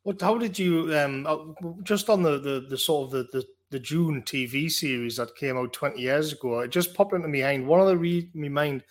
What? 0.02 0.22
How 0.22 0.38
did 0.38 0.60
you? 0.60 0.94
Um, 0.98 1.26
uh, 1.26 1.72
just 1.84 2.10
on 2.10 2.22
the 2.22 2.38
the, 2.38 2.66
the 2.70 2.78
sort 2.78 3.06
of 3.06 3.12
the, 3.12 3.28
the 3.32 3.46
the 3.70 3.80
Dune 3.80 4.24
TV 4.24 4.70
series 4.70 5.16
that 5.16 5.38
came 5.38 5.58
out 5.58 5.72
twenty 5.72 6.02
years 6.02 6.34
ago, 6.34 6.60
it 6.60 6.72
just 6.72 6.94
popped 6.94 7.14
into 7.14 7.30
my 7.30 7.40
mind. 7.40 7.66
One 7.66 7.80
of 7.80 7.88
the 7.88 7.98
re- 7.98 8.30
me 8.34 8.50
mind, 8.50 8.84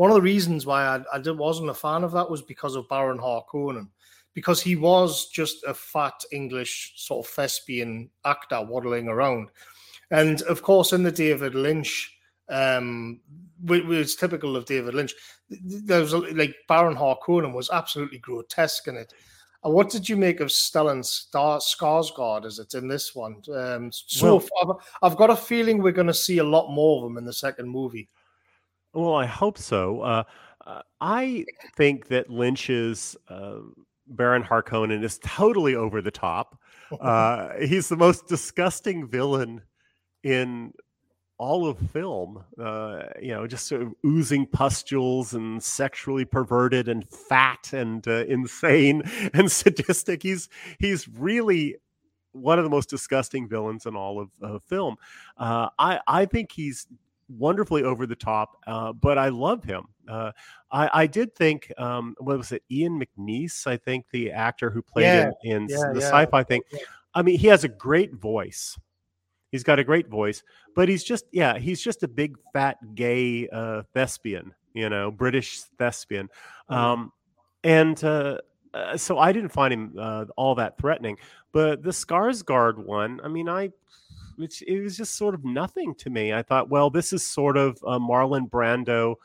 one 0.00 0.10
of 0.10 0.14
the 0.14 0.22
reasons 0.22 0.64
why 0.64 0.86
I, 0.86 1.02
I 1.12 1.30
wasn't 1.32 1.68
a 1.68 1.74
fan 1.74 2.04
of 2.04 2.12
that 2.12 2.30
was 2.30 2.40
because 2.40 2.74
of 2.74 2.88
Baron 2.88 3.18
Harkonnen 3.18 3.88
because 4.32 4.58
he 4.62 4.74
was 4.74 5.28
just 5.28 5.62
a 5.64 5.74
fat 5.74 6.24
English 6.32 6.94
sort 6.96 7.26
of 7.26 7.30
thespian 7.30 8.08
actor 8.24 8.64
waddling 8.64 9.08
around. 9.08 9.50
And 10.10 10.40
of 10.42 10.62
course, 10.62 10.94
in 10.94 11.02
the 11.02 11.12
David 11.12 11.54
Lynch, 11.54 12.16
um, 12.48 13.20
which 13.62 13.84
was 13.84 14.16
typical 14.16 14.56
of 14.56 14.64
David 14.64 14.94
Lynch, 14.94 15.14
there 15.50 16.00
was 16.00 16.14
a, 16.14 16.20
like 16.20 16.54
Baron 16.66 16.96
Harkonnen 16.96 17.52
was 17.52 17.68
absolutely 17.68 18.20
grotesque 18.20 18.88
in 18.88 18.96
it. 18.96 19.12
And 19.64 19.74
what 19.74 19.90
did 19.90 20.08
you 20.08 20.16
make 20.16 20.40
of 20.40 20.48
Stellan 20.48 21.04
Star- 21.04 21.58
Skarsgård 21.58 22.46
as 22.46 22.58
it's 22.58 22.74
in 22.74 22.88
this 22.88 23.14
one? 23.14 23.42
Um, 23.54 23.90
so 23.92 24.36
well, 24.36 24.80
I've, 25.02 25.10
I've, 25.12 25.18
got 25.18 25.28
a 25.28 25.36
feeling 25.36 25.82
we're 25.82 25.92
going 25.92 26.06
to 26.06 26.14
see 26.14 26.38
a 26.38 26.44
lot 26.44 26.72
more 26.72 27.04
of 27.04 27.10
him 27.10 27.18
in 27.18 27.26
the 27.26 27.34
second 27.34 27.68
movie. 27.68 28.08
Well, 28.92 29.14
I 29.14 29.26
hope 29.26 29.58
so. 29.58 30.00
Uh, 30.00 30.22
uh 30.66 30.82
I 31.00 31.44
think 31.76 32.08
that 32.08 32.30
Lynch's 32.30 33.16
uh, 33.28 33.58
Baron 34.06 34.42
Harkonnen 34.42 35.04
is 35.04 35.18
totally 35.24 35.74
over 35.74 36.02
the 36.02 36.10
top. 36.10 36.58
Uh, 37.00 37.56
he's 37.60 37.88
the 37.88 37.96
most 37.96 38.26
disgusting 38.26 39.06
villain 39.06 39.62
in 40.24 40.72
all 41.38 41.68
of 41.68 41.78
film, 41.92 42.44
uh, 42.60 43.04
you 43.22 43.28
know, 43.28 43.46
just 43.46 43.68
sort 43.68 43.80
of 43.82 43.94
oozing 44.04 44.44
pustules 44.44 45.32
and 45.32 45.62
sexually 45.62 46.24
perverted 46.24 46.88
and 46.88 47.08
fat 47.08 47.72
and 47.72 48.08
uh, 48.08 48.24
insane 48.24 49.02
and 49.34 49.52
sadistic. 49.52 50.20
He's 50.24 50.48
he's 50.80 51.06
really 51.06 51.76
one 52.32 52.58
of 52.58 52.64
the 52.64 52.70
most 52.70 52.90
disgusting 52.90 53.48
villains 53.48 53.86
in 53.86 53.94
all 53.94 54.18
of 54.18 54.30
uh, 54.42 54.58
film. 54.66 54.96
I 55.38 56.00
I 56.08 56.26
think 56.26 56.50
he's 56.50 56.88
wonderfully 57.38 57.82
over 57.82 58.06
the 58.06 58.16
top, 58.16 58.56
uh, 58.66 58.92
but 58.92 59.18
I 59.18 59.28
love 59.28 59.64
him. 59.64 59.84
Uh, 60.08 60.32
I, 60.72 60.90
I, 60.92 61.06
did 61.06 61.34
think, 61.34 61.72
um, 61.78 62.16
what 62.18 62.36
was 62.36 62.52
it, 62.52 62.62
Ian 62.70 63.00
McNeice? 63.00 63.66
I 63.66 63.76
think 63.76 64.06
the 64.10 64.32
actor 64.32 64.70
who 64.70 64.82
played 64.82 65.04
yeah, 65.04 65.30
in, 65.44 65.52
in 65.52 65.68
yeah, 65.68 65.92
the 65.92 66.00
yeah. 66.00 66.06
sci-fi 66.06 66.42
thing. 66.42 66.62
I 67.14 67.22
mean, 67.22 67.38
he 67.38 67.46
has 67.46 67.64
a 67.64 67.68
great 67.68 68.14
voice. 68.14 68.78
He's 69.52 69.62
got 69.64 69.78
a 69.78 69.84
great 69.84 70.08
voice, 70.08 70.42
but 70.76 70.88
he's 70.88 71.02
just 71.02 71.24
yeah, 71.32 71.58
he's 71.58 71.80
just 71.80 72.02
a 72.04 72.08
big 72.08 72.36
fat 72.52 72.76
gay 72.94 73.48
uh, 73.48 73.82
thespian, 73.94 74.54
you 74.74 74.88
know, 74.88 75.10
British 75.10 75.62
thespian, 75.76 76.28
mm-hmm. 76.70 76.74
um, 76.74 77.12
and 77.64 78.02
uh, 78.04 78.38
uh, 78.72 78.96
so 78.96 79.18
I 79.18 79.32
didn't 79.32 79.50
find 79.50 79.72
him 79.72 79.94
uh, 79.98 80.26
all 80.36 80.54
that 80.54 80.78
threatening. 80.78 81.16
But 81.52 81.82
the 81.82 81.90
Skarsgård 81.90 82.78
one, 82.78 83.20
I 83.24 83.28
mean, 83.28 83.48
I 83.48 83.70
which 84.36 84.62
it 84.62 84.80
was 84.80 84.96
just 84.96 85.16
sort 85.16 85.34
of 85.34 85.44
nothing 85.44 85.94
to 85.96 86.10
me. 86.10 86.32
I 86.32 86.42
thought, 86.42 86.68
well, 86.68 86.90
this 86.90 87.12
is 87.12 87.26
sort 87.26 87.56
of 87.56 87.80
Marlon 87.80 88.48
Brando 88.48 89.16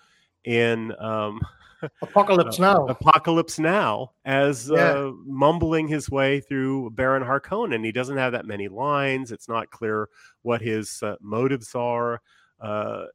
in 0.43 0.93
um, 0.99 1.41
Apocalypse 2.01 2.60
uh, 2.60 2.62
Now. 2.62 2.86
Apocalypse 2.88 3.60
Now, 3.60 4.12
as 4.26 4.70
yeah. 4.70 4.78
uh, 4.78 5.12
mumbling 5.26 5.88
his 5.88 6.10
way 6.10 6.39
through 6.39 6.91
Baron 6.91 7.24
Harkonnen. 7.24 7.84
He 7.84 7.91
doesn't 7.91 8.18
have 8.18 8.32
that 8.34 8.45
many 8.45 8.68
lines. 8.68 9.32
It's 9.32 9.47
not 9.47 9.70
clear 9.70 10.10
what 10.41 10.62
his 10.62 11.01
uh, 11.03 11.16
motives 11.22 11.76
are. 11.76 12.22
Uh, 12.60 13.06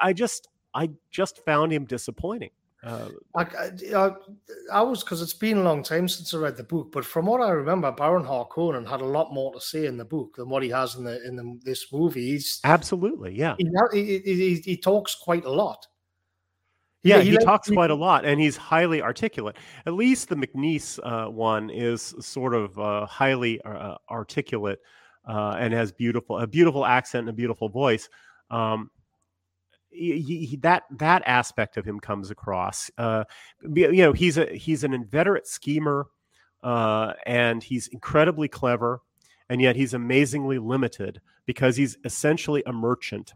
I 0.00 0.12
just, 0.12 0.48
I 0.74 0.90
just 1.10 1.44
found 1.44 1.72
him 1.72 1.84
disappointing. 1.84 2.50
Uh, 2.86 3.08
I, 3.34 3.42
I, 3.96 4.10
I, 4.72 4.80
was 4.82 5.02
because 5.02 5.20
it's 5.20 5.34
been 5.34 5.58
a 5.58 5.62
long 5.62 5.82
time 5.82 6.06
since 6.06 6.32
I 6.32 6.38
read 6.38 6.56
the 6.56 6.62
book, 6.62 6.92
but 6.92 7.04
from 7.04 7.26
what 7.26 7.40
I 7.40 7.50
remember, 7.50 7.90
Baron 7.90 8.24
Harkonnen 8.24 8.88
had 8.88 9.00
a 9.00 9.04
lot 9.04 9.34
more 9.34 9.52
to 9.54 9.60
say 9.60 9.86
in 9.86 9.96
the 9.96 10.04
book 10.04 10.36
than 10.36 10.48
what 10.48 10.62
he 10.62 10.68
has 10.68 10.94
in 10.94 11.02
the 11.02 11.20
in 11.26 11.34
the, 11.34 11.58
this 11.64 11.92
movie. 11.92 12.30
He's 12.30 12.60
absolutely, 12.62 13.34
yeah. 13.34 13.56
He, 13.58 13.66
he, 13.92 14.18
he, 14.20 14.54
he 14.64 14.76
talks 14.76 15.16
quite 15.16 15.44
a 15.44 15.50
lot 15.50 15.84
Yeah, 17.02 17.20
he, 17.20 17.30
he 17.30 17.38
talks 17.38 17.68
quite 17.70 17.90
a 17.90 17.94
lot, 17.94 18.24
and 18.24 18.40
he's 18.40 18.56
highly 18.56 19.02
articulate. 19.02 19.56
At 19.86 19.94
least 19.94 20.28
the 20.28 20.36
McNeice 20.36 20.98
uh, 21.02 21.30
one 21.30 21.70
is 21.70 22.14
sort 22.20 22.54
of 22.54 22.78
uh, 22.78 23.06
highly 23.06 23.60
uh, 23.62 23.96
articulate 24.10 24.78
uh, 25.28 25.56
and 25.58 25.72
has 25.72 25.92
beautiful 25.92 26.38
a 26.38 26.46
beautiful 26.46 26.84
accent 26.84 27.22
and 27.22 27.30
a 27.30 27.32
beautiful 27.32 27.68
voice. 27.68 28.08
Um, 28.50 28.90
he, 29.96 30.46
he, 30.46 30.56
that 30.58 30.84
that 30.90 31.22
aspect 31.26 31.76
of 31.76 31.84
him 31.84 32.00
comes 32.00 32.30
across. 32.30 32.90
Uh, 32.98 33.24
you 33.62 33.92
know, 33.92 34.12
he's 34.12 34.38
a 34.38 34.46
he's 34.54 34.84
an 34.84 34.94
inveterate 34.94 35.46
schemer, 35.46 36.06
uh, 36.62 37.12
and 37.24 37.62
he's 37.62 37.88
incredibly 37.88 38.48
clever, 38.48 39.00
and 39.48 39.60
yet 39.60 39.76
he's 39.76 39.94
amazingly 39.94 40.58
limited 40.58 41.20
because 41.46 41.76
he's 41.76 41.96
essentially 42.04 42.62
a 42.66 42.72
merchant, 42.72 43.34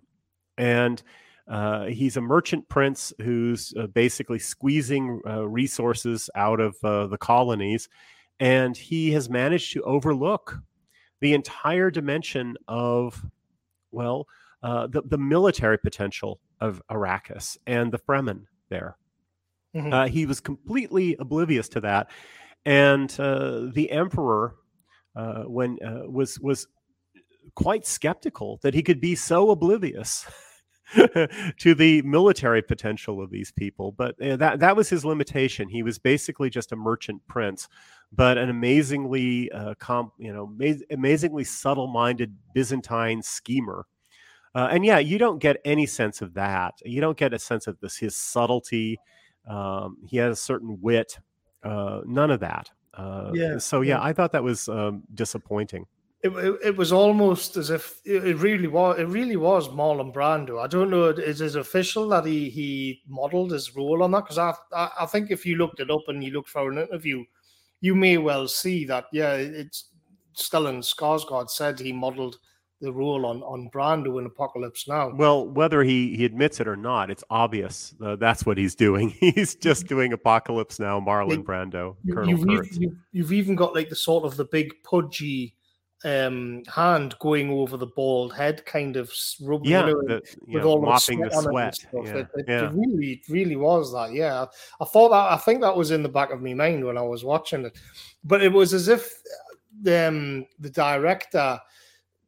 and 0.59 1.03
uh, 1.49 1.87
he's 1.87 2.17
a 2.17 2.21
merchant 2.21 2.69
prince 2.69 3.13
who's 3.21 3.75
uh, 3.79 3.87
basically 3.89 4.39
squeezing 4.39 5.21
uh, 5.27 5.47
resources 5.49 6.31
out 6.35 6.61
of 6.61 6.77
uh, 6.85 7.07
the 7.07 7.19
colonies, 7.19 7.89
and 8.39 8.77
he 8.77 9.11
has 9.13 9.29
managed 9.29 9.73
to 9.73 9.83
overlook 9.83 10.59
the 11.21 11.35
entire 11.35 11.91
dimension 11.91 12.57
of, 12.69 13.25
well, 13.91 14.27
uh, 14.63 14.87
the, 14.87 15.03
the 15.03 15.19
military 15.19 15.79
potential 15.79 16.41
of 16.61 16.83
Arrakis 16.91 17.57
and 17.67 17.93
the 17.93 17.99
Fremen 17.99 18.45
there. 18.69 18.97
Mm-hmm. 19.75 19.93
Uh, 19.93 20.09
he 20.09 20.27
was 20.27 20.41
completely 20.41 21.17
oblivious 21.19 21.69
to 21.71 21.81
that, 21.81 22.11
and 22.67 23.11
the 23.11 23.89
Emperor, 23.91 24.57
when 25.47 25.79
was 26.09 26.39
was 26.41 26.67
quite 27.55 27.87
skeptical 27.87 28.59
that 28.63 28.75
he 28.75 28.83
could 28.83 29.01
be 29.01 29.15
so 29.15 29.51
oblivious 29.51 30.27
to 31.59 31.75
the 31.75 32.03
military 32.03 32.63
potential 32.63 33.23
of 33.23 33.31
these 33.31 33.53
people. 33.53 33.93
But 33.93 34.21
uh, 34.21 34.37
that 34.37 34.61
that 34.61 34.77
was 34.77 34.89
his 34.89 35.05
limitation. 35.05 35.69
He 35.69 35.83
was 35.83 35.99
basically 35.99 36.51
just 36.51 36.73
a 36.73 36.77
merchant 36.77 37.23
prince, 37.29 37.69
but 38.13 38.39
an 38.39 38.51
amazingly, 38.51 39.51
uh, 39.53 39.75
comp, 39.79 40.13
you 40.19 40.33
know, 40.33 40.47
ma- 40.47 40.81
amazingly 40.91 41.45
subtle-minded 41.45 42.37
Byzantine 42.55 43.23
schemer. 43.23 43.87
Uh, 44.55 44.69
and 44.71 44.85
yeah, 44.85 44.99
you 44.99 45.19
don't 45.19 45.39
get 45.39 45.59
any 45.65 45.87
sense 45.87 46.23
of 46.23 46.35
that. 46.35 46.75
You 46.85 47.01
don't 47.01 47.17
get 47.17 47.33
a 47.33 47.39
sense 47.39 47.67
of 47.67 47.79
this 47.81 47.97
his 47.97 48.17
subtlety. 48.17 48.99
Um, 49.49 49.99
he 50.07 50.17
has 50.19 50.39
a 50.39 50.41
certain 50.41 50.79
wit. 50.81 51.19
Uh, 51.63 52.01
none 52.05 52.31
of 52.31 52.41
that. 52.41 52.71
Uh, 52.95 53.31
yeah. 53.33 53.59
So 53.59 53.81
yeah, 53.81 53.97
yeah, 53.97 54.03
I 54.03 54.13
thought 54.13 54.33
that 54.33 54.43
was 54.43 54.69
um, 54.69 55.03
disappointing 55.15 55.87
it, 56.23 56.29
it, 56.29 56.59
it, 56.65 56.77
was 56.77 56.93
almost 56.93 57.57
as 57.57 57.71
if 57.71 58.01
it 58.05 58.37
really 58.37 58.67
was 58.67 58.99
it 58.99 59.09
really 59.09 59.37
was 59.37 59.69
Marlon 59.69 60.13
Brando. 60.13 60.63
I 60.63 60.67
don't 60.67 60.91
know 60.91 61.07
is 61.07 61.41
it 61.41 61.57
official 61.57 62.09
that 62.11 62.27
he 62.27 62.51
he 62.51 63.03
modeled 63.09 63.53
his 63.53 63.75
role 63.75 64.03
on 64.03 64.11
that 64.11 64.25
because 64.25 64.39
I, 64.39 64.55
I, 64.73 64.91
I 65.01 65.07
think 65.07 65.31
if 65.31 65.47
you 65.47 65.57
looked 65.57 65.81
it 65.81 65.91
up 65.91 66.03
and 66.09 66.23
you 66.23 66.33
looked 66.33 66.51
for 66.51 66.71
an 66.71 66.79
interview, 66.79 67.25
you 67.81 67.95
may 67.95 68.19
well 68.19 68.49
see 68.49 68.85
that 68.87 69.07
yeah 69.13 69.33
it's 69.33 69.87
Stellan 70.35 70.83
Skarsgård 70.83 71.49
said 71.49 71.81
he 71.81 71.93
modeled 71.93 72.39
the 72.81 72.93
rule 72.93 73.27
on 73.27 73.43
on 73.43 73.71
Brando 73.71 74.19
in 74.19 74.27
Apocalypse 74.27 74.89
Now. 74.89 75.11
Well, 75.15 75.47
whether 75.47 75.83
he 75.83 76.17
he 76.17 76.25
admits 76.25 76.61
it 76.61 76.69
or 76.69 76.77
not, 76.77 77.11
it's 77.11 77.25
obvious 77.31 77.95
uh, 78.03 78.17
that's 78.17 78.47
what 78.47 78.59
he's 78.59 78.75
doing. 78.75 79.11
he's 79.21 79.55
just 79.55 79.87
doing 79.87 80.13
Apocalypse 80.13 80.79
Now, 80.79 81.01
Marlon 81.01 81.45
Brando, 81.45 81.97
Colonel 82.13 82.31
you've, 82.31 82.47
Kurtz. 82.47 82.79
You've, 82.79 82.95
you've 83.13 83.33
even 83.33 83.55
got 83.55 83.75
like 83.75 83.89
the 83.89 83.97
sort 83.97 84.25
of 84.25 84.37
the 84.37 84.47
big 84.47 84.73
pudgy 84.83 85.55
um, 86.05 86.63
hand 86.67 87.15
going 87.19 87.51
over 87.51 87.77
the 87.77 87.87
bald 87.87 88.35
head, 88.35 88.65
kind 88.65 88.97
of 88.97 89.13
rubbing 89.43 89.71
yeah, 89.71 89.87
you 89.87 90.03
know, 90.07 90.21
with 90.49 90.65
all 90.65 90.81
mopping 90.81 91.21
the 91.21 91.31
sweat. 91.31 91.79
The 91.93 92.03
yeah, 92.03 92.15
it, 92.15 92.29
it, 92.35 92.45
yeah. 92.49 92.65
it, 92.67 92.73
really, 92.73 93.23
really 93.29 93.57
was 93.57 93.93
that. 93.93 94.13
Yeah, 94.13 94.47
I 94.81 94.85
thought 94.87 95.11
that. 95.11 95.33
I 95.33 95.37
think 95.37 95.61
that 95.61 95.77
was 95.77 95.91
in 95.91 96.03
the 96.03 96.09
back 96.09 96.31
of 96.31 96.41
my 96.41 96.55
mind 96.55 96.85
when 96.85 96.97
I 96.97 97.03
was 97.03 97.25
watching 97.25 97.67
it, 97.67 97.79
but 98.25 98.43
it 98.43 98.53
was 98.53 98.73
as 98.73 98.89
if 98.89 99.13
the 99.83 100.09
um, 100.09 100.47
the 100.59 100.71
director, 100.71 101.61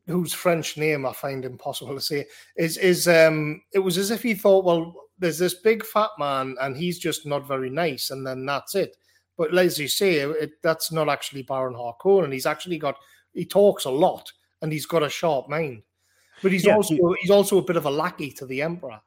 whose 0.07 0.32
French 0.32 0.76
name 0.76 1.07
I 1.07 1.12
find 1.12 1.44
impossible 1.44 1.94
to 1.94 2.00
say, 2.00 2.26
is 2.57 2.76
is 2.76 3.09
um, 3.09 3.62
it 3.72 3.78
was 3.78 3.98
as 3.98 4.11
if 4.11 4.22
he 4.22 4.34
thought, 4.34 4.64
well, 4.64 4.94
there's 5.18 5.38
this 5.38 5.55
big 5.55 5.84
fat 5.84 6.11
man 6.18 6.57
and 6.61 6.76
he's 6.76 6.98
just 6.98 7.26
not 7.26 7.46
very 7.46 7.70
nice, 7.70 8.11
and 8.11 8.26
then 8.26 8.44
that's 8.46 8.74
it. 8.74 8.96
But 9.36 9.57
as 9.57 9.78
you 9.78 9.88
say, 9.88 10.16
it, 10.16 10.53
that's 10.62 10.92
not 10.92 11.09
actually 11.09 11.42
Baron 11.42 11.74
Harkonnen. 11.74 12.32
He's 12.32 12.46
actually 12.46 12.78
got 12.78 12.96
he 13.32 13.44
talks 13.44 13.84
a 13.84 13.90
lot 13.90 14.30
and 14.61 14.72
he's 14.72 14.86
got 14.86 15.03
a 15.03 15.09
sharp 15.09 15.48
mind. 15.48 15.82
But 16.42 16.53
he's 16.53 16.64
yeah, 16.64 16.76
also 16.76 16.94
he, 16.94 17.16
he's 17.20 17.30
also 17.30 17.59
a 17.59 17.62
bit 17.62 17.76
of 17.76 17.86
a 17.86 17.90
lackey 17.90 18.30
to 18.32 18.46
the 18.46 18.62
emperor. 18.62 19.00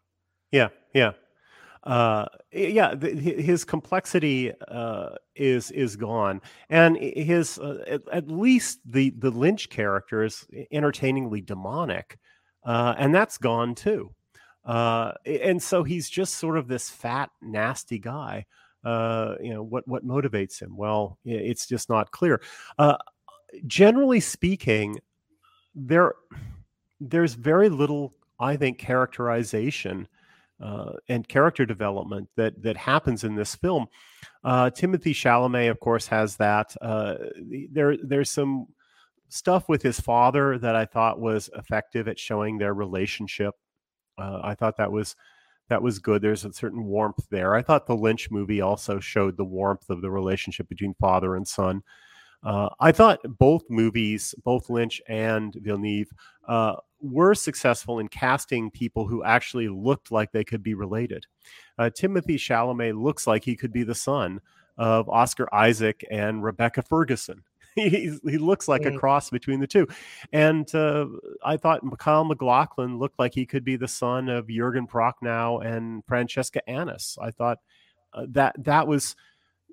Yeah, 0.51 0.69
yeah. 0.93 1.11
Uh, 1.85 2.25
yeah, 2.51 2.95
the, 2.95 3.11
his 3.11 3.63
complexity 3.63 4.51
uh, 4.69 5.09
is 5.35 5.69
is 5.71 5.95
gone, 5.95 6.41
and 6.69 6.97
his 6.97 7.59
uh, 7.59 7.83
at, 7.87 8.01
at, 8.11 8.27
least 8.27 8.79
the 8.85 9.11
the 9.19 9.29
Lynch 9.29 9.69
character 9.69 10.23
is 10.23 10.47
entertainingly 10.71 11.41
demonic, 11.41 12.17
uh, 12.65 12.95
and 12.97 13.13
that's 13.13 13.37
gone 13.37 13.75
too. 13.75 14.13
Uh, 14.63 15.11
and 15.27 15.61
so 15.61 15.83
he's 15.83 16.09
just 16.09 16.35
sort 16.35 16.57
of 16.57 16.67
this 16.67 16.89
fat, 16.89 17.29
nasty 17.39 17.99
guy. 17.99 18.45
You 18.83 19.53
know 19.53 19.63
what 19.63 19.87
what 19.87 20.03
motivates 20.03 20.59
him? 20.59 20.75
Well, 20.75 21.19
it's 21.23 21.67
just 21.67 21.87
not 21.87 22.09
clear 22.09 22.41
generally 23.67 24.19
speaking, 24.19 24.99
there 25.73 26.15
there's 26.99 27.33
very 27.33 27.69
little, 27.69 28.13
I 28.39 28.55
think, 28.55 28.77
characterization 28.77 30.07
uh, 30.61 30.93
and 31.09 31.27
character 31.27 31.65
development 31.65 32.29
that 32.35 32.61
that 32.61 32.77
happens 32.77 33.23
in 33.23 33.35
this 33.35 33.55
film. 33.55 33.87
Uh, 34.43 34.69
Timothée 34.69 35.13
Chalamet, 35.13 35.69
of 35.69 35.79
course, 35.79 36.07
has 36.07 36.37
that. 36.37 36.75
Uh, 36.81 37.15
there 37.71 37.97
there's 38.01 38.31
some 38.31 38.67
stuff 39.29 39.67
with 39.67 39.81
his 39.81 39.99
father 39.99 40.57
that 40.59 40.75
I 40.75 40.85
thought 40.85 41.19
was 41.19 41.49
effective 41.55 42.07
at 42.07 42.19
showing 42.19 42.57
their 42.57 42.73
relationship. 42.73 43.53
Uh, 44.17 44.39
I 44.43 44.55
thought 44.55 44.77
that 44.77 44.91
was 44.91 45.15
that 45.67 45.81
was 45.81 45.99
good. 45.99 46.21
There's 46.21 46.45
a 46.45 46.53
certain 46.53 46.85
warmth 46.85 47.27
there. 47.29 47.55
I 47.55 47.61
thought 47.61 47.87
the 47.87 47.95
Lynch 47.95 48.29
movie 48.29 48.61
also 48.61 48.99
showed 48.99 49.35
the 49.35 49.45
warmth 49.45 49.89
of 49.89 50.01
the 50.01 50.11
relationship 50.11 50.69
between 50.69 50.93
father 50.99 51.35
and 51.35 51.47
son. 51.47 51.81
Uh, 52.43 52.69
I 52.79 52.91
thought 52.91 53.19
both 53.39 53.63
movies, 53.69 54.35
both 54.43 54.69
Lynch 54.69 55.01
and 55.07 55.55
Villeneuve, 55.55 56.09
uh, 56.47 56.75
were 57.01 57.35
successful 57.35 57.99
in 57.99 58.07
casting 58.07 58.71
people 58.71 59.07
who 59.07 59.23
actually 59.23 59.67
looked 59.67 60.11
like 60.11 60.31
they 60.31 60.43
could 60.43 60.63
be 60.63 60.73
related. 60.73 61.25
Uh, 61.77 61.89
Timothée 61.89 62.35
Chalamet 62.35 63.01
looks 63.01 63.27
like 63.27 63.43
he 63.43 63.55
could 63.55 63.73
be 63.73 63.83
the 63.83 63.95
son 63.95 64.41
of 64.77 65.07
Oscar 65.09 65.53
Isaac 65.53 66.05
and 66.09 66.43
Rebecca 66.43 66.81
Ferguson. 66.81 67.43
he, 67.75 68.17
he 68.23 68.37
looks 68.37 68.67
like 68.67 68.83
mm. 68.83 68.95
a 68.95 68.97
cross 68.97 69.29
between 69.29 69.59
the 69.59 69.67
two. 69.67 69.87
And 70.31 70.73
uh, 70.73 71.07
I 71.43 71.57
thought 71.57 71.81
Kyle 71.99 72.23
MacLachlan 72.23 72.97
looked 72.97 73.19
like 73.19 73.33
he 73.33 73.45
could 73.45 73.65
be 73.65 73.75
the 73.75 73.87
son 73.87 74.29
of 74.29 74.47
Jurgen 74.47 74.87
Prochnow 74.87 75.65
and 75.65 76.03
Francesca 76.05 76.67
Annis. 76.69 77.17
I 77.21 77.31
thought 77.31 77.59
uh, 78.13 78.25
that 78.29 78.55
that 78.63 78.87
was 78.87 79.15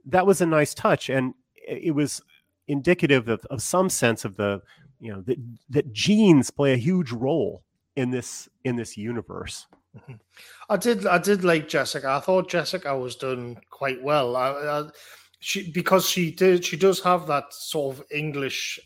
that 0.07 0.27
was 0.27 0.41
a 0.41 0.47
nice 0.47 0.75
touch, 0.75 1.09
and 1.11 1.35
it 1.55 1.95
was 1.95 2.21
indicative 2.67 3.29
of, 3.29 3.45
of 3.51 3.63
some 3.63 3.89
sense 3.89 4.25
of 4.25 4.37
the 4.37 4.61
you 5.03 5.13
know 5.13 5.21
that 5.23 5.39
that 5.69 5.93
genes 5.93 6.51
play 6.51 6.73
a 6.73 6.77
huge 6.77 7.11
role 7.11 7.65
in 7.97 8.11
this 8.11 8.49
in 8.65 8.77
this 8.77 8.97
universe. 8.97 9.67
Mm-hmm. 9.99 10.15
I 10.71 10.77
did 10.77 11.07
I 11.07 11.19
did 11.19 11.45
like 11.45 11.69
Jessica. 11.69 12.09
I 12.09 12.21
thought 12.21 12.49
Jessica 12.49 12.97
was 12.97 13.17
done 13.17 13.59
quite 13.69 14.01
well. 14.01 14.37
I, 14.37 14.51
I, 14.51 14.89
she 15.41 15.73
because 15.73 16.09
she 16.09 16.31
did 16.31 16.65
she 16.65 16.77
does 16.77 17.01
have 17.03 17.27
that 17.27 17.53
sort 17.53 17.97
of 17.97 18.05
English 18.13 18.79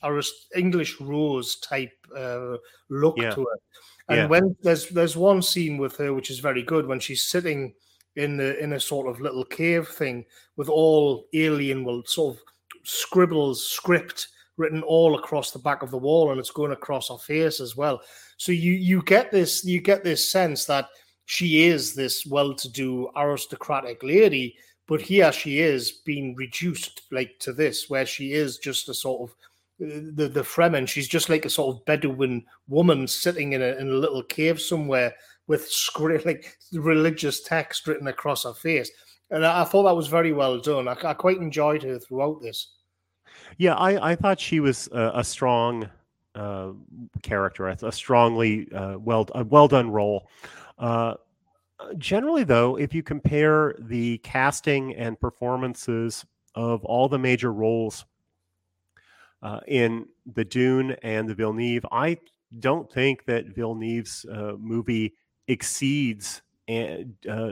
English 0.56 0.98
rose 1.00 1.56
type 1.56 1.92
uh, 2.16 2.56
look 2.88 3.16
yeah. 3.18 3.34
to 3.34 3.42
it. 3.42 3.60
And 4.08 4.18
yeah. 4.18 4.26
when 4.26 4.56
there's 4.62 4.88
there's 4.88 5.16
one 5.18 5.42
scene 5.42 5.76
with 5.76 5.96
her 5.98 6.14
which 6.14 6.30
is 6.30 6.38
very 6.38 6.62
good 6.62 6.86
when 6.86 6.98
she's 6.98 7.24
sitting 7.24 7.74
in 8.16 8.38
the 8.38 8.58
in 8.58 8.72
a 8.72 8.80
sort 8.80 9.06
of 9.06 9.20
little 9.20 9.44
cave 9.44 9.86
thing 9.86 10.24
with 10.56 10.70
all 10.70 11.26
alien 11.34 11.84
will 11.84 12.02
sort 12.06 12.36
of 12.36 12.42
scribbles 12.84 13.66
script 13.66 14.28
written 14.56 14.82
all 14.82 15.18
across 15.18 15.50
the 15.50 15.58
back 15.58 15.82
of 15.82 15.90
the 15.90 15.98
wall 15.98 16.30
and 16.30 16.40
it's 16.40 16.50
going 16.50 16.72
across 16.72 17.08
her 17.08 17.18
face 17.18 17.60
as 17.60 17.76
well 17.76 18.00
so 18.36 18.52
you 18.52 18.72
you 18.72 19.02
get 19.02 19.30
this 19.30 19.64
you 19.64 19.80
get 19.80 20.02
this 20.02 20.30
sense 20.30 20.64
that 20.64 20.88
she 21.26 21.64
is 21.64 21.94
this 21.94 22.24
well-to-do 22.24 23.10
aristocratic 23.16 24.02
lady 24.02 24.56
but 24.86 25.00
here 25.00 25.32
she 25.32 25.60
is 25.60 25.90
being 26.04 26.34
reduced 26.36 27.02
like 27.10 27.38
to 27.38 27.52
this 27.52 27.90
where 27.90 28.06
she 28.06 28.32
is 28.32 28.58
just 28.58 28.88
a 28.88 28.94
sort 28.94 29.28
of 29.28 29.36
the 29.78 30.28
the 30.28 30.42
Fremen. 30.42 30.88
She's 30.88 31.08
just 31.08 31.28
like 31.28 31.44
a 31.44 31.50
sort 31.50 31.76
of 31.76 31.84
Bedouin 31.84 32.44
woman 32.68 33.06
sitting 33.06 33.52
in 33.52 33.62
a 33.62 33.76
in 33.76 33.88
a 33.88 33.94
little 33.94 34.22
cave 34.22 34.60
somewhere 34.60 35.14
with 35.46 35.68
script 35.68 36.26
like 36.26 36.56
religious 36.72 37.42
text 37.42 37.86
written 37.86 38.08
across 38.08 38.44
her 38.44 38.54
face. 38.54 38.90
And 39.30 39.44
I, 39.44 39.62
I 39.62 39.64
thought 39.64 39.84
that 39.84 39.96
was 39.96 40.08
very 40.08 40.32
well 40.32 40.58
done. 40.58 40.88
I, 40.88 40.96
I, 41.04 41.14
quite 41.14 41.38
enjoyed 41.38 41.82
her 41.82 41.98
throughout 41.98 42.40
this. 42.40 42.72
Yeah, 43.58 43.74
I, 43.74 44.12
I 44.12 44.16
thought 44.16 44.40
she 44.40 44.60
was 44.60 44.88
a, 44.92 45.12
a 45.16 45.24
strong 45.24 45.88
uh, 46.34 46.72
character, 47.22 47.68
a 47.68 47.92
strongly 47.92 48.70
uh, 48.72 48.98
well 48.98 49.26
a 49.34 49.44
well 49.44 49.68
done 49.68 49.90
role. 49.90 50.28
Uh, 50.78 51.14
generally, 51.98 52.44
though, 52.44 52.76
if 52.76 52.94
you 52.94 53.02
compare 53.02 53.74
the 53.78 54.18
casting 54.18 54.94
and 54.94 55.18
performances 55.18 56.24
of 56.54 56.84
all 56.84 57.08
the 57.08 57.18
major 57.18 57.52
roles 57.52 58.04
uh, 59.42 59.60
in 59.66 60.06
the 60.34 60.44
Dune 60.44 60.96
and 61.02 61.28
the 61.28 61.34
Villeneuve, 61.34 61.86
I 61.90 62.18
don't 62.60 62.90
think 62.90 63.24
that 63.26 63.54
Villeneuve's 63.54 64.24
uh, 64.30 64.52
movie 64.58 65.14
exceeds 65.48 66.42
uh, 66.68 67.04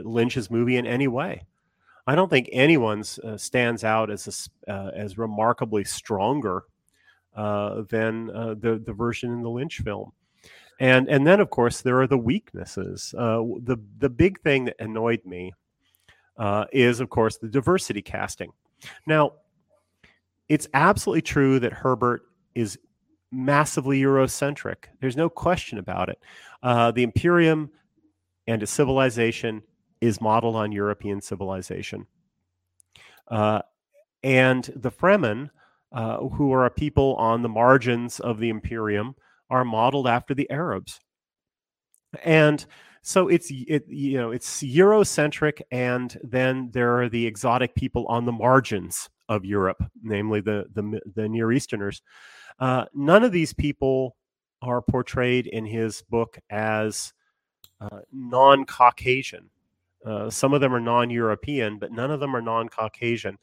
Lynch's 0.03 0.51
movie 0.51 0.77
in 0.77 0.85
any 0.85 1.07
way. 1.07 1.41
I 2.07 2.15
don't 2.15 2.29
think 2.29 2.49
anyone 2.51 3.03
uh, 3.23 3.37
stands 3.37 3.83
out 3.83 4.11
as 4.11 4.49
a, 4.67 4.71
uh, 4.71 4.91
as 4.95 5.17
remarkably 5.17 5.83
stronger 5.83 6.63
uh, 7.35 7.83
than 7.89 8.27
the 8.27 8.81
the 8.83 8.93
version 8.93 9.31
in 9.31 9.41
the 9.41 9.49
Lynch 9.49 9.79
film. 9.79 10.11
And 10.79 11.09
and 11.09 11.25
then 11.25 11.39
of 11.39 11.49
course 11.49 11.81
there 11.81 11.99
are 12.01 12.07
the 12.07 12.17
weaknesses. 12.17 13.11
the 13.11 13.77
the 13.97 14.09
big 14.09 14.41
thing 14.41 14.65
that 14.65 14.75
annoyed 14.79 15.25
me 15.25 15.53
is 16.71 16.99
of 16.99 17.09
course 17.09 17.37
the 17.37 17.47
diversity 17.49 18.01
casting. 18.01 18.51
Now, 19.07 19.33
it's 20.47 20.67
absolutely 20.73 21.23
true 21.23 21.59
that 21.59 21.73
Herbert 21.73 22.23
is 22.53 22.77
massively 23.31 23.99
Eurocentric. 24.01 24.85
There's 24.99 25.17
no 25.17 25.29
question 25.29 25.77
about 25.77 26.09
it. 26.09 26.19
Uh, 26.63 26.91
the 26.91 27.03
Imperium 27.03 27.69
and 28.47 28.61
its 28.61 28.71
civilization 28.71 29.63
is 30.01 30.21
modeled 30.21 30.55
on 30.55 30.71
European 30.71 31.21
civilization. 31.21 32.07
Uh, 33.27 33.61
and 34.23 34.71
the 34.75 34.91
Fremen, 34.91 35.49
uh, 35.91 36.17
who 36.17 36.51
are 36.53 36.65
a 36.65 36.71
people 36.71 37.15
on 37.15 37.41
the 37.41 37.49
margins 37.49 38.19
of 38.19 38.39
the 38.39 38.49
Imperium, 38.49 39.15
are 39.49 39.63
modeled 39.63 40.07
after 40.07 40.33
the 40.33 40.49
Arabs. 40.49 40.99
And 42.23 42.65
so 43.01 43.27
it's 43.27 43.51
it 43.51 43.85
you 43.87 44.17
know 44.17 44.31
it's 44.31 44.63
Eurocentric, 44.63 45.61
and 45.69 46.17
then 46.23 46.71
there 46.73 46.99
are 46.99 47.07
the 47.07 47.27
exotic 47.27 47.75
people 47.75 48.07
on 48.07 48.25
the 48.25 48.31
margins 48.31 49.09
of 49.29 49.45
Europe, 49.45 49.83
namely 50.01 50.41
the 50.41 50.65
the, 50.73 50.99
the 51.15 51.29
Near 51.29 51.51
Easterners. 51.51 52.01
Uh, 52.57 52.85
none 52.95 53.23
of 53.23 53.31
these 53.31 53.53
people 53.53 54.15
are 54.61 54.81
portrayed 54.81 55.45
in 55.45 55.65
his 55.65 56.01
book 56.09 56.39
as 56.49 57.13
uh, 57.79 57.99
non-Caucasian. 58.11 59.51
Uh, 60.05 60.29
some 60.29 60.53
of 60.53 60.61
them 60.61 60.73
are 60.73 60.79
non-European, 60.79 61.79
but 61.79 61.91
none 61.91 62.11
of 62.11 62.19
them 62.19 62.35
are 62.35 62.41
non-Caucasian. 62.41 63.37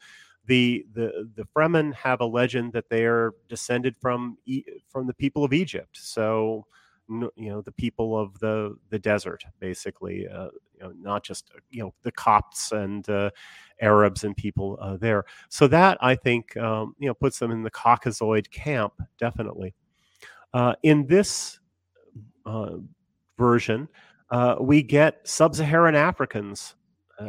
The 0.45 0.85
the 0.93 1.29
the 1.35 1.45
Fremen 1.55 1.93
have 1.93 2.21
a 2.21 2.25
legend 2.25 2.73
that 2.73 2.89
they 2.89 3.05
are 3.05 3.33
descended 3.47 3.95
from 3.97 4.37
from 4.89 5.07
the 5.07 5.13
people 5.13 5.43
of 5.43 5.53
Egypt. 5.53 5.97
So 5.97 6.65
you 7.09 7.49
know 7.49 7.61
the 7.61 7.71
people 7.71 8.17
of 8.17 8.39
the 8.39 8.75
the 8.89 8.99
desert 8.99 9.43
basically 9.59 10.27
uh, 10.27 10.47
you 10.73 10.79
know 10.81 10.93
not 10.99 11.23
just 11.23 11.51
uh, 11.55 11.59
you 11.69 11.83
know 11.83 11.93
the 12.03 12.11
copts 12.11 12.71
and 12.71 13.07
uh, 13.09 13.29
arabs 13.81 14.23
and 14.23 14.35
people 14.37 14.77
uh, 14.81 14.95
there 14.97 15.25
so 15.49 15.67
that 15.67 15.97
i 16.01 16.15
think 16.15 16.55
um, 16.57 16.95
you 16.99 17.07
know 17.07 17.13
puts 17.13 17.39
them 17.39 17.51
in 17.51 17.61
the 17.61 17.71
caucasoid 17.71 18.49
camp 18.51 18.93
definitely 19.19 19.73
uh, 20.53 20.73
in 20.83 21.05
this 21.07 21.59
uh, 24.33 24.55
we 24.59 24.83
get 24.83 25.19
sub-saharan 25.23 25.95
africans 25.95 26.75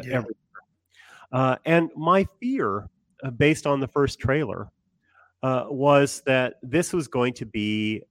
yeah. 0.03 0.17
everywhere 0.17 1.59
and 1.65 1.91
my 1.97 2.27
fear 2.41 2.89
based 3.37 3.67
on 3.67 3.79
the 3.81 3.89
first 3.89 4.19
trailer 4.19 4.69
was 5.43 6.23
that 6.27 6.55
this 6.63 6.93
was 6.93 7.07
going 7.07 7.33
to 7.35 7.47
be 7.47 8.03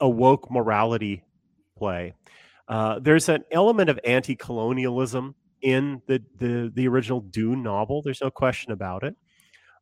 a 0.00 0.08
woke 0.08 0.50
morality 0.50 1.24
play. 1.76 2.14
Uh, 2.68 2.98
there's 3.00 3.28
an 3.28 3.44
element 3.50 3.90
of 3.90 3.98
anti-colonialism 4.04 5.34
in 5.62 6.00
the, 6.06 6.22
the 6.38 6.72
the 6.74 6.88
original 6.88 7.20
Dune 7.20 7.62
novel. 7.62 8.00
There's 8.02 8.20
no 8.20 8.30
question 8.30 8.72
about 8.72 9.02
it. 9.02 9.16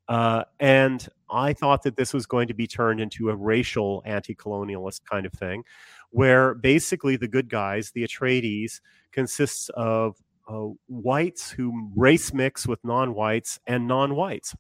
Uh, 0.08 0.44
and 0.58 1.06
I 1.30 1.52
thought 1.52 1.82
that 1.82 1.96
this 1.96 2.12
was 2.12 2.26
going 2.26 2.48
to 2.48 2.54
be 2.54 2.66
turned 2.66 3.00
into 3.00 3.30
a 3.30 3.36
racial 3.36 4.02
anti-colonialist 4.04 5.00
kind 5.04 5.26
of 5.26 5.32
thing, 5.32 5.64
where 6.10 6.54
basically 6.54 7.16
the 7.16 7.28
good 7.28 7.48
guys, 7.48 7.90
the 7.90 8.04
Atreides, 8.04 8.80
consists 9.12 9.68
of 9.70 10.16
uh, 10.48 10.68
whites 10.86 11.50
who 11.50 11.90
race 11.94 12.32
mix 12.32 12.66
with 12.66 12.82
non-whites 12.84 13.60
and 13.66 13.86
non-whites. 13.86 14.54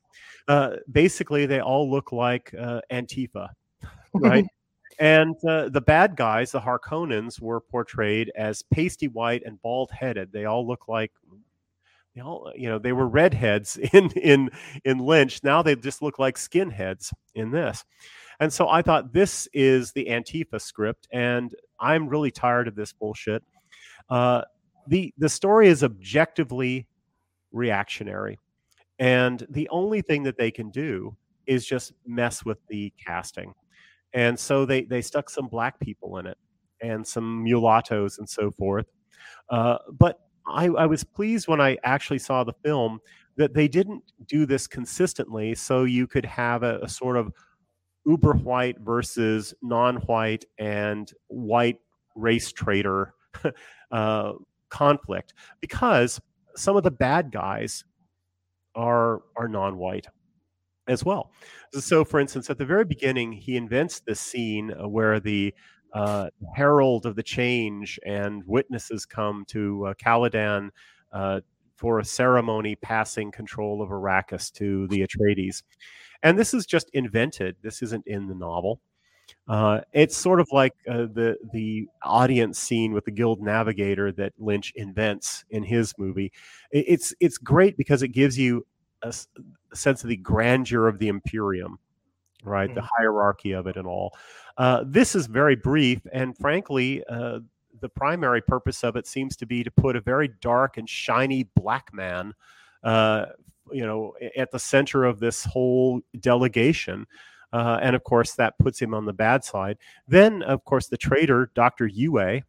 Uh, 0.46 0.76
basically, 0.90 1.46
they 1.46 1.60
all 1.60 1.90
look 1.90 2.12
like 2.12 2.54
uh, 2.58 2.80
Antifa, 2.90 3.48
right? 4.14 4.44
And 5.00 5.36
uh, 5.48 5.68
the 5.68 5.80
bad 5.80 6.16
guys, 6.16 6.50
the 6.50 6.60
Harkonnens, 6.60 7.40
were 7.40 7.60
portrayed 7.60 8.32
as 8.34 8.62
pasty 8.62 9.06
white 9.06 9.44
and 9.46 9.62
bald 9.62 9.92
headed. 9.92 10.32
They 10.32 10.44
all 10.44 10.66
look 10.66 10.88
like 10.88 11.12
they 12.18 12.22
all, 12.24 12.52
you 12.56 12.68
know, 12.68 12.78
they 12.78 12.92
were 12.92 13.08
redheads 13.08 13.76
in 13.92 14.10
in 14.12 14.50
in 14.84 14.98
Lynch. 14.98 15.42
Now 15.44 15.62
they 15.62 15.76
just 15.76 16.02
look 16.02 16.18
like 16.18 16.36
skinheads 16.36 17.12
in 17.34 17.50
this. 17.50 17.84
And 18.40 18.52
so 18.52 18.68
I 18.68 18.82
thought 18.82 19.12
this 19.12 19.48
is 19.52 19.92
the 19.92 20.06
Antifa 20.06 20.60
script, 20.60 21.08
and 21.12 21.54
I'm 21.80 22.08
really 22.08 22.30
tired 22.30 22.68
of 22.68 22.76
this 22.76 22.92
bullshit. 22.92 23.42
Uh, 24.10 24.42
the 24.86 25.12
the 25.18 25.28
story 25.28 25.68
is 25.68 25.84
objectively 25.84 26.86
reactionary, 27.52 28.38
and 28.98 29.46
the 29.50 29.68
only 29.70 30.02
thing 30.02 30.24
that 30.24 30.38
they 30.38 30.50
can 30.50 30.70
do 30.70 31.16
is 31.46 31.66
just 31.66 31.92
mess 32.06 32.44
with 32.44 32.58
the 32.68 32.92
casting 33.04 33.54
and 34.14 34.38
so 34.38 34.64
they 34.64 34.82
they 34.82 35.02
stuck 35.02 35.30
some 35.30 35.48
black 35.48 35.78
people 35.80 36.18
in 36.18 36.26
it 36.26 36.38
and 36.80 37.06
some 37.06 37.42
mulattoes 37.42 38.18
and 38.18 38.28
so 38.28 38.50
forth. 38.50 38.86
Uh, 39.50 39.78
but 39.98 40.27
I, 40.48 40.66
I 40.66 40.86
was 40.86 41.04
pleased 41.04 41.48
when 41.48 41.60
I 41.60 41.76
actually 41.84 42.18
saw 42.18 42.44
the 42.44 42.54
film 42.64 43.00
that 43.36 43.54
they 43.54 43.68
didn't 43.68 44.02
do 44.26 44.46
this 44.46 44.66
consistently, 44.66 45.54
so 45.54 45.84
you 45.84 46.06
could 46.06 46.24
have 46.24 46.62
a, 46.62 46.80
a 46.80 46.88
sort 46.88 47.16
of 47.16 47.32
uber 48.06 48.32
white 48.32 48.78
versus 48.80 49.54
non-white 49.62 50.44
and 50.58 51.12
white 51.28 51.78
race 52.16 52.50
traitor 52.50 53.14
uh, 53.92 54.32
conflict 54.70 55.34
because 55.60 56.20
some 56.56 56.76
of 56.76 56.82
the 56.82 56.90
bad 56.90 57.30
guys 57.30 57.84
are 58.74 59.22
are 59.36 59.48
non-white 59.48 60.06
as 60.88 61.04
well. 61.04 61.30
So, 61.72 62.04
for 62.04 62.18
instance, 62.18 62.48
at 62.50 62.58
the 62.58 62.64
very 62.64 62.84
beginning, 62.84 63.32
he 63.32 63.56
invents 63.56 64.00
this 64.00 64.20
scene 64.20 64.72
uh, 64.72 64.88
where 64.88 65.20
the 65.20 65.54
uh, 65.92 66.28
herald 66.54 67.06
of 67.06 67.16
the 67.16 67.22
change 67.22 67.98
and 68.04 68.42
witnesses 68.46 69.06
come 69.06 69.44
to 69.48 69.86
uh, 69.86 69.94
Caladan 69.94 70.70
uh, 71.12 71.40
for 71.76 72.00
a 72.00 72.04
ceremony 72.04 72.74
passing 72.76 73.30
control 73.30 73.80
of 73.80 73.90
Arrakis 73.90 74.52
to 74.52 74.88
the 74.88 75.06
Atreides. 75.06 75.62
And 76.22 76.38
this 76.38 76.52
is 76.52 76.66
just 76.66 76.90
invented. 76.92 77.56
This 77.62 77.82
isn't 77.82 78.06
in 78.06 78.26
the 78.26 78.34
novel. 78.34 78.80
Uh, 79.46 79.80
it's 79.92 80.16
sort 80.16 80.40
of 80.40 80.48
like 80.52 80.74
uh, 80.88 81.06
the 81.12 81.36
the 81.52 81.86
audience 82.02 82.58
scene 82.58 82.92
with 82.92 83.04
the 83.04 83.10
Guild 83.10 83.40
Navigator 83.40 84.10
that 84.12 84.32
Lynch 84.38 84.72
invents 84.76 85.44
in 85.50 85.62
his 85.62 85.94
movie. 85.98 86.32
It's 86.70 87.14
it's 87.20 87.38
great 87.38 87.76
because 87.76 88.02
it 88.02 88.08
gives 88.08 88.38
you 88.38 88.66
a, 89.02 89.14
a 89.72 89.76
sense 89.76 90.02
of 90.02 90.08
the 90.08 90.16
grandeur 90.16 90.88
of 90.88 90.98
the 90.98 91.08
Imperium, 91.08 91.78
right? 92.44 92.70
Mm. 92.70 92.74
The 92.74 92.88
hierarchy 92.98 93.52
of 93.52 93.66
it 93.66 93.76
and 93.76 93.86
all. 93.86 94.16
Uh, 94.56 94.84
this 94.86 95.14
is 95.14 95.26
very 95.26 95.56
brief, 95.56 96.00
and 96.12 96.36
frankly, 96.36 97.04
uh, 97.08 97.40
the 97.80 97.88
primary 97.88 98.42
purpose 98.42 98.82
of 98.82 98.96
it 98.96 99.06
seems 99.06 99.36
to 99.36 99.46
be 99.46 99.62
to 99.62 99.70
put 99.70 99.96
a 99.96 100.00
very 100.00 100.28
dark 100.40 100.76
and 100.76 100.88
shiny 100.88 101.44
black 101.54 101.92
man, 101.92 102.34
uh, 102.82 103.26
you 103.70 103.86
know, 103.86 104.14
at 104.36 104.50
the 104.50 104.58
center 104.58 105.04
of 105.04 105.20
this 105.20 105.44
whole 105.44 106.00
delegation. 106.20 107.06
Uh, 107.52 107.78
and 107.80 107.96
of 107.96 108.04
course, 108.04 108.34
that 108.34 108.58
puts 108.58 108.80
him 108.80 108.94
on 108.94 109.06
the 109.06 109.12
bad 109.12 109.44
side. 109.44 109.78
Then, 110.06 110.42
of 110.42 110.64
course, 110.64 110.88
the 110.88 110.96
traitor, 110.96 111.50
Dr. 111.54 111.86
Yue, 111.86 112.42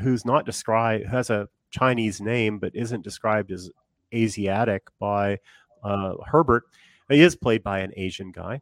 who's 0.00 0.24
not 0.24 0.46
described, 0.46 1.06
has 1.06 1.30
a 1.30 1.48
Chinese 1.70 2.20
name, 2.20 2.58
but 2.58 2.74
isn't 2.74 3.02
described 3.02 3.50
as 3.50 3.70
Asiatic 4.14 4.86
by 4.98 5.38
uh, 5.82 6.14
Herbert. 6.26 6.64
He 7.10 7.20
is 7.20 7.36
played 7.36 7.62
by 7.62 7.80
an 7.80 7.92
Asian 7.96 8.32
guy. 8.32 8.60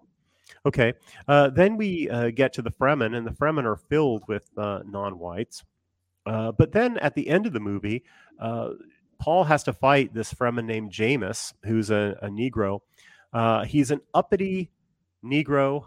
Okay. 0.66 0.94
Uh, 1.28 1.50
then 1.50 1.76
we 1.76 2.08
uh, 2.10 2.30
get 2.30 2.52
to 2.54 2.62
the 2.62 2.70
Fremen, 2.70 3.16
and 3.16 3.26
the 3.26 3.30
Fremen 3.30 3.64
are 3.64 3.76
filled 3.76 4.24
with 4.28 4.48
uh, 4.56 4.80
non 4.86 5.18
whites. 5.18 5.64
Uh, 6.26 6.52
but 6.52 6.72
then 6.72 6.98
at 6.98 7.14
the 7.14 7.28
end 7.28 7.46
of 7.46 7.52
the 7.52 7.60
movie, 7.60 8.02
uh, 8.40 8.70
Paul 9.18 9.44
has 9.44 9.62
to 9.64 9.72
fight 9.72 10.14
this 10.14 10.32
Fremen 10.32 10.64
named 10.64 10.90
Jamis, 10.90 11.52
who's 11.64 11.90
a, 11.90 12.16
a 12.22 12.28
Negro. 12.28 12.80
Uh, 13.32 13.64
he's 13.64 13.90
an 13.90 14.00
uppity 14.14 14.70
Negro 15.24 15.84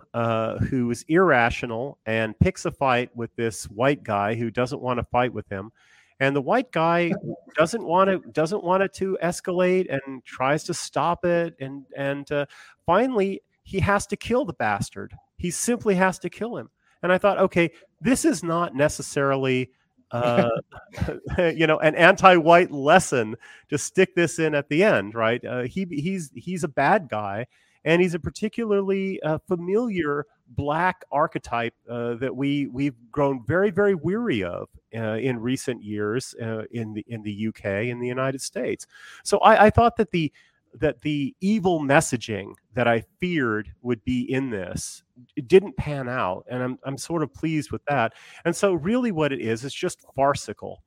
who 0.69 0.89
is 0.89 1.05
irrational 1.07 1.99
and 2.05 2.37
picks 2.39 2.65
a 2.65 2.71
fight 2.71 3.15
with 3.15 3.35
this 3.35 3.65
white 3.65 4.03
guy 4.03 4.35
who 4.35 4.49
doesn't 4.49 4.81
want 4.81 4.99
to 4.99 5.03
fight 5.05 5.31
with 5.33 5.47
him 5.49 5.71
and 6.19 6.35
the 6.35 6.41
white 6.41 6.71
guy 6.71 7.13
doesn't 7.55 7.83
want 7.83 8.09
to 8.09 8.31
doesn't 8.31 8.63
want 8.63 8.83
it 8.83 8.93
to 8.93 9.17
escalate 9.23 9.87
and 9.91 10.23
tries 10.25 10.63
to 10.63 10.73
stop 10.73 11.25
it 11.25 11.55
and 11.59 11.85
and 11.95 12.31
uh, 12.31 12.45
finally 12.85 13.41
he 13.67 13.79
has 13.79 14.07
to 14.07 14.15
kill 14.15 14.45
the 14.45 14.53
bastard 14.53 15.13
he 15.37 15.51
simply 15.51 15.95
has 15.95 16.17
to 16.17 16.29
kill 16.29 16.57
him 16.57 16.69
and 17.03 17.11
i 17.11 17.17
thought 17.17 17.37
okay 17.37 17.69
this 18.01 18.25
is 18.25 18.43
not 18.43 18.75
necessarily 18.75 19.69
uh, 20.11 20.49
you 21.55 21.67
know, 21.67 21.77
an 21.79 21.95
anti-white 21.95 22.71
lesson 22.71 23.35
to 23.69 23.77
stick 23.77 24.15
this 24.15 24.39
in 24.39 24.55
at 24.55 24.69
the 24.69 24.83
end, 24.83 25.15
right? 25.15 25.43
Uh, 25.43 25.63
he 25.63 25.85
he's 25.89 26.31
he's 26.35 26.63
a 26.63 26.67
bad 26.67 27.09
guy, 27.09 27.45
and 27.83 28.01
he's 28.01 28.13
a 28.13 28.19
particularly 28.19 29.21
uh, 29.21 29.37
familiar 29.47 30.25
black 30.49 31.03
archetype 31.11 31.73
uh, 31.89 32.13
that 32.15 32.35
we 32.35 32.67
we've 32.67 32.95
grown 33.11 33.43
very 33.45 33.69
very 33.69 33.95
weary 33.95 34.43
of 34.43 34.69
uh, 34.95 35.15
in 35.15 35.39
recent 35.39 35.83
years 35.83 36.33
uh, 36.41 36.63
in 36.71 36.93
the 36.93 37.05
in 37.07 37.21
the 37.23 37.47
UK 37.47 37.65
in 37.65 37.99
the 37.99 38.07
United 38.07 38.41
States. 38.41 38.87
So 39.23 39.39
I, 39.39 39.65
I 39.65 39.69
thought 39.69 39.97
that 39.97 40.11
the 40.11 40.31
that 40.73 41.01
the 41.01 41.35
evil 41.41 41.79
messaging 41.79 42.53
that 42.73 42.87
I 42.87 43.03
feared 43.19 43.71
would 43.81 44.03
be 44.03 44.21
in 44.31 44.49
this 44.49 45.03
didn't 45.47 45.77
pan 45.77 46.07
out, 46.07 46.45
and 46.49 46.61
I'm 46.61 46.79
I'm 46.83 46.97
sort 46.97 47.23
of 47.23 47.33
pleased 47.33 47.71
with 47.71 47.83
that. 47.85 48.13
And 48.45 48.55
so, 48.55 48.73
really, 48.73 49.11
what 49.11 49.31
it 49.31 49.41
is 49.41 49.63
is 49.63 49.73
just 49.73 50.05
farcical. 50.15 50.83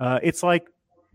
Uh, 0.00 0.18
it's 0.22 0.42
like 0.42 0.68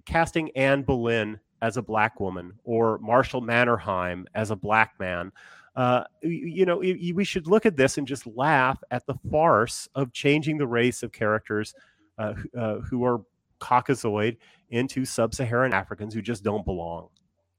casting 0.05 0.51
Anne 0.55 0.83
Boleyn 0.83 1.39
as 1.61 1.77
a 1.77 1.81
black 1.81 2.19
woman 2.19 2.53
or 2.63 2.97
Marshall 2.99 3.41
Mannerheim 3.41 4.25
as 4.35 4.51
a 4.51 4.55
black 4.55 4.93
man. 4.99 5.31
Uh, 5.75 6.03
you 6.21 6.65
know, 6.65 6.77
we 6.77 7.23
should 7.23 7.47
look 7.47 7.65
at 7.65 7.77
this 7.77 7.97
and 7.97 8.05
just 8.05 8.27
laugh 8.27 8.83
at 8.91 9.05
the 9.07 9.15
farce 9.31 9.87
of 9.95 10.13
changing 10.13 10.57
the 10.57 10.67
race 10.67 11.01
of 11.01 11.11
characters 11.11 11.73
uh, 12.19 12.33
uh, 12.55 12.75
who 12.79 13.03
are 13.03 13.21
Caucasoid 13.59 14.37
into 14.69 15.05
sub-Saharan 15.05 15.73
Africans 15.73 16.13
who 16.13 16.21
just 16.21 16.43
don't 16.43 16.65
belong. 16.65 17.07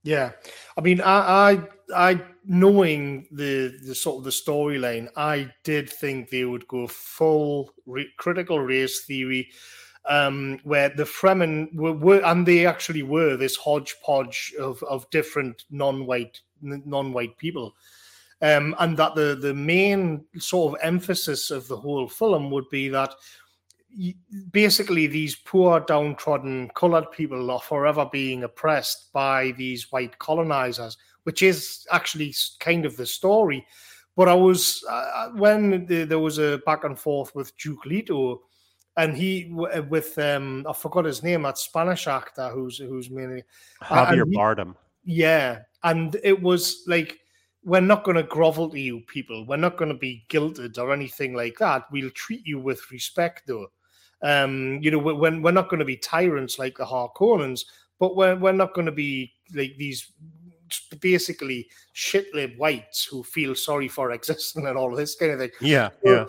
Yeah, 0.04 0.32
I 0.76 0.82
mean, 0.82 1.00
I, 1.00 1.52
I, 1.52 2.12
I 2.12 2.22
knowing 2.44 3.26
the 3.32 3.78
the 3.86 3.94
sort 3.94 4.18
of 4.18 4.24
the 4.24 4.30
storyline, 4.30 5.08
I 5.16 5.50
did 5.64 5.88
think 5.88 6.28
they 6.28 6.44
would 6.44 6.68
go 6.68 6.86
full 6.86 7.72
re- 7.86 8.12
critical 8.18 8.60
race 8.60 9.06
theory, 9.06 9.48
um, 10.06 10.60
where 10.62 10.90
the 10.90 11.04
Fremen 11.04 11.74
were, 11.74 11.94
were, 11.94 12.20
and 12.22 12.44
they 12.46 12.66
actually 12.66 13.02
were 13.02 13.38
this 13.38 13.56
hodgepodge 13.56 14.52
of 14.60 14.82
of 14.82 15.08
different 15.08 15.64
non-white 15.70 16.38
non-white 16.60 17.38
people, 17.38 17.74
um, 18.42 18.76
and 18.80 18.98
that 18.98 19.14
the 19.14 19.38
the 19.40 19.54
main 19.54 20.22
sort 20.36 20.74
of 20.74 20.80
emphasis 20.84 21.50
of 21.50 21.66
the 21.66 21.76
whole 21.78 22.10
film 22.10 22.50
would 22.50 22.68
be 22.68 22.90
that 22.90 23.14
basically 24.50 25.06
these 25.06 25.36
poor 25.36 25.80
downtrodden 25.80 26.70
colored 26.74 27.10
people 27.12 27.50
are 27.50 27.60
forever 27.60 28.08
being 28.10 28.44
oppressed 28.44 29.12
by 29.12 29.52
these 29.52 29.90
white 29.92 30.18
colonizers 30.18 30.96
which 31.24 31.42
is 31.42 31.86
actually 31.90 32.34
kind 32.60 32.84
of 32.84 32.96
the 32.96 33.06
story. 33.06 33.66
But 34.16 34.28
i 34.28 34.34
was 34.34 34.84
uh, 34.88 35.30
when 35.30 35.86
the, 35.86 36.04
there 36.04 36.20
was 36.20 36.38
a 36.38 36.60
back 36.64 36.84
and 36.84 36.98
forth 36.98 37.34
with 37.34 37.56
duke 37.56 37.84
leto 37.84 38.42
and 38.96 39.16
he 39.16 39.52
with 39.88 40.16
um 40.18 40.64
i 40.68 40.72
forgot 40.72 41.04
his 41.04 41.24
name 41.24 41.42
that 41.42 41.58
spanish 41.58 42.06
actor 42.06 42.48
who's 42.50 42.78
who's 42.78 43.10
mainly 43.10 43.42
javier 43.82 44.24
he, 44.30 44.36
bardem. 44.36 44.76
Yeah 45.04 45.62
and 45.82 46.16
it 46.22 46.40
was 46.40 46.84
like 46.86 47.18
we're 47.64 47.80
not 47.80 48.04
going 48.04 48.16
to 48.16 48.22
grovel 48.22 48.68
to 48.68 48.78
you 48.78 49.00
people. 49.06 49.46
We're 49.46 49.56
not 49.56 49.78
going 49.78 49.90
to 49.90 49.96
be 49.96 50.26
guilted 50.28 50.76
or 50.76 50.92
anything 50.92 51.32
like 51.32 51.56
that. 51.60 51.84
We'll 51.90 52.10
treat 52.10 52.46
you 52.46 52.58
with 52.58 52.90
respect 52.90 53.44
though 53.46 53.68
um, 54.24 54.80
you 54.82 54.90
know, 54.90 54.98
when 54.98 55.42
we're 55.42 55.52
not 55.52 55.68
going 55.68 55.80
to 55.80 55.84
be 55.84 55.98
tyrants 55.98 56.58
like 56.58 56.78
the 56.78 56.84
Harkonnens, 56.84 57.66
but 58.00 58.16
we're 58.16 58.34
we're 58.36 58.52
not 58.52 58.74
going 58.74 58.86
to 58.86 58.92
be 58.92 59.32
like 59.54 59.76
these 59.76 60.10
basically 61.00 61.68
shitlib 61.94 62.56
whites 62.56 63.04
who 63.04 63.22
feel 63.22 63.54
sorry 63.54 63.86
for 63.86 64.10
existing 64.12 64.66
and 64.66 64.78
all 64.78 64.90
of 64.90 64.96
this 64.96 65.14
kind 65.14 65.32
of 65.32 65.38
thing. 65.38 65.50
Yeah, 65.60 65.90
yeah. 66.02 66.24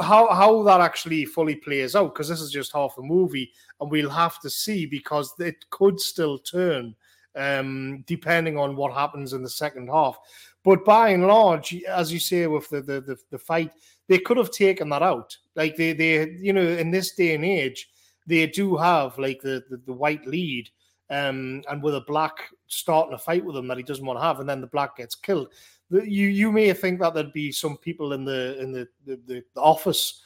How 0.00 0.32
how 0.32 0.62
that 0.62 0.80
actually 0.80 1.24
fully 1.24 1.56
plays 1.56 1.96
out 1.96 2.14
because 2.14 2.28
this 2.28 2.40
is 2.40 2.52
just 2.52 2.72
half 2.72 2.96
a 2.96 3.02
movie, 3.02 3.50
and 3.80 3.90
we'll 3.90 4.10
have 4.10 4.40
to 4.42 4.48
see 4.48 4.86
because 4.86 5.34
it 5.40 5.68
could 5.70 5.98
still 5.98 6.38
turn 6.38 6.94
um, 7.34 8.04
depending 8.06 8.56
on 8.56 8.76
what 8.76 8.92
happens 8.92 9.32
in 9.32 9.42
the 9.42 9.50
second 9.50 9.88
half. 9.88 10.16
But 10.64 10.84
by 10.84 11.08
and 11.08 11.26
large, 11.26 11.74
as 11.84 12.12
you 12.12 12.20
say, 12.20 12.46
with 12.46 12.68
the 12.68 12.82
the, 12.82 13.00
the, 13.00 13.16
the 13.30 13.38
fight, 13.38 13.72
they 14.08 14.18
could 14.18 14.36
have 14.36 14.50
taken 14.50 14.88
that 14.90 15.02
out. 15.02 15.36
Like 15.54 15.76
they 15.76 15.92
they 15.92 16.30
you 16.40 16.52
know 16.52 16.66
in 16.66 16.90
this 16.90 17.14
day 17.14 17.34
and 17.34 17.44
age, 17.44 17.88
they 18.26 18.46
do 18.46 18.76
have 18.76 19.18
like 19.18 19.40
the 19.42 19.64
the, 19.70 19.78
the 19.86 19.92
white 19.92 20.26
lead. 20.26 20.68
Um, 21.10 21.62
and 21.68 21.82
with 21.82 21.94
a 21.94 22.00
black 22.00 22.38
starting 22.68 23.12
a 23.12 23.18
fight 23.18 23.44
with 23.44 23.54
him 23.54 23.68
that 23.68 23.76
he 23.76 23.82
doesn't 23.82 24.06
want 24.06 24.18
to 24.18 24.22
have, 24.22 24.40
and 24.40 24.48
then 24.48 24.62
the 24.62 24.66
black 24.66 24.96
gets 24.96 25.14
killed. 25.14 25.48
You 25.90 26.28
you 26.28 26.50
may 26.50 26.72
think 26.72 27.00
that 27.00 27.12
there'd 27.12 27.34
be 27.34 27.52
some 27.52 27.76
people 27.76 28.14
in 28.14 28.24
the 28.24 28.58
in 28.58 28.72
the 28.72 28.88
the, 29.04 29.20
the 29.26 29.44
office 29.60 30.22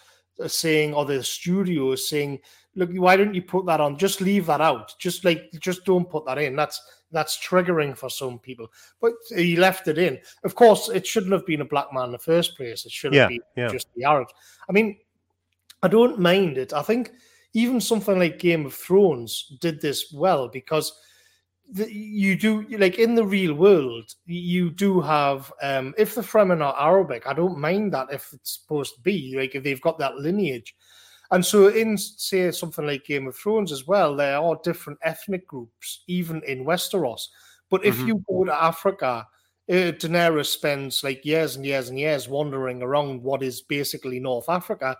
saying 0.46 0.94
or 0.94 1.04
the 1.04 1.22
studio 1.22 1.94
saying, 1.94 2.38
look, 2.74 2.90
why 2.92 3.16
don't 3.16 3.34
you 3.34 3.42
put 3.42 3.66
that 3.66 3.80
on? 3.80 3.98
Just 3.98 4.20
leave 4.20 4.46
that 4.46 4.60
out. 4.60 4.94
Just 4.98 5.24
like 5.24 5.50
just 5.58 5.84
don't 5.84 6.08
put 6.08 6.26
that 6.26 6.38
in. 6.38 6.54
That's 6.54 6.80
that's 7.10 7.38
triggering 7.38 7.96
for 7.96 8.10
some 8.10 8.38
people. 8.38 8.68
But 9.00 9.12
he 9.28 9.56
left 9.56 9.88
it 9.88 9.98
in. 9.98 10.18
Of 10.44 10.54
course, 10.54 10.88
it 10.88 11.06
shouldn't 11.06 11.32
have 11.32 11.46
been 11.46 11.60
a 11.60 11.66
black 11.66 11.92
man 11.92 12.06
in 12.06 12.12
the 12.12 12.18
first 12.18 12.56
place. 12.56 12.84
It 12.84 12.92
should 12.92 13.14
have 13.14 13.30
yeah, 13.30 13.36
been 13.36 13.40
yeah. 13.56 13.68
just 13.68 13.88
the 13.94 14.04
Arabs. 14.04 14.32
I 14.68 14.72
mean, 14.72 14.98
I 15.82 15.88
don't 15.88 16.18
mind 16.18 16.58
it. 16.58 16.72
I 16.72 16.82
think 16.82 17.12
even 17.54 17.80
something 17.80 18.18
like 18.18 18.38
Game 18.38 18.66
of 18.66 18.74
Thrones 18.74 19.56
did 19.60 19.80
this 19.80 20.12
well 20.12 20.48
because 20.48 20.92
the, 21.72 21.92
you 21.92 22.36
do 22.36 22.62
like 22.78 22.98
in 22.98 23.16
the 23.16 23.24
real 23.24 23.54
world 23.54 24.14
you 24.24 24.70
do 24.70 25.00
have 25.00 25.52
um 25.62 25.94
if 25.98 26.14
the 26.14 26.20
Fremen 26.20 26.62
are 26.62 26.76
Arabic 26.78 27.26
I 27.26 27.32
don't 27.32 27.58
mind 27.58 27.92
that 27.92 28.06
if 28.12 28.32
it's 28.32 28.60
supposed 28.60 28.94
to 28.94 29.00
be 29.00 29.34
like 29.36 29.56
if 29.56 29.64
they've 29.64 29.80
got 29.80 29.98
that 29.98 30.16
lineage 30.16 30.75
and 31.30 31.44
so, 31.44 31.68
in 31.68 31.98
say 31.98 32.50
something 32.50 32.86
like 32.86 33.04
Game 33.04 33.26
of 33.26 33.36
Thrones 33.36 33.72
as 33.72 33.86
well, 33.86 34.14
there 34.14 34.38
are 34.38 34.60
different 34.62 34.98
ethnic 35.02 35.46
groups, 35.46 36.04
even 36.06 36.42
in 36.46 36.64
Westeros. 36.64 37.22
But 37.70 37.84
if 37.84 37.96
mm-hmm. 37.96 38.08
you 38.08 38.24
go 38.28 38.44
to 38.44 38.62
Africa, 38.62 39.26
uh, 39.68 39.72
Daenerys 39.72 40.46
spends 40.46 41.02
like 41.02 41.24
years 41.24 41.56
and 41.56 41.66
years 41.66 41.88
and 41.88 41.98
years 41.98 42.28
wandering 42.28 42.82
around 42.82 43.22
what 43.22 43.42
is 43.42 43.62
basically 43.62 44.20
North 44.20 44.48
Africa, 44.48 44.96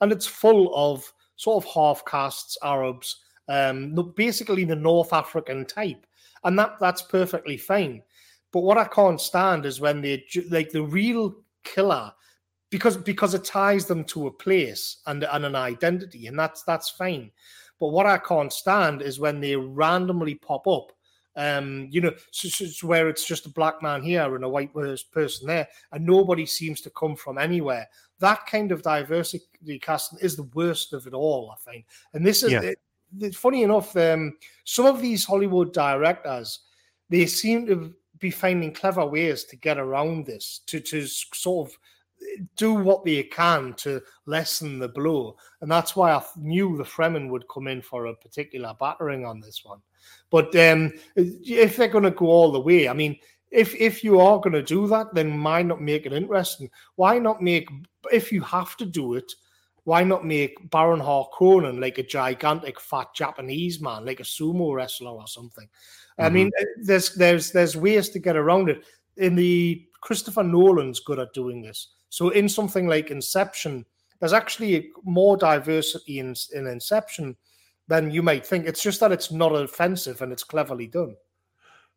and 0.00 0.12
it's 0.12 0.26
full 0.26 0.74
of 0.74 1.10
sort 1.36 1.64
of 1.64 1.70
half 1.70 2.04
castes, 2.04 2.58
Arabs, 2.62 3.16
um, 3.48 3.94
basically 4.16 4.64
the 4.64 4.76
North 4.76 5.12
African 5.14 5.64
type, 5.64 6.06
and 6.44 6.58
that 6.58 6.76
that's 6.80 7.02
perfectly 7.02 7.56
fine. 7.56 8.02
But 8.52 8.60
what 8.60 8.78
I 8.78 8.84
can't 8.84 9.20
stand 9.20 9.64
is 9.64 9.80
when 9.80 10.02
they 10.02 10.24
like 10.50 10.70
the 10.70 10.82
real 10.82 11.34
killer 11.64 12.12
because 12.70 12.96
because 12.96 13.34
it 13.34 13.44
ties 13.44 13.86
them 13.86 14.04
to 14.04 14.28
a 14.28 14.32
place 14.32 14.98
and, 15.06 15.24
and 15.24 15.44
an 15.44 15.56
identity, 15.56 16.28
and 16.28 16.38
that's 16.38 16.62
that's 16.62 16.88
fine. 16.88 17.30
But 17.78 17.88
what 17.88 18.06
I 18.06 18.18
can't 18.18 18.52
stand 18.52 19.02
is 19.02 19.18
when 19.18 19.40
they 19.40 19.56
randomly 19.56 20.36
pop 20.36 20.66
up. 20.66 20.92
Um, 21.36 21.86
you 21.90 22.00
know, 22.00 22.12
where 22.82 23.08
it's 23.08 23.24
just 23.24 23.46
a 23.46 23.50
black 23.50 23.80
man 23.82 24.02
here 24.02 24.34
and 24.34 24.44
a 24.44 24.48
white 24.48 24.74
person 25.12 25.46
there, 25.46 25.68
and 25.92 26.04
nobody 26.04 26.44
seems 26.44 26.80
to 26.82 26.90
come 26.90 27.16
from 27.16 27.38
anywhere. 27.38 27.88
That 28.18 28.46
kind 28.46 28.72
of 28.72 28.82
diversity 28.82 29.78
casting 29.80 30.18
is 30.20 30.36
the 30.36 30.50
worst 30.54 30.92
of 30.92 31.06
it 31.06 31.14
all, 31.14 31.52
I 31.52 31.70
think. 31.70 31.86
And 32.12 32.26
this 32.26 32.42
is 32.42 32.52
yeah. 32.52 32.72
it, 33.20 33.34
funny 33.34 33.62
enough. 33.62 33.96
Um, 33.96 34.36
some 34.64 34.86
of 34.86 35.00
these 35.00 35.24
Hollywood 35.24 35.72
directors, 35.72 36.60
they 37.08 37.26
seem 37.26 37.64
to 37.68 37.94
be 38.18 38.30
finding 38.30 38.74
clever 38.74 39.06
ways 39.06 39.44
to 39.44 39.56
get 39.56 39.78
around 39.78 40.26
this, 40.26 40.60
to 40.66 40.80
to 40.80 41.06
sort 41.06 41.70
of 41.70 41.78
do 42.56 42.74
what 42.74 43.04
they 43.04 43.22
can 43.24 43.74
to 43.74 44.00
lessen 44.26 44.78
the 44.78 44.88
blow. 44.88 45.36
And 45.60 45.70
that's 45.70 45.96
why 45.96 46.12
I 46.12 46.22
knew 46.36 46.76
the 46.76 46.84
Fremen 46.84 47.28
would 47.30 47.48
come 47.48 47.66
in 47.66 47.82
for 47.82 48.06
a 48.06 48.14
particular 48.14 48.74
battering 48.78 49.24
on 49.24 49.40
this 49.40 49.64
one. 49.64 49.80
But 50.30 50.54
um, 50.56 50.92
if 51.16 51.76
they're 51.76 51.88
going 51.88 52.04
to 52.04 52.10
go 52.10 52.26
all 52.26 52.52
the 52.52 52.60
way, 52.60 52.88
I 52.88 52.92
mean, 52.92 53.16
if 53.50 53.74
if 53.74 54.04
you 54.04 54.20
are 54.20 54.38
going 54.38 54.52
to 54.52 54.62
do 54.62 54.86
that, 54.88 55.12
then 55.12 55.42
why 55.42 55.62
not 55.62 55.80
make 55.80 56.06
it 56.06 56.12
interesting? 56.12 56.70
Why 56.94 57.18
not 57.18 57.42
make, 57.42 57.68
if 58.12 58.30
you 58.30 58.42
have 58.42 58.76
to 58.76 58.86
do 58.86 59.14
it, 59.14 59.32
why 59.84 60.04
not 60.04 60.24
make 60.24 60.70
Baron 60.70 61.00
Harkonnen 61.00 61.80
like 61.80 61.98
a 61.98 62.04
gigantic 62.04 62.78
fat 62.78 63.08
Japanese 63.14 63.80
man, 63.80 64.04
like 64.04 64.20
a 64.20 64.24
sumo 64.24 64.72
wrestler 64.74 65.10
or 65.10 65.26
something? 65.26 65.64
Mm-hmm. 65.64 66.24
I 66.24 66.30
mean, 66.30 66.50
there's 66.82 67.14
there's 67.14 67.50
there's 67.50 67.76
ways 67.76 68.10
to 68.10 68.18
get 68.20 68.36
around 68.36 68.70
it. 68.70 68.84
In 69.16 69.34
the 69.34 69.84
Christopher 70.00 70.44
Nolan's 70.44 71.00
good 71.00 71.18
at 71.18 71.34
doing 71.34 71.60
this. 71.60 71.88
So 72.10 72.28
in 72.28 72.48
something 72.48 72.86
like 72.86 73.10
Inception, 73.10 73.86
there's 74.18 74.34
actually 74.34 74.90
more 75.04 75.36
diversity 75.36 76.18
in, 76.18 76.34
in 76.52 76.66
Inception 76.66 77.36
than 77.88 78.10
you 78.10 78.22
might 78.22 78.46
think. 78.46 78.66
It's 78.66 78.82
just 78.82 79.00
that 79.00 79.12
it's 79.12 79.32
not 79.32 79.52
offensive 79.52 80.20
and 80.20 80.32
it's 80.32 80.44
cleverly 80.44 80.86
done. 80.86 81.16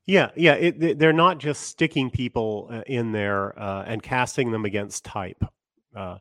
Yeah, 0.05 0.31
yeah. 0.35 0.53
It, 0.53 0.99
they're 0.99 1.13
not 1.13 1.37
just 1.37 1.63
sticking 1.63 2.09
people 2.09 2.69
uh, 2.71 2.81
in 2.87 3.11
there 3.11 3.57
uh, 3.59 3.83
and 3.85 4.01
casting 4.01 4.51
them 4.51 4.65
against 4.65 5.05
type. 5.05 5.43
Uh, 5.95 6.17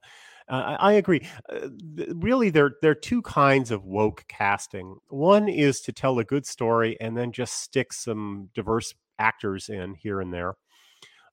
I 0.49 0.95
agree. 0.95 1.27
Uh, 1.49 1.69
really, 2.17 2.51
there 2.51 2.73
there 2.83 2.91
are 2.91 2.97
two 2.97 3.23
kinds 3.23 3.71
of 3.71 3.85
woke 3.85 4.25
casting. 4.29 4.97
One 5.09 5.49
is 5.49 5.81
to 5.83 5.93
tell 5.93 6.19
a 6.19 6.25
good 6.25 6.45
story 6.45 6.97
and 7.01 7.17
then 7.17 7.33
just 7.33 7.63
stick 7.63 7.93
some 7.93 8.51
diverse 8.55 8.93
actors 9.19 9.69
in 9.71 9.95
here 9.95 10.21
and 10.21 10.33
there. 10.33 10.55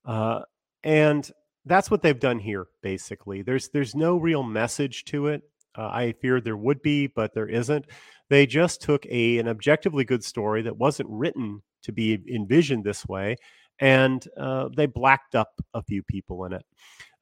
Uh, 0.06 0.40
and 0.84 1.30
that's 1.66 1.90
what 1.90 2.02
they've 2.02 2.20
done 2.20 2.38
here 2.38 2.66
basically 2.82 3.42
there's 3.42 3.68
there's 3.70 3.94
no 3.94 4.16
real 4.16 4.42
message 4.42 5.04
to 5.04 5.26
it 5.28 5.42
Uh, 5.76 5.86
I 5.86 6.14
feared 6.20 6.44
there 6.44 6.56
would 6.56 6.82
be, 6.82 7.06
but 7.06 7.32
there 7.32 7.48
isn't. 7.48 7.86
They 8.28 8.44
just 8.46 8.82
took 8.82 9.06
a 9.06 9.38
an 9.38 9.48
objectively 9.48 10.04
good 10.04 10.24
story 10.24 10.62
that 10.62 10.76
wasn't 10.76 11.08
written 11.10 11.62
to 11.82 11.92
be 11.92 12.18
envisioned 12.28 12.84
this 12.84 13.06
way, 13.06 13.36
and 13.78 14.26
uh, 14.36 14.68
they 14.76 14.86
blacked 14.86 15.34
up 15.34 15.52
a 15.72 15.82
few 15.82 16.02
people 16.02 16.44
in 16.46 16.52
it. 16.54 16.66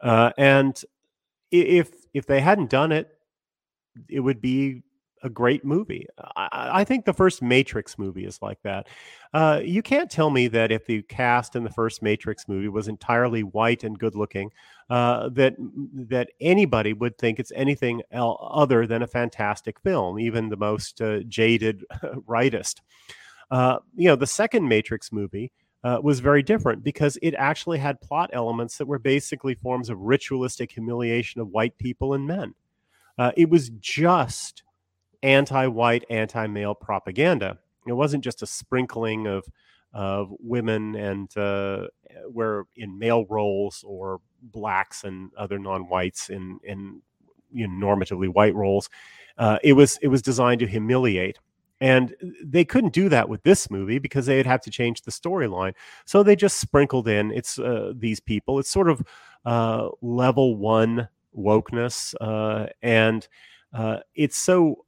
Uh, 0.01 0.31
and 0.39 0.83
if 1.51 1.91
if 2.15 2.27
they 2.27 2.41
hadn't 2.41 2.71
done 2.71 2.93
it, 2.93 3.09
it 4.09 4.21
would 4.21 4.41
be 4.41 4.83
a 5.23 5.31
great 5.31 5.65
movie. 5.65 6.07
I, 6.37 6.81
I, 6.81 6.85
think 6.85 7.05
the 7.05 7.13
first 7.13 7.43
Matrix 7.43 7.99
movie 7.99 8.25
is 8.25 8.41
like 8.41 8.63
that. 8.63 8.89
Uh, 9.33 9.61
you 9.63 9.83
can't 9.83 10.11
tell 10.11 10.31
me 10.31 10.49
that 10.49 10.73
if 10.73 10.87
the 10.87 11.03
cast 11.03 11.57
in 11.57 11.65
the 11.65 11.71
first 11.71 12.03
Matrix 12.03 12.49
movie 12.49 12.69
was 12.69 12.89
entirely 12.89 13.43
white 13.43 13.85
and 13.85 13.99
good 13.99 14.15
looking, 14.15 14.51
uh, 14.91 15.29
that 15.31 15.55
that 15.59 16.31
anybody 16.41 16.93
would 16.93 17.19
think 17.19 17.39
it's 17.39 17.53
anything 17.55 18.03
other 18.13 18.87
than 18.87 19.03
a 19.03 19.07
fantastic 19.07 19.79
film, 19.81 20.19
even 20.19 20.49
the 20.49 20.57
most 20.57 21.01
uh, 21.01 21.21
jaded 21.29 21.85
rightist. 22.27 22.77
Uh, 23.51 23.79
you 23.97 24.09
know, 24.09 24.17
the 24.17 24.27
second 24.27 24.69
Matrix 24.69 25.13
movie. 25.13 25.53
Uh, 25.85 26.01
was 26.03 26.19
very 26.19 26.43
different 26.43 26.83
because 26.83 27.17
it 27.23 27.37
actually 27.39 27.79
had 27.79 28.01
plot 28.01 28.29
elements 28.33 28.79
that 28.79 28.87
were 28.89 28.99
basically 28.99 29.55
forms 29.55 29.89
of 29.89 30.01
ritualistic 30.01 30.73
humiliation 30.73 31.41
of 31.41 31.51
white 31.51 31.79
people 31.79 32.15
and 32.15 32.27
men. 32.27 32.53
Uh, 33.17 33.33
it 33.37 33.49
was 33.51 33.71
just 33.81 34.63
anti-white, 35.23 36.05
anti-male 36.11 36.75
propaganda. 36.75 37.59
It 37.87 37.93
wasn't 37.93 38.25
just 38.25 38.43
a 38.43 38.47
sprinkling 38.47 39.27
of 39.27 39.45
of 39.95 40.31
women 40.39 40.95
and 40.97 41.35
uh, 41.37 41.87
in 42.77 42.99
male 42.99 43.25
roles 43.27 43.83
or 43.87 44.21
blacks 44.43 45.05
and 45.05 45.31
other 45.37 45.59
non-whites 45.59 46.29
in 46.29 46.59
in 46.65 47.01
you 47.51 47.67
know, 47.67 47.87
normatively 47.87 48.29
white 48.29 48.55
roles. 48.55 48.91
Uh, 49.39 49.59
it 49.63 49.73
was 49.73 49.99
it 50.03 50.09
was 50.09 50.23
designed 50.23 50.61
to 50.61 50.67
humiliate, 50.67 51.39
and 51.81 52.15
they 52.45 52.65
couldn't 52.65 52.93
do 52.93 53.09
that 53.09 53.29
with 53.29 53.43
this 53.43 53.71
movie 53.71 53.99
because 53.99 54.27
they'd 54.27 54.47
have 54.47 54.61
to 54.61 54.71
change 54.71 55.03
the 55.03 55.11
storyline. 55.11 55.73
So 56.05 56.23
they 56.23 56.37
just 56.37 56.59
sprinkled 56.59 57.09
in 57.09 57.31
it's 57.31 57.59
uh, 57.59 57.93
these 57.97 58.21
people. 58.21 58.59
It's 58.59 58.71
sort 58.71 58.91
of 58.91 59.03
uh, 59.45 59.89
level 60.03 60.57
one 60.57 61.09
wokeness, 61.37 62.15
uh, 62.21 62.67
and 62.83 63.27
uh, 63.73 63.99
it's 64.15 64.37
so 64.37 64.85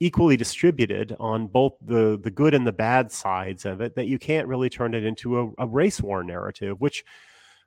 equally 0.00 0.36
distributed 0.36 1.14
on 1.20 1.46
both 1.46 1.74
the 1.84 2.18
the 2.22 2.30
good 2.30 2.54
and 2.54 2.66
the 2.66 2.72
bad 2.72 3.12
sides 3.12 3.64
of 3.66 3.80
it 3.80 3.94
that 3.94 4.06
you 4.06 4.18
can't 4.18 4.48
really 4.48 4.70
turn 4.70 4.94
it 4.94 5.04
into 5.04 5.38
a, 5.38 5.50
a 5.58 5.66
race 5.66 6.00
war 6.00 6.24
narrative 6.24 6.80
which 6.80 7.04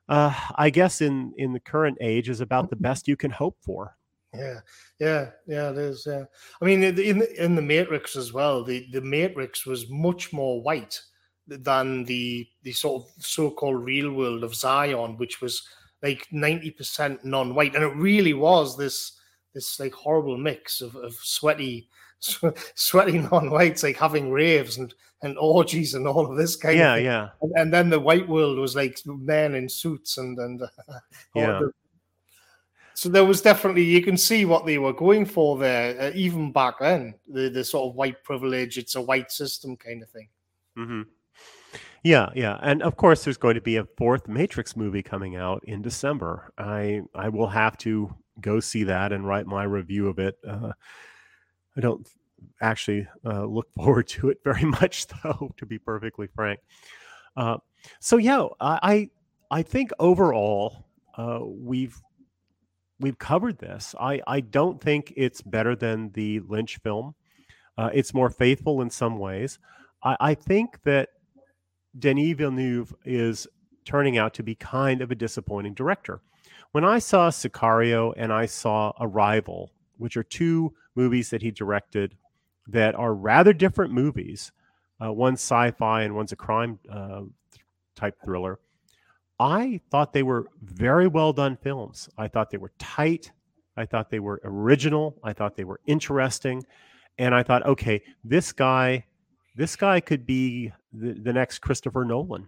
uh, 0.08 0.34
i 0.56 0.68
guess 0.68 1.00
in 1.00 1.32
in 1.38 1.52
the 1.52 1.60
current 1.60 1.96
age 2.00 2.28
is 2.28 2.40
about 2.40 2.68
the 2.70 2.76
best 2.76 3.08
you 3.08 3.16
can 3.16 3.30
hope 3.30 3.56
for. 3.60 3.96
Yeah. 4.34 4.60
Yeah. 4.98 5.30
Yeah 5.46 5.70
it 5.70 5.78
is. 5.78 6.04
Yeah. 6.06 6.24
I 6.60 6.64
mean 6.64 6.82
in 6.82 7.22
in 7.22 7.54
the 7.54 7.62
matrix 7.62 8.16
as 8.16 8.32
well 8.32 8.64
the 8.64 8.86
the 8.92 9.00
matrix 9.00 9.64
was 9.64 9.88
much 9.88 10.32
more 10.32 10.60
white 10.60 11.00
than 11.46 12.04
the 12.04 12.46
the 12.62 12.72
sort 12.72 13.04
of 13.04 13.24
so-called 13.24 13.84
real 13.84 14.12
world 14.12 14.42
of 14.42 14.54
zion 14.54 15.16
which 15.18 15.40
was 15.40 15.62
like 16.02 16.26
90% 16.32 17.24
non-white. 17.24 17.74
And 17.74 17.84
it 17.84 17.96
really 17.96 18.34
was 18.34 18.76
this 18.76 19.18
this 19.54 19.78
like 19.78 19.94
horrible 19.94 20.36
mix 20.36 20.80
of, 20.80 20.96
of 20.96 21.14
sweaty 21.14 21.88
sweaty 22.74 23.18
on 23.30 23.50
whites 23.50 23.82
like 23.82 23.96
having 23.96 24.30
raves 24.30 24.78
and, 24.78 24.94
and 25.22 25.36
orgies 25.38 25.94
and 25.94 26.06
all 26.06 26.30
of 26.30 26.36
this 26.36 26.56
kind 26.56 26.78
yeah, 26.78 26.94
of 26.94 27.02
yeah 27.02 27.10
yeah 27.10 27.28
and, 27.42 27.52
and, 27.56 27.74
then 27.74 27.90
the 27.90 28.00
white 28.00 28.28
world 28.28 28.58
was 28.58 28.74
like 28.74 28.98
men 29.06 29.54
in 29.54 29.68
suits 29.68 30.18
and 30.18 30.38
and 30.38 30.62
uh, 30.62 30.66
yeah. 31.34 31.58
The, 31.60 31.72
so 32.94 33.08
there 33.08 33.24
was 33.24 33.42
definitely 33.42 33.82
you 33.82 34.02
can 34.02 34.16
see 34.16 34.44
what 34.44 34.66
they 34.66 34.78
were 34.78 34.92
going 34.92 35.26
for 35.26 35.58
there 35.58 36.00
uh, 36.00 36.10
even 36.14 36.52
back 36.52 36.78
then 36.80 37.14
the 37.28 37.48
the 37.48 37.64
sort 37.64 37.90
of 37.90 37.96
white 37.96 38.22
privilege 38.24 38.78
it's 38.78 38.94
a 38.94 39.02
white 39.02 39.30
system 39.30 39.76
kind 39.76 40.02
of 40.02 40.10
thing 40.10 40.28
mm-hmm. 40.78 41.02
yeah 42.02 42.30
yeah 42.34 42.58
and 42.62 42.82
of 42.82 42.96
course 42.96 43.24
there's 43.24 43.36
going 43.36 43.56
to 43.56 43.60
be 43.60 43.76
a 43.76 43.84
fourth 43.98 44.28
matrix 44.28 44.76
movie 44.76 45.02
coming 45.02 45.36
out 45.36 45.62
in 45.64 45.82
december 45.82 46.52
i 46.56 47.00
i 47.14 47.28
will 47.28 47.48
have 47.48 47.76
to 47.76 48.14
go 48.40 48.60
see 48.60 48.84
that 48.84 49.12
and 49.12 49.26
write 49.26 49.46
my 49.46 49.64
review 49.64 50.08
of 50.08 50.18
it 50.18 50.36
uh, 50.48 50.72
I 51.76 51.80
don't 51.80 52.06
actually 52.60 53.06
uh, 53.24 53.44
look 53.44 53.72
forward 53.76 54.08
to 54.08 54.30
it 54.30 54.38
very 54.44 54.64
much, 54.64 55.06
though, 55.22 55.52
to 55.56 55.66
be 55.66 55.78
perfectly 55.78 56.28
frank. 56.34 56.60
Uh, 57.36 57.58
so 58.00 58.16
yeah, 58.16 58.46
I 58.60 59.10
I 59.50 59.62
think 59.62 59.90
overall 59.98 60.86
uh, 61.16 61.40
we've 61.42 62.00
we've 63.00 63.18
covered 63.18 63.58
this. 63.58 63.94
I 64.00 64.22
I 64.26 64.40
don't 64.40 64.80
think 64.80 65.12
it's 65.16 65.42
better 65.42 65.74
than 65.76 66.10
the 66.12 66.40
Lynch 66.40 66.78
film. 66.82 67.14
Uh, 67.76 67.90
it's 67.92 68.14
more 68.14 68.30
faithful 68.30 68.82
in 68.82 68.90
some 68.90 69.18
ways. 69.18 69.58
I, 70.02 70.16
I 70.20 70.34
think 70.34 70.82
that 70.84 71.08
Denis 71.98 72.36
Villeneuve 72.36 72.94
is 73.04 73.46
turning 73.84 74.16
out 74.16 74.34
to 74.34 74.42
be 74.42 74.54
kind 74.54 75.02
of 75.02 75.10
a 75.10 75.14
disappointing 75.14 75.74
director. 75.74 76.20
When 76.72 76.84
I 76.84 76.98
saw 76.98 77.30
Sicario 77.30 78.14
and 78.16 78.32
I 78.32 78.46
saw 78.46 78.92
Arrival, 79.00 79.72
which 79.98 80.16
are 80.16 80.22
two 80.22 80.74
movies 80.94 81.30
that 81.30 81.42
he 81.42 81.50
directed 81.50 82.16
that 82.66 82.94
are 82.94 83.14
rather 83.14 83.52
different 83.52 83.92
movies. 83.92 84.52
Uh, 85.02 85.12
one's 85.12 85.40
sci-fi 85.40 86.02
and 86.02 86.14
one's 86.14 86.32
a 86.32 86.36
crime 86.36 86.78
uh, 86.90 87.22
type 87.94 88.16
thriller. 88.24 88.58
I 89.38 89.80
thought 89.90 90.12
they 90.12 90.22
were 90.22 90.46
very 90.62 91.08
well 91.08 91.32
done 91.32 91.56
films. 91.56 92.08
I 92.16 92.28
thought 92.28 92.50
they 92.50 92.58
were 92.58 92.72
tight. 92.78 93.32
I 93.76 93.84
thought 93.84 94.10
they 94.10 94.20
were 94.20 94.40
original. 94.44 95.18
I 95.24 95.32
thought 95.32 95.56
they 95.56 95.64
were 95.64 95.80
interesting, 95.86 96.64
and 97.18 97.34
I 97.34 97.42
thought, 97.42 97.66
okay, 97.66 98.00
this 98.22 98.52
guy, 98.52 99.04
this 99.56 99.74
guy 99.74 100.00
could 100.00 100.24
be 100.24 100.72
the, 100.92 101.12
the 101.12 101.32
next 101.32 101.58
Christopher 101.58 102.04
Nolan. 102.04 102.46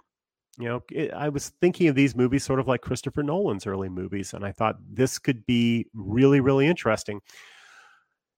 You 0.59 0.69
know, 0.69 0.83
it, 0.91 1.13
I 1.13 1.29
was 1.29 1.49
thinking 1.61 1.89
of 1.89 1.97
these 1.97 2.15
movies 2.15 2.45
sort 2.45 2.61
of 2.61 2.69
like 2.69 2.81
Christopher 2.81 3.25
Nolan's 3.25 3.67
early 3.67 3.89
movies, 3.89 4.35
and 4.35 4.45
I 4.45 4.53
thought 4.53 4.77
this 4.89 5.19
could 5.19 5.45
be 5.47 5.87
really, 5.93 6.41
really 6.41 6.67
interesting. 6.69 7.21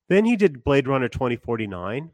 Then 0.08 0.24
he 0.24 0.36
did 0.36 0.64
Blade 0.64 0.88
Runner 0.88 1.08
2049, 1.08 2.10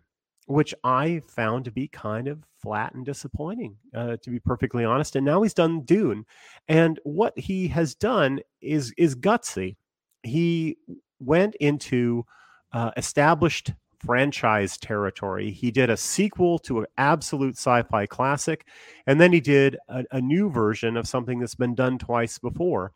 which 0.46 0.74
I 0.82 1.22
found 1.26 1.64
to 1.64 1.70
be 1.70 1.88
kind 1.88 2.28
of 2.28 2.44
flat 2.58 2.94
and 2.94 3.04
disappointing, 3.04 3.76
uh, 3.94 4.16
to 4.22 4.30
be 4.30 4.40
perfectly 4.40 4.84
honest. 4.84 5.16
And 5.16 5.24
now 5.24 5.42
he's 5.42 5.54
done 5.54 5.82
Dune, 5.82 6.24
and 6.68 6.98
what 7.04 7.38
he 7.38 7.68
has 7.68 7.94
done 7.94 8.40
is 8.60 8.92
is 8.98 9.14
gutsy. 9.14 9.76
He 10.22 10.76
went 11.20 11.54
into 11.56 12.24
uh, 12.72 12.90
established 12.96 13.72
franchise 14.04 14.76
territory. 14.76 15.50
He 15.50 15.70
did 15.70 15.88
a 15.88 15.96
sequel 15.96 16.58
to 16.60 16.80
an 16.80 16.86
absolute 16.98 17.56
sci-fi 17.56 18.06
classic, 18.06 18.66
and 19.06 19.20
then 19.20 19.32
he 19.32 19.40
did 19.40 19.78
a, 19.88 20.04
a 20.12 20.20
new 20.20 20.50
version 20.50 20.96
of 20.96 21.08
something 21.08 21.38
that's 21.38 21.54
been 21.54 21.74
done 21.74 21.98
twice 21.98 22.38
before. 22.38 22.92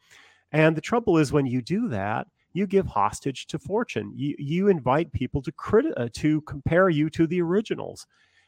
And 0.53 0.77
the 0.77 0.81
trouble 0.81 1.19
is 1.19 1.33
when 1.33 1.47
you 1.47 1.63
do 1.63 1.89
that, 1.89 2.27
you 2.53 2.67
give 2.67 2.87
hostage 2.87 3.47
to 3.49 3.59
fortune. 3.59 4.13
You 4.15 4.35
you 4.39 4.69
invite 4.69 5.13
people 5.13 5.43
to 5.43 5.53
crit- 5.53 5.97
uh, 5.97 6.09
to 6.15 6.41
compare 6.43 6.89
you 6.89 7.11
to 7.11 7.27
the 7.27 7.43
originals, 7.43 8.07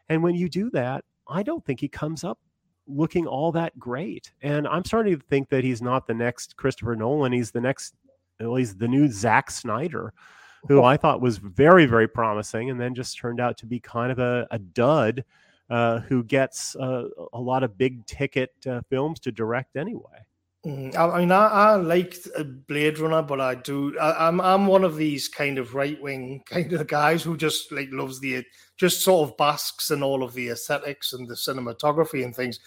and 0.09 0.23
when 0.23 0.35
you 0.35 0.49
do 0.49 0.71
that, 0.71 1.05
I 1.29 1.43
don't 1.43 1.65
think 1.65 1.81
he 1.81 1.89
comes 1.89 2.25
up 2.25 2.39
looking 2.87 3.27
all 3.27 3.53
that 3.53 3.79
great. 3.79 4.33
And 4.43 4.67
I'm 4.67 4.85
starting 4.85 5.17
to 5.17 5.25
think 5.27 5.49
that 5.51 5.65
he's 5.65 5.83
not 5.83 6.07
the 6.07 6.15
next 6.15 6.57
Christopher 6.57 6.97
Nolan. 6.97 7.33
He's 7.33 7.53
the 7.53 7.61
next, 7.61 7.95
well, 8.41 8.57
he's 8.57 8.75
the 8.77 8.89
new 8.89 9.09
Zack 9.09 9.51
Snyder, 9.51 10.13
who 10.67 10.83
I 10.83 10.97
thought 10.97 11.21
was 11.21 11.39
very 11.39 11.87
very 11.87 12.09
promising, 12.09 12.71
and 12.71 12.81
then 12.81 12.95
just 12.95 13.19
turned 13.19 13.41
out 13.41 13.57
to 13.59 13.67
be 13.67 13.81
kind 13.81 14.11
of 14.11 14.19
a, 14.19 14.47
a 14.51 14.59
dud. 14.59 15.25
Uh, 15.69 16.01
who 16.01 16.25
gets 16.25 16.75
uh, 16.75 17.05
a 17.33 17.41
lot 17.41 17.63
of 17.63 17.79
big 17.79 18.05
ticket 18.05 18.51
uh, 18.69 18.81
films 18.91 19.21
to 19.21 19.31
direct 19.31 19.77
anyway. 19.77 20.19
Mm, 20.67 20.95
I, 20.95 21.19
mean, 21.21 21.33
I, 21.33 21.47
I 21.47 21.75
like 21.77 22.19
uh, 22.37 22.43
Blade 22.43 22.99
Runner, 22.99 23.23
but 23.23 23.41
I 23.41 23.55
do. 23.55 23.99
I, 23.99 24.29
am 24.29 24.41
I'm, 24.41 24.63
I'm 24.63 24.67
one 24.67 24.85
of 24.85 24.97
these 24.97 25.27
kind 25.27 25.57
of 25.57 25.75
right 25.75 26.01
wing 26.03 26.43
kind 26.51 26.73
of 26.73 26.87
guys 26.87 27.23
who 27.23 27.37
just 27.37 27.73
like 27.73 27.89
loves 27.93 28.21
the 28.21 28.45
just 28.77 29.03
sort 29.03 29.29
of 29.29 29.37
basks 29.39 29.91
in 29.91 30.03
all 30.03 30.23
of 30.23 30.35
the 30.35 30.51
aesthetics 30.51 31.15
and 31.15 31.27
the 31.27 31.35
cinematography 31.35 32.25
and 32.25 32.37
things. 32.37 32.61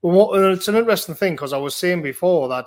Well, 0.00 0.28
what, 0.28 0.40
it's 0.40 0.68
an 0.68 0.76
interesting 0.76 1.14
thing 1.14 1.34
because 1.34 1.52
I 1.52 1.58
was 1.58 1.76
saying 1.76 2.02
before 2.02 2.48
that 2.48 2.66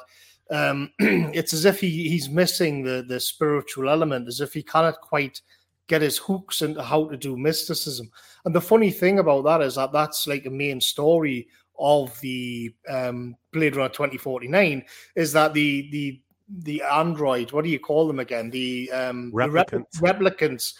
um, 0.51 0.91
it's 0.99 1.53
as 1.53 1.65
if 1.65 1.81
he, 1.81 2.09
he's 2.09 2.29
missing 2.29 2.83
the 2.83 3.03
the 3.07 3.19
spiritual 3.19 3.89
element, 3.89 4.27
as 4.27 4.41
if 4.41 4.53
he 4.53 4.61
cannot 4.61 5.01
quite 5.01 5.41
get 5.87 6.01
his 6.01 6.17
hooks 6.17 6.61
into 6.61 6.83
how 6.83 7.07
to 7.07 7.17
do 7.17 7.35
mysticism. 7.35 8.11
And 8.45 8.53
the 8.53 8.61
funny 8.61 8.91
thing 8.91 9.19
about 9.19 9.45
that 9.45 9.61
is 9.61 9.75
that 9.75 9.91
that's 9.91 10.27
like 10.27 10.45
a 10.45 10.51
main 10.51 10.81
story 10.81 11.47
of 11.79 12.19
the 12.21 12.73
um, 12.89 13.35
Blade 13.51 13.75
Runner 13.75 13.89
2049 13.89 14.83
is 15.15 15.33
that 15.33 15.53
the 15.53 15.89
the 15.91 16.21
the 16.49 16.81
android, 16.81 17.51
what 17.51 17.65
do 17.65 17.69
you 17.69 17.79
call 17.79 18.07
them 18.07 18.19
again? 18.19 18.49
The 18.49 18.91
um, 18.91 19.31
replicants. 19.33 19.91
The 19.91 20.07
replicants. 20.07 20.73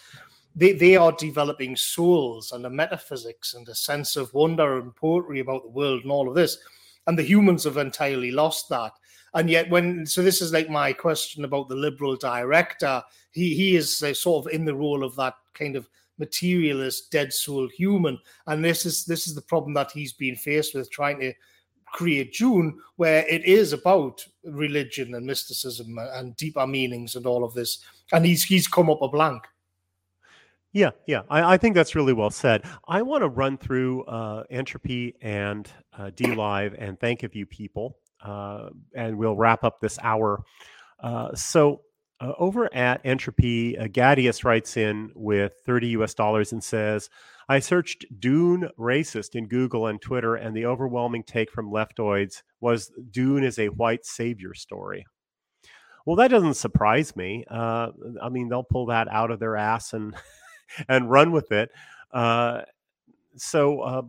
They, 0.56 0.72
they 0.72 0.96
are 0.96 1.12
developing 1.12 1.76
souls 1.76 2.52
and 2.52 2.66
a 2.66 2.70
metaphysics 2.70 3.54
and 3.54 3.68
a 3.68 3.74
sense 3.74 4.16
of 4.16 4.32
wonder 4.34 4.78
and 4.78 4.96
poetry 4.96 5.40
about 5.40 5.62
the 5.62 5.68
world 5.68 6.02
and 6.02 6.10
all 6.10 6.28
of 6.28 6.34
this. 6.34 6.58
And 7.06 7.18
the 7.18 7.22
humans 7.22 7.64
have 7.64 7.76
entirely 7.76 8.32
lost 8.32 8.68
that. 8.70 8.92
And 9.34 9.48
yet, 9.48 9.70
when 9.70 10.06
so 10.06 10.22
this 10.22 10.40
is 10.40 10.52
like 10.52 10.70
my 10.70 10.92
question 10.92 11.44
about 11.44 11.68
the 11.68 11.76
liberal 11.76 12.16
director. 12.16 13.02
He 13.30 13.54
he 13.54 13.76
is 13.76 14.02
uh, 14.02 14.14
sort 14.14 14.46
of 14.46 14.52
in 14.52 14.64
the 14.64 14.74
role 14.74 15.04
of 15.04 15.14
that 15.16 15.34
kind 15.54 15.76
of 15.76 15.88
materialist, 16.18 17.10
dead 17.10 17.32
soul 17.32 17.68
human, 17.68 18.18
and 18.46 18.64
this 18.64 18.86
is 18.86 19.04
this 19.04 19.26
is 19.26 19.34
the 19.34 19.42
problem 19.42 19.74
that 19.74 19.90
he's 19.90 20.12
been 20.12 20.36
faced 20.36 20.74
with 20.74 20.90
trying 20.90 21.20
to 21.20 21.32
create 21.92 22.34
Dune, 22.34 22.78
where 22.96 23.26
it 23.28 23.44
is 23.44 23.72
about 23.72 24.24
religion 24.44 25.14
and 25.14 25.26
mysticism 25.26 25.98
and 25.98 26.36
deeper 26.36 26.66
meanings 26.66 27.16
and 27.16 27.26
all 27.26 27.44
of 27.44 27.54
this, 27.54 27.84
and 28.12 28.24
he's 28.24 28.42
he's 28.42 28.68
come 28.68 28.90
up 28.90 29.02
a 29.02 29.08
blank. 29.08 29.44
Yeah, 30.72 30.90
yeah, 31.06 31.22
I, 31.30 31.54
I, 31.54 31.56
think 31.56 31.74
that's 31.74 31.94
really 31.94 32.12
well 32.12 32.28
said. 32.28 32.64
I 32.86 33.00
want 33.00 33.22
to 33.22 33.28
run 33.28 33.56
through 33.56 34.04
uh, 34.04 34.44
entropy 34.50 35.14
and 35.22 35.66
uh, 35.98 36.10
DLive 36.14 36.76
and 36.78 37.00
thank 37.00 37.22
a 37.22 37.28
few 37.28 37.46
people, 37.46 37.96
uh, 38.22 38.68
and 38.94 39.16
we'll 39.16 39.34
wrap 39.34 39.64
up 39.64 39.80
this 39.80 39.98
hour. 40.02 40.42
Uh, 41.00 41.34
so 41.34 41.80
uh, 42.20 42.32
over 42.38 42.72
at 42.74 43.00
entropy, 43.04 43.78
uh, 43.78 43.84
Gadius 43.84 44.44
writes 44.44 44.76
in 44.76 45.10
with 45.14 45.52
30 45.64 45.88
US 45.88 46.14
dollars 46.14 46.52
and 46.52 46.62
says, 46.62 47.08
I 47.48 47.60
searched 47.60 48.04
Dune 48.18 48.68
racist 48.78 49.34
in 49.34 49.46
Google 49.48 49.86
and 49.86 50.00
Twitter, 50.00 50.34
and 50.34 50.54
the 50.54 50.66
overwhelming 50.66 51.22
take 51.22 51.50
from 51.50 51.70
leftoids 51.70 52.42
was 52.60 52.92
Dune 53.10 53.44
is 53.44 53.58
a 53.58 53.68
white 53.68 54.04
savior 54.04 54.52
story. 54.52 55.06
Well, 56.04 56.16
that 56.16 56.28
doesn't 56.28 56.54
surprise 56.54 57.16
me. 57.16 57.44
Uh, 57.50 57.90
I 58.22 58.28
mean, 58.28 58.48
they'll 58.48 58.64
pull 58.64 58.86
that 58.86 59.08
out 59.08 59.30
of 59.30 59.40
their 59.40 59.56
ass 59.56 59.92
and 59.92 60.14
and 60.88 61.10
run 61.10 61.32
with 61.32 61.52
it. 61.52 61.70
Uh, 62.12 62.62
so, 63.36 63.80
uh, 63.80 64.02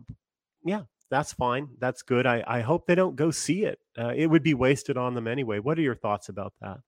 yeah, 0.64 0.82
that's 1.10 1.32
fine. 1.32 1.68
That's 1.78 2.02
good. 2.02 2.26
I, 2.26 2.44
I 2.46 2.60
hope 2.60 2.86
they 2.86 2.94
don't 2.94 3.16
go 3.16 3.30
see 3.30 3.64
it. 3.64 3.78
Uh, 3.98 4.12
it 4.14 4.26
would 4.26 4.42
be 4.42 4.54
wasted 4.54 4.96
on 4.96 5.14
them 5.14 5.28
anyway. 5.28 5.58
What 5.58 5.78
are 5.78 5.82
your 5.82 5.94
thoughts 5.94 6.28
about 6.28 6.54
that? 6.60 6.78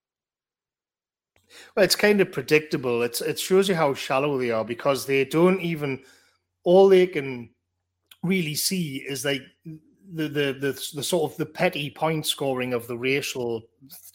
Well, 1.76 1.84
it's 1.84 1.96
kind 1.96 2.20
of 2.20 2.32
predictable. 2.32 3.03
It's 3.03 3.20
it 3.20 3.38
shows 3.38 3.68
you 3.68 3.74
how 3.74 3.94
shallow 3.94 4.38
they 4.38 4.50
are 4.50 4.64
because 4.64 5.07
they 5.07 5.24
don't 5.24 5.61
even 5.61 6.03
all 6.64 6.88
they 6.88 7.07
can 7.07 7.50
really 8.22 8.55
see 8.55 9.05
is 9.09 9.24
like 9.24 9.42
the 10.14 10.28
the 10.28 10.53
the, 10.53 10.90
the 10.94 11.03
sort 11.03 11.30
of 11.30 11.36
the 11.38 11.46
petty 11.46 11.90
point 11.90 12.26
scoring 12.26 12.74
of 12.74 12.86
the 12.86 12.96
racial 12.96 13.62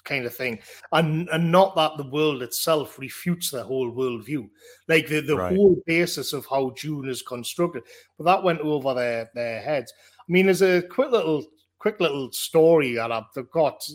kind 0.04 0.26
of 0.26 0.36
thing, 0.36 0.60
and 0.92 1.28
and 1.30 1.52
not 1.52 1.76
that 1.76 1.98
the 1.98 2.10
world 2.10 2.44
itself 2.44 3.00
refutes 3.00 3.50
their 3.50 3.64
whole 3.64 3.92
worldview, 3.92 4.50
like 4.88 5.08
the 5.08 5.22
the 5.22 5.36
right. 5.36 5.56
whole 5.56 5.82
basis 5.86 6.34
of 6.34 6.46
how 6.46 6.72
Dune 6.72 7.10
is 7.10 7.22
constructed. 7.22 7.84
But 8.18 8.26
that 8.26 8.44
went 8.44 8.62
over 8.62 8.94
their 8.94 9.30
their 9.34 9.62
heads. 9.62 9.94
I 10.20 10.32
mean, 10.32 10.46
there's 10.46 10.62
a 10.62 10.82
quick 10.82 11.12
little 11.12 11.46
quick 11.80 12.00
little 12.00 12.32
story 12.32 12.96
that 12.96 13.12
I've 13.12 13.52
got 13.52 13.88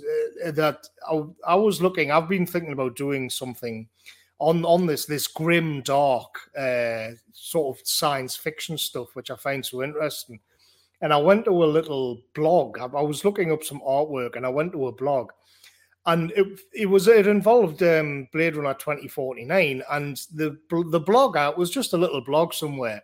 uh, 0.45 0.51
that 0.53 0.87
I, 1.11 1.23
I, 1.47 1.55
was 1.55 1.83
looking. 1.83 2.11
I've 2.11 2.29
been 2.29 2.47
thinking 2.47 2.73
about 2.73 2.97
doing 2.97 3.29
something 3.29 3.89
on 4.39 4.65
on 4.65 4.87
this 4.87 5.07
this 5.07 5.27
grim, 5.27 5.83
dark 5.83 6.35
uh, 6.57 7.09
sort 7.33 7.77
of 7.77 7.87
science 7.87 8.37
fiction 8.37 8.79
stuff, 8.79 9.15
which 9.15 9.31
I 9.31 9.37
find 9.37 9.65
so 9.65 9.83
interesting. 9.83 10.41
And 11.01 11.13
I 11.13 11.17
went 11.17 11.45
to 11.47 11.65
a 11.65 11.67
little 11.67 12.23
blog. 12.35 12.79
I, 12.79 12.85
I 12.85 13.03
was 13.03 13.25
looking 13.25 13.51
up 13.51 13.65
some 13.65 13.81
artwork, 13.81 14.37
and 14.37 14.47
I 14.47 14.51
went 14.51 14.73
to 14.73 14.87
a 14.87 14.93
blog, 14.93 15.31
and 16.07 16.31
it 16.33 16.61
it 16.73 16.87
was 16.87 17.09
it 17.09 17.27
involved 17.27 17.83
um, 17.83 18.29
Blade 18.33 18.57
Runner 18.57 18.75
twenty 18.75 19.09
forty 19.09 19.45
nine, 19.45 19.83
and 19.91 20.17
the 20.35 20.57
the 20.71 21.01
blogger 21.01 21.57
was 21.57 21.71
just 21.71 21.93
a 21.93 21.99
little 21.99 22.21
blog 22.21 22.53
somewhere, 22.53 23.03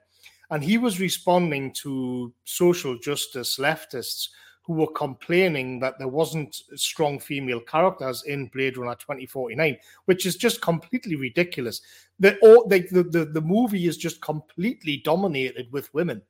and 0.51 0.63
he 0.63 0.79
was 0.79 1.01
responding 1.01 1.73
to 1.83 2.33
social 2.45 2.97
justice 2.99 3.59
leftists 3.59 4.29
who 4.69 4.75
were 4.75 4.93
complaining 4.93 5.81
that 5.81 5.99
there 5.99 6.09
wasn't 6.09 6.55
strong 6.77 7.19
female 7.19 7.59
characters 7.59 8.23
in 8.25 8.49
Blade 8.49 8.77
Runner 8.77 8.95
2049, 8.95 9.79
which 10.05 10.27
is 10.27 10.37
just 10.37 10.61
completely 10.61 11.17
ridiculous. 11.17 11.81
The, 12.21 12.37
the, 12.43 13.03
the, 13.03 13.25
the 13.25 13.41
movie 13.41 13.87
is 13.87 13.97
just 13.97 14.21
completely 14.21 14.99
dominated 14.99 15.73
with 15.73 15.93
women. 15.95 16.21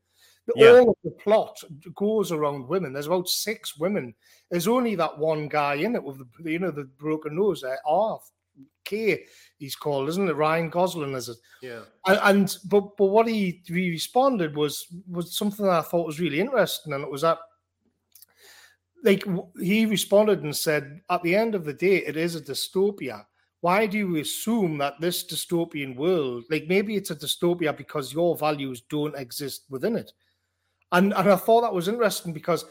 Yeah. 0.54 0.70
All 0.70 0.90
of 0.90 0.96
the 1.02 1.10
plot 1.10 1.60
goes 1.96 2.30
around 2.30 2.68
women. 2.68 2.92
There's 2.92 3.08
about 3.08 3.28
six 3.28 3.76
women. 3.76 4.14
There's 4.50 4.68
only 4.68 4.94
that 4.94 5.18
one 5.18 5.48
guy 5.48 5.74
in 5.74 5.96
it 5.96 6.02
with 6.02 6.18
the 6.42 6.52
you 6.52 6.60
know 6.60 6.70
the 6.70 6.84
broken 6.84 7.36
nose. 7.36 7.64
Uh, 7.64 7.76
Arth 7.84 8.30
K, 8.84 9.24
he's 9.58 9.76
called, 9.76 10.08
isn't 10.08 10.30
it? 10.30 10.36
Ryan 10.36 10.70
Gosling 10.70 11.12
is 11.12 11.28
it? 11.28 11.36
Yeah. 11.60 11.80
And, 12.06 12.18
and 12.22 12.56
but 12.64 12.96
but 12.96 13.06
what 13.06 13.28
he, 13.28 13.60
he 13.66 13.90
responded 13.90 14.56
was 14.56 14.86
was 15.10 15.36
something 15.36 15.66
that 15.66 15.80
I 15.80 15.82
thought 15.82 16.06
was 16.06 16.20
really 16.20 16.40
interesting, 16.40 16.94
and 16.94 17.04
it 17.04 17.10
was 17.10 17.22
that 17.22 17.38
like 19.04 19.24
he 19.60 19.86
responded 19.86 20.42
and 20.42 20.56
said, 20.56 21.00
at 21.10 21.22
the 21.22 21.34
end 21.34 21.54
of 21.54 21.64
the 21.64 21.72
day, 21.72 21.96
it 21.98 22.16
is 22.16 22.36
a 22.36 22.40
dystopia. 22.40 23.24
Why 23.60 23.86
do 23.86 23.98
you 23.98 24.16
assume 24.16 24.78
that 24.78 25.00
this 25.00 25.24
dystopian 25.24 25.96
world, 25.96 26.44
like 26.50 26.66
maybe 26.68 26.94
it's 26.96 27.10
a 27.10 27.16
dystopia 27.16 27.76
because 27.76 28.12
your 28.12 28.36
values 28.36 28.82
don't 28.82 29.16
exist 29.16 29.64
within 29.68 29.96
it? 29.96 30.12
And 30.92 31.12
and 31.12 31.30
I 31.30 31.36
thought 31.36 31.62
that 31.62 31.74
was 31.74 31.88
interesting 31.88 32.32
because 32.32 32.64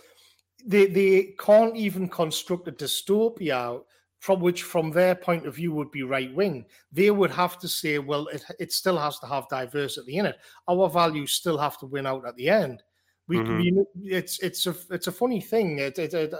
they 0.66 0.88
they 0.88 1.36
can't 1.40 1.76
even 1.76 2.08
construct 2.08 2.68
a 2.68 2.72
dystopia 2.72 3.82
from 4.20 4.40
which, 4.40 4.64
from 4.64 4.92
their 4.92 5.14
point 5.14 5.46
of 5.46 5.56
view, 5.56 5.72
would 5.74 5.92
be 5.92 6.04
right 6.04 6.34
wing. 6.34 6.66
They 6.92 7.12
would 7.12 7.32
have 7.32 7.60
to 7.60 7.68
say, 7.68 8.00
well, 8.00 8.28
it, 8.28 8.44
it 8.60 8.74
still 8.74 8.98
has 8.98 9.20
to 9.20 9.28
have 9.28 9.48
diversity 9.48 10.18
in 10.18 10.26
it. 10.26 10.38
Our 10.68 10.90
values 10.90 11.34
still 11.34 11.58
have 11.58 11.78
to 11.80 11.86
win 11.86 12.08
out 12.08 12.28
at 12.28 12.36
the 12.36 12.50
end. 12.50 12.82
We, 13.28 13.38
mm-hmm. 13.38 13.58
we 13.60 14.10
it's 14.10 14.40
it's 14.40 14.66
a 14.68 14.76
it's 14.90 15.08
a 15.08 15.12
funny 15.12 15.42
thing. 15.42 15.80
It, 15.80 16.00
it, 16.00 16.14
it, 16.14 16.34
uh, 16.34 16.38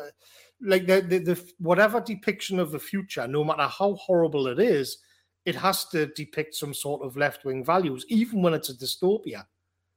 like 0.62 0.88
the, 0.88 1.02
the 1.02 1.20
the 1.20 1.52
whatever 1.60 2.00
depiction 2.00 2.60
of 2.60 2.72
the 2.72 2.80
future, 2.80 3.28
no 3.28 3.44
matter 3.44 3.68
how 3.68 3.96
horrible 3.96 4.48
it 4.48 4.60
is, 4.60 5.00
it 5.46 5.56
has 5.56 5.86
to 5.86 6.08
depict 6.08 6.56
some 6.56 6.74
sort 6.74 7.04
of 7.04 7.18
left 7.18 7.46
wing 7.46 7.64
values, 7.64 8.06
even 8.10 8.42
when 8.42 8.54
it's 8.54 8.70
a 8.70 8.74
dystopia. 8.74 9.46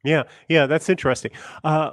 Yeah, 0.04 0.24
yeah, 0.48 0.66
that's 0.66 0.88
interesting. 0.88 1.32
Uh, 1.62 1.92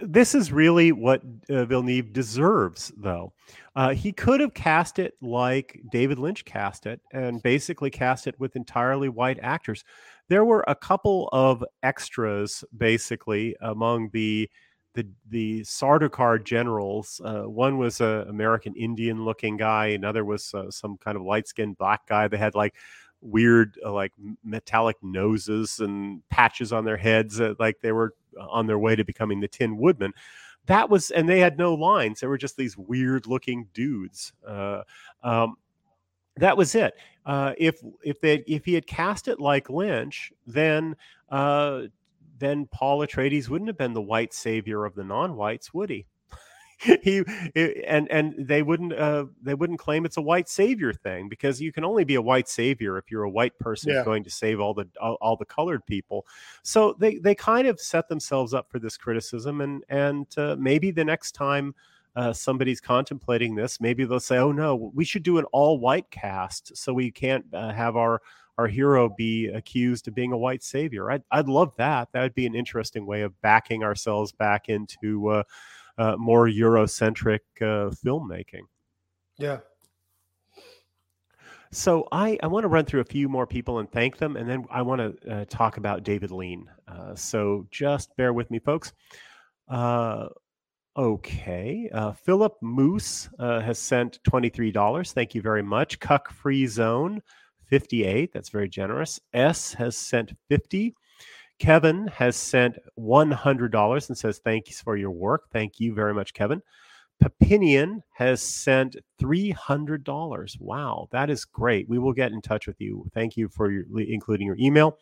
this 0.00 0.34
is 0.34 0.50
really 0.50 0.92
what 0.92 1.22
uh, 1.48 1.64
Villeneuve 1.64 2.12
deserves, 2.12 2.92
though. 2.96 3.32
Uh, 3.76 3.94
he 3.94 4.12
could 4.12 4.40
have 4.40 4.54
cast 4.54 4.98
it 4.98 5.14
like 5.20 5.80
David 5.90 6.18
Lynch 6.18 6.44
cast 6.44 6.86
it, 6.86 7.00
and 7.12 7.42
basically 7.42 7.90
cast 7.90 8.26
it 8.26 8.38
with 8.40 8.56
entirely 8.56 9.08
white 9.08 9.38
actors 9.42 9.84
there 10.28 10.44
were 10.44 10.64
a 10.66 10.74
couple 10.74 11.28
of 11.32 11.64
extras 11.82 12.64
basically 12.76 13.56
among 13.60 14.10
the 14.10 14.50
the 14.94 15.06
the 15.28 15.60
Sardaukar 15.62 16.42
generals. 16.42 17.20
Uh, 17.24 17.42
one 17.42 17.78
was 17.78 18.00
a 18.00 18.26
American 18.28 18.74
Indian 18.76 19.24
looking 19.24 19.56
guy. 19.56 19.88
Another 19.88 20.24
was 20.24 20.54
uh, 20.54 20.70
some 20.70 20.96
kind 20.98 21.16
of 21.16 21.22
light 21.22 21.48
skinned 21.48 21.76
black 21.76 22.06
guy. 22.06 22.28
They 22.28 22.36
had 22.36 22.54
like 22.54 22.74
weird 23.20 23.78
uh, 23.84 23.92
like 23.92 24.12
metallic 24.44 24.96
noses 25.02 25.80
and 25.80 26.22
patches 26.28 26.72
on 26.72 26.84
their 26.84 26.96
heads, 26.96 27.40
uh, 27.40 27.54
like 27.58 27.80
they 27.80 27.92
were 27.92 28.14
on 28.38 28.66
their 28.66 28.78
way 28.78 28.94
to 28.94 29.04
becoming 29.04 29.40
the 29.40 29.48
Tin 29.48 29.76
Woodman. 29.76 30.12
That 30.66 30.88
was, 30.88 31.10
and 31.10 31.28
they 31.28 31.40
had 31.40 31.58
no 31.58 31.74
lines. 31.74 32.20
They 32.20 32.26
were 32.26 32.38
just 32.38 32.56
these 32.56 32.76
weird 32.76 33.26
looking 33.26 33.68
dudes. 33.74 34.32
Uh, 34.46 34.82
um, 35.22 35.56
that 36.36 36.56
was 36.56 36.74
it. 36.74 36.94
Uh, 37.24 37.54
if 37.56 37.80
if 38.02 38.20
they 38.20 38.44
if 38.46 38.64
he 38.64 38.74
had 38.74 38.86
cast 38.86 39.28
it 39.28 39.40
like 39.40 39.70
Lynch, 39.70 40.32
then 40.46 40.96
uh, 41.30 41.82
then 42.38 42.66
Paul 42.66 43.06
Atreides 43.06 43.48
wouldn't 43.48 43.68
have 43.68 43.78
been 43.78 43.94
the 43.94 44.02
white 44.02 44.34
savior 44.34 44.84
of 44.84 44.94
the 44.94 45.04
non-whites, 45.04 45.72
would 45.72 45.90
he? 45.90 46.06
he 47.02 47.22
and 47.86 48.10
and 48.10 48.34
they 48.38 48.62
wouldn't 48.62 48.92
uh, 48.92 49.26
they 49.42 49.54
wouldn't 49.54 49.78
claim 49.78 50.04
it's 50.04 50.16
a 50.16 50.22
white 50.22 50.48
savior 50.48 50.92
thing 50.92 51.28
because 51.28 51.60
you 51.60 51.72
can 51.72 51.84
only 51.84 52.04
be 52.04 52.16
a 52.16 52.22
white 52.22 52.48
savior 52.48 52.98
if 52.98 53.10
you're 53.10 53.22
a 53.22 53.30
white 53.30 53.58
person 53.58 53.92
yeah. 53.92 54.04
going 54.04 54.24
to 54.24 54.30
save 54.30 54.60
all 54.60 54.74
the 54.74 54.86
all, 55.00 55.16
all, 55.20 55.36
the 55.36 55.44
colored 55.44 55.86
people. 55.86 56.26
So 56.62 56.94
they 56.98 57.18
they 57.18 57.34
kind 57.34 57.68
of 57.68 57.80
set 57.80 58.08
themselves 58.08 58.52
up 58.52 58.70
for 58.70 58.78
this 58.78 58.96
criticism, 58.96 59.60
and 59.60 59.84
and 59.88 60.26
uh, 60.36 60.56
maybe 60.58 60.90
the 60.90 61.04
next 61.04 61.32
time 61.32 61.74
uh, 62.16 62.32
somebody's 62.32 62.80
contemplating 62.80 63.54
this, 63.54 63.80
maybe 63.80 64.04
they'll 64.04 64.20
say, 64.20 64.38
"Oh 64.38 64.52
no, 64.52 64.92
we 64.94 65.04
should 65.04 65.22
do 65.22 65.38
an 65.38 65.44
all-white 65.46 66.10
cast, 66.10 66.76
so 66.76 66.92
we 66.92 67.10
can't 67.10 67.44
uh, 67.52 67.72
have 67.72 67.96
our 67.96 68.22
our 68.56 68.68
hero 68.68 69.08
be 69.08 69.48
accused 69.48 70.06
of 70.06 70.14
being 70.14 70.32
a 70.32 70.38
white 70.38 70.62
savior." 70.62 71.10
I'd 71.10 71.24
I'd 71.32 71.48
love 71.48 71.74
that. 71.76 72.12
That 72.12 72.22
would 72.22 72.34
be 72.34 72.46
an 72.46 72.54
interesting 72.54 73.04
way 73.06 73.22
of 73.22 73.40
backing 73.40 73.82
ourselves 73.82 74.32
back 74.32 74.68
into 74.68 75.28
uh, 75.28 75.42
uh 75.98 76.16
more 76.16 76.46
Eurocentric 76.46 77.40
uh, 77.60 77.90
filmmaking. 77.90 78.66
Yeah. 79.36 79.58
So 81.72 82.06
I, 82.12 82.38
I 82.40 82.46
want 82.46 82.62
to 82.62 82.68
run 82.68 82.84
through 82.84 83.00
a 83.00 83.04
few 83.04 83.28
more 83.28 83.48
people 83.48 83.80
and 83.80 83.90
thank 83.90 84.18
them, 84.18 84.36
and 84.36 84.48
then 84.48 84.64
I 84.70 84.82
want 84.82 85.00
to 85.00 85.32
uh, 85.32 85.44
talk 85.48 85.76
about 85.76 86.04
David 86.04 86.30
Lean. 86.30 86.70
so 87.16 87.66
just 87.72 88.14
bear 88.16 88.32
with 88.32 88.48
me, 88.52 88.60
folks. 88.60 88.92
Uh, 89.68 90.28
Okay. 90.96 91.90
Uh, 91.92 92.12
Philip 92.12 92.54
Moose 92.62 93.28
uh, 93.40 93.60
has 93.60 93.78
sent 93.78 94.22
$23. 94.22 95.12
Thank 95.12 95.34
you 95.34 95.42
very 95.42 95.62
much. 95.62 95.98
Cuck 95.98 96.30
Free 96.30 96.66
Zone, 96.66 97.20
58. 97.66 98.32
That's 98.32 98.48
very 98.48 98.68
generous. 98.68 99.18
S 99.32 99.74
has 99.74 99.96
sent 99.96 100.32
50. 100.48 100.94
Kevin 101.58 102.06
has 102.08 102.36
sent 102.36 102.78
$100 102.98 104.08
and 104.08 104.18
says, 104.18 104.38
Thanks 104.38 104.80
for 104.80 104.96
your 104.96 105.10
work. 105.10 105.48
Thank 105.52 105.80
you 105.80 105.94
very 105.94 106.14
much, 106.14 106.32
Kevin. 106.32 106.62
Papinian 107.22 108.00
has 108.12 108.40
sent 108.42 108.96
$300. 109.20 110.60
Wow, 110.60 111.08
that 111.10 111.30
is 111.30 111.44
great. 111.44 111.88
We 111.88 111.98
will 111.98 112.12
get 112.12 112.32
in 112.32 112.40
touch 112.40 112.66
with 112.66 112.80
you. 112.80 113.06
Thank 113.14 113.36
you 113.36 113.48
for 113.48 113.70
your, 113.70 113.84
including 114.00 114.46
your 114.46 114.56
email. 114.58 114.98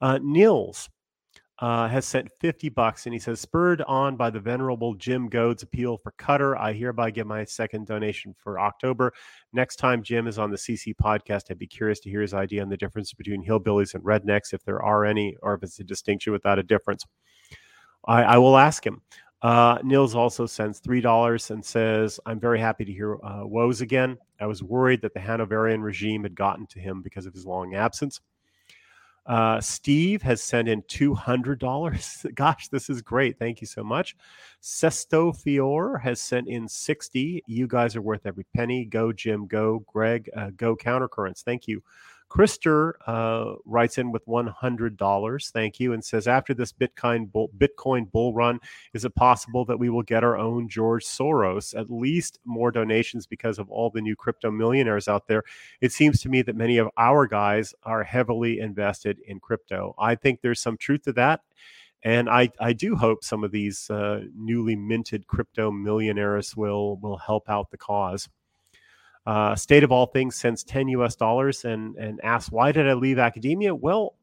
Uh, 0.00 0.18
Nils 0.22 0.88
uh, 1.58 1.86
has 1.88 2.04
sent 2.04 2.30
50 2.40 2.70
bucks 2.70 3.06
and 3.06 3.12
he 3.12 3.18
says, 3.18 3.40
spurred 3.40 3.82
on 3.82 4.16
by 4.16 4.30
the 4.30 4.40
venerable 4.40 4.94
Jim 4.94 5.28
Goad's 5.28 5.62
appeal 5.62 5.96
for 5.96 6.12
Cutter, 6.12 6.56
I 6.56 6.72
hereby 6.72 7.10
give 7.10 7.26
my 7.26 7.44
second 7.44 7.86
donation 7.86 8.34
for 8.36 8.58
October. 8.58 9.12
Next 9.52 9.76
time 9.76 10.02
Jim 10.02 10.26
is 10.26 10.38
on 10.38 10.50
the 10.50 10.56
CC 10.56 10.94
podcast, 10.94 11.50
I'd 11.50 11.58
be 11.58 11.66
curious 11.66 12.00
to 12.00 12.10
hear 12.10 12.20
his 12.20 12.34
idea 12.34 12.62
on 12.62 12.68
the 12.68 12.76
difference 12.76 13.12
between 13.12 13.44
hillbillies 13.44 13.94
and 13.94 14.02
rednecks, 14.02 14.52
if 14.52 14.64
there 14.64 14.82
are 14.82 15.04
any, 15.04 15.36
or 15.42 15.54
if 15.54 15.62
it's 15.62 15.78
a 15.78 15.84
distinction 15.84 16.32
without 16.32 16.58
a 16.58 16.62
difference. 16.62 17.04
I, 18.06 18.22
I 18.22 18.38
will 18.38 18.56
ask 18.56 18.84
him. 18.84 19.02
Uh, 19.42 19.78
Nils 19.82 20.14
also 20.14 20.46
sends 20.46 20.80
$3 20.80 21.50
and 21.50 21.64
says, 21.64 22.20
I'm 22.26 22.38
very 22.38 22.60
happy 22.60 22.84
to 22.84 22.92
hear 22.92 23.18
uh, 23.24 23.44
woes 23.44 23.80
again. 23.80 24.16
I 24.40 24.46
was 24.46 24.62
worried 24.62 25.02
that 25.02 25.14
the 25.14 25.20
Hanoverian 25.20 25.82
regime 25.82 26.22
had 26.22 26.36
gotten 26.36 26.66
to 26.68 26.78
him 26.78 27.02
because 27.02 27.26
of 27.26 27.34
his 27.34 27.44
long 27.44 27.74
absence. 27.74 28.20
Uh, 29.24 29.60
Steve 29.60 30.22
has 30.22 30.42
sent 30.42 30.68
in 30.68 30.82
$200. 30.82 32.34
Gosh, 32.34 32.68
this 32.68 32.90
is 32.90 33.02
great. 33.02 33.38
Thank 33.38 33.60
you 33.60 33.66
so 33.66 33.84
much. 33.84 34.16
Sesto 34.60 35.32
Fior 35.32 35.98
has 35.98 36.20
sent 36.20 36.48
in 36.48 36.68
60. 36.68 37.42
You 37.46 37.66
guys 37.66 37.94
are 37.94 38.02
worth 38.02 38.26
every 38.26 38.44
penny. 38.54 38.84
Go, 38.84 39.12
Jim. 39.12 39.46
Go, 39.46 39.84
Greg. 39.86 40.28
Uh, 40.36 40.50
go, 40.56 40.76
Countercurrents. 40.76 41.42
Thank 41.42 41.68
you. 41.68 41.82
Krister 42.32 42.94
uh, 43.06 43.56
writes 43.66 43.98
in 43.98 44.10
with 44.10 44.24
$100. 44.24 45.50
Thank 45.50 45.78
you. 45.78 45.92
And 45.92 46.02
says, 46.02 46.26
after 46.26 46.54
this 46.54 46.72
Bitcoin 46.72 47.30
bull, 47.30 47.50
Bitcoin 47.58 48.10
bull 48.10 48.32
run, 48.32 48.58
is 48.94 49.04
it 49.04 49.14
possible 49.14 49.66
that 49.66 49.78
we 49.78 49.90
will 49.90 50.02
get 50.02 50.24
our 50.24 50.38
own 50.38 50.66
George 50.66 51.04
Soros? 51.04 51.78
At 51.78 51.90
least 51.90 52.38
more 52.46 52.70
donations 52.70 53.26
because 53.26 53.58
of 53.58 53.70
all 53.70 53.90
the 53.90 54.00
new 54.00 54.16
crypto 54.16 54.50
millionaires 54.50 55.08
out 55.08 55.26
there. 55.26 55.42
It 55.82 55.92
seems 55.92 56.22
to 56.22 56.30
me 56.30 56.40
that 56.40 56.56
many 56.56 56.78
of 56.78 56.88
our 56.96 57.26
guys 57.26 57.74
are 57.82 58.02
heavily 58.02 58.60
invested 58.60 59.18
in 59.26 59.38
crypto. 59.38 59.94
I 59.98 60.14
think 60.14 60.40
there's 60.40 60.60
some 60.60 60.78
truth 60.78 61.02
to 61.02 61.12
that. 61.12 61.42
And 62.02 62.30
I, 62.30 62.48
I 62.58 62.72
do 62.72 62.96
hope 62.96 63.24
some 63.24 63.44
of 63.44 63.52
these 63.52 63.90
uh, 63.90 64.22
newly 64.34 64.74
minted 64.74 65.26
crypto 65.26 65.70
millionaires 65.70 66.56
will 66.56 66.96
will 66.96 67.18
help 67.18 67.50
out 67.50 67.70
the 67.70 67.76
cause 67.76 68.28
uh, 69.26 69.54
state 69.54 69.84
of 69.84 69.92
all 69.92 70.06
things 70.06 70.36
sends 70.36 70.64
10 70.64 70.88
US 70.88 71.14
dollars 71.16 71.64
and, 71.64 71.96
and 71.96 72.20
asks, 72.24 72.50
why 72.50 72.72
did 72.72 72.88
I 72.88 72.94
leave 72.94 73.18
academia? 73.18 73.74
Well, 73.74 74.16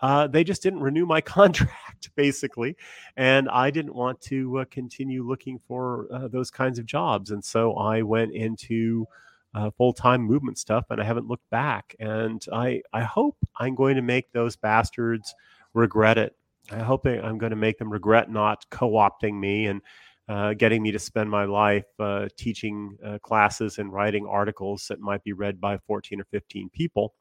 uh, 0.00 0.26
they 0.26 0.44
just 0.44 0.62
didn't 0.62 0.80
renew 0.80 1.06
my 1.06 1.20
contract, 1.22 2.10
basically. 2.14 2.76
And 3.16 3.48
I 3.48 3.70
didn't 3.70 3.94
want 3.94 4.20
to 4.22 4.58
uh, 4.58 4.64
continue 4.70 5.26
looking 5.26 5.58
for 5.66 6.08
uh, 6.12 6.28
those 6.28 6.50
kinds 6.50 6.78
of 6.78 6.86
jobs. 6.86 7.30
And 7.30 7.44
so 7.44 7.74
I 7.74 8.02
went 8.02 8.32
into 8.32 9.06
uh, 9.54 9.70
full 9.70 9.92
time 9.92 10.22
movement 10.22 10.58
stuff 10.58 10.86
and 10.90 11.00
I 11.00 11.04
haven't 11.04 11.28
looked 11.28 11.48
back. 11.50 11.96
And 11.98 12.44
I, 12.52 12.82
I 12.92 13.02
hope 13.02 13.36
I'm 13.58 13.74
going 13.74 13.96
to 13.96 14.02
make 14.02 14.32
those 14.32 14.56
bastards 14.56 15.34
regret 15.72 16.18
it. 16.18 16.36
I 16.70 16.78
hope 16.78 17.06
I'm 17.06 17.38
going 17.38 17.50
to 17.50 17.56
make 17.56 17.78
them 17.78 17.92
regret 17.92 18.30
not 18.30 18.64
co 18.70 18.92
opting 18.92 19.38
me 19.38 19.66
and 19.66 19.82
uh, 20.28 20.54
getting 20.54 20.82
me 20.82 20.90
to 20.90 20.98
spend 20.98 21.28
my 21.30 21.44
life 21.44 21.86
uh, 21.98 22.28
teaching 22.36 22.96
uh, 23.04 23.18
classes 23.18 23.78
and 23.78 23.92
writing 23.92 24.26
articles 24.26 24.86
that 24.88 25.00
might 25.00 25.22
be 25.22 25.32
read 25.32 25.60
by 25.60 25.76
14 25.78 26.20
or 26.20 26.24
15 26.24 26.70
people 26.70 27.14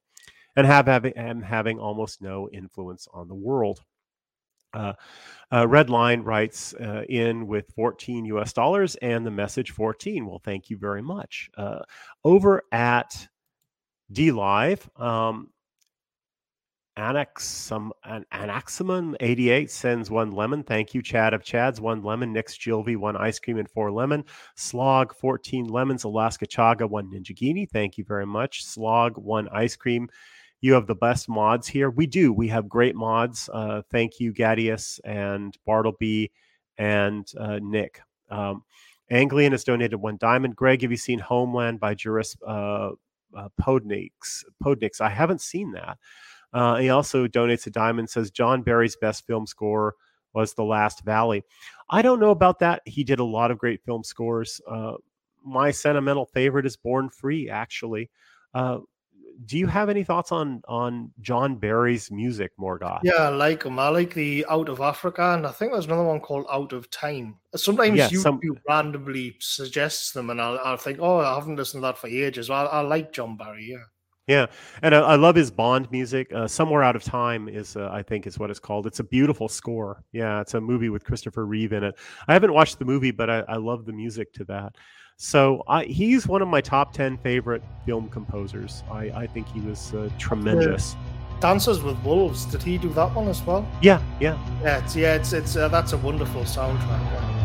and 0.56 0.66
have 0.66 0.88
having, 0.88 1.14
and 1.18 1.44
having 1.44 1.80
almost 1.80 2.22
no 2.22 2.50
influence 2.50 3.08
on 3.14 3.28
the 3.28 3.36
world. 3.36 3.82
Uh, 4.74 4.94
uh, 5.52 5.68
Red 5.68 5.90
Line 5.90 6.22
writes 6.22 6.74
uh, 6.76 7.04
in 7.08 7.46
with 7.46 7.72
14 7.76 8.26
US 8.26 8.54
dollars 8.54 8.96
and 8.96 9.26
the 9.26 9.32
message 9.32 9.72
14. 9.72 10.26
Well, 10.26 10.42
thank 10.44 10.70
you 10.70 10.78
very 10.78 11.02
much. 11.02 11.50
over 12.24 12.64
at 12.72 13.28
DLive, 14.12 15.00
um, 15.00 15.50
Anaxum, 16.98 17.90
an, 18.04 18.26
Anaximum 18.32 19.16
88 19.20 19.72
sends 19.72 20.12
one 20.12 20.32
lemon. 20.32 20.64
Thank 20.64 20.94
you, 20.94 21.02
Chad 21.02 21.34
of 21.34 21.44
Chad's. 21.44 21.82
One 21.82 22.04
lemon. 22.04 22.32
Nick's 22.32 22.58
Jilby, 22.58 22.98
one 22.98 23.18
ice 23.18 23.40
cream 23.40 23.58
and 23.58 23.70
four 23.70 23.92
lemon. 23.92 24.24
Slog, 24.56 25.16
14 25.16 25.66
lemons. 25.66 26.04
Alaska 26.04 26.46
Chaga, 26.46 26.88
one 26.88 27.10
Ninjaghini. 27.12 27.68
Thank 27.70 27.98
you 27.98 28.04
very 28.04 28.28
much. 28.28 28.64
Slog, 28.64 29.18
one 29.18 29.50
ice 29.50 29.76
cream. 29.76 30.08
You 30.62 30.74
have 30.74 30.88
the 30.88 30.96
best 30.96 31.28
mods 31.28 31.68
here. 31.68 31.90
We 31.90 32.06
do. 32.06 32.32
We 32.32 32.48
have 32.50 32.70
great 32.70 32.96
mods. 32.96 33.50
Uh, 33.52 33.82
thank 33.92 34.20
you, 34.20 34.32
Gadius 34.32 35.00
and 35.04 35.58
Bartleby 35.66 36.32
and 36.78 37.28
uh, 37.40 37.60
Nick. 37.62 38.02
Um, 38.30 38.64
Anglian 39.10 39.52
has 39.52 39.64
donated 39.64 40.00
one 40.00 40.18
diamond. 40.18 40.56
Greg, 40.56 40.82
have 40.82 40.92
you 40.92 40.98
seen 40.98 41.20
Homeland 41.20 41.80
by 41.80 41.96
Juris 41.96 42.38
uh, 42.48 42.92
uh, 43.36 43.50
Podnieks? 43.62 44.44
Podnieks. 44.64 45.02
I 45.02 45.10
haven't 45.10 45.42
seen 45.42 45.72
that. 45.74 45.98
Uh, 46.54 46.78
he 46.78 46.90
also 46.90 47.28
donates 47.28 47.66
a 47.68 47.70
diamond. 47.70 48.10
Says 48.10 48.32
John 48.32 48.62
Barry's 48.62 48.96
best 48.96 49.26
film 49.26 49.48
score 49.48 49.96
was 50.34 50.54
The 50.54 50.64
Last 50.64 51.04
Valley. 51.04 51.44
I 51.90 52.02
don't 52.02 52.20
know 52.20 52.32
about 52.32 52.60
that. 52.60 52.82
He 52.86 53.04
did 53.04 53.20
a 53.20 53.24
lot 53.24 53.52
of 53.52 53.58
great 53.58 53.84
film 53.84 54.04
scores. 54.04 54.62
Uh, 54.70 54.94
my 55.46 55.72
sentimental 55.72 56.26
favorite 56.26 56.66
is 56.66 56.78
Born 56.78 57.10
Free. 57.10 57.50
Actually, 57.50 58.10
uh, 58.54 58.80
do 59.46 59.58
you 59.58 59.68
have 59.68 59.90
any 59.90 60.04
thoughts 60.04 60.32
on 60.32 60.62
on 60.68 61.12
John 61.22 61.56
Barry's 61.56 62.12
music, 62.12 62.52
Morgoth? 62.60 63.02
Yeah, 63.04 63.14
I 63.14 63.30
like 63.30 63.64
him. 63.64 63.80
I 63.80 63.90
like 63.90 64.14
the 64.14 64.46
Out 64.50 64.70
of 64.70 64.80
Africa, 64.80 65.34
and 65.34 65.46
I 65.46 65.52
think 65.52 65.72
there's 65.72 65.86
another 65.86 66.04
one 66.04 66.20
called 66.20 66.46
Out 66.52 66.72
of 66.72 66.90
Time. 66.92 67.40
Sometimes 67.56 67.98
yeah, 67.98 68.10
YouTube 68.10 68.22
some... 68.22 68.40
randomly 68.68 69.36
suggests 69.40 70.12
them, 70.12 70.30
and 70.30 70.42
I'll, 70.42 70.60
I'll, 70.64 70.78
think, 70.78 71.00
oh, 71.02 71.20
I 71.20 71.36
haven't 71.36 71.56
listened 71.56 71.82
to 71.82 71.88
that 71.88 71.98
for 71.98 72.08
ages. 72.08 72.50
I, 72.50 72.64
I 72.64 72.82
like 72.82 73.12
John 73.12 73.36
Barry. 73.38 73.72
Yeah. 73.72 73.84
Yeah, 74.28 74.46
and 74.82 74.96
I, 74.96 75.00
I, 75.00 75.16
love 75.16 75.36
his 75.36 75.52
Bond 75.52 75.92
music. 75.92 76.32
Uh, 76.34 76.48
Somewhere 76.48 76.82
Out 76.82 76.96
of 76.96 77.04
Time 77.04 77.50
is, 77.50 77.76
uh, 77.76 77.90
I 77.92 78.02
think, 78.04 78.26
is 78.26 78.40
what 78.40 78.50
it's 78.50 78.60
called. 78.60 78.88
It's 78.88 79.00
a 79.00 79.04
beautiful 79.04 79.50
score. 79.50 80.02
Yeah, 80.14 80.40
it's 80.40 80.54
a 80.54 80.62
movie 80.62 80.88
with 80.88 81.04
Christopher 81.04 81.46
Reeve 81.46 81.74
in 81.74 81.84
it. 81.84 81.96
I 82.30 82.34
haven't 82.34 82.54
watched 82.54 82.80
the 82.80 82.86
movie, 82.86 83.12
but 83.12 83.30
I, 83.30 83.40
I 83.50 83.58
love 83.58 83.86
the 83.86 83.92
music 83.92 84.32
to 84.34 84.46
that. 84.46 84.76
So 85.18 85.62
I, 85.68 85.84
he's 85.84 86.26
one 86.26 86.42
of 86.42 86.48
my 86.48 86.62
top 86.62 86.94
ten 86.94 87.18
favorite 87.18 87.64
film 87.86 88.08
composers. 88.08 88.84
I, 88.90 89.12
I 89.12 89.28
think 89.28 89.48
he 89.50 89.60
was 89.60 89.94
uh, 89.94 90.10
tremendous. 90.18 90.96
Dances 91.42 91.82
with 91.82 92.02
Wolves. 92.06 92.46
Did 92.46 92.64
he 92.64 92.78
do 92.78 92.88
that 92.94 93.14
one 93.14 93.28
as 93.28 93.42
well? 93.42 93.68
Yeah, 93.82 94.02
yeah, 94.22 94.38
yeah. 94.62 94.82
It's 94.84 94.96
yeah. 94.96 95.16
It's 95.16 95.34
it's 95.34 95.58
uh, 95.58 95.68
that's 95.68 95.92
a 95.92 95.98
wonderful 95.98 96.44
soundtrack. 96.44 97.43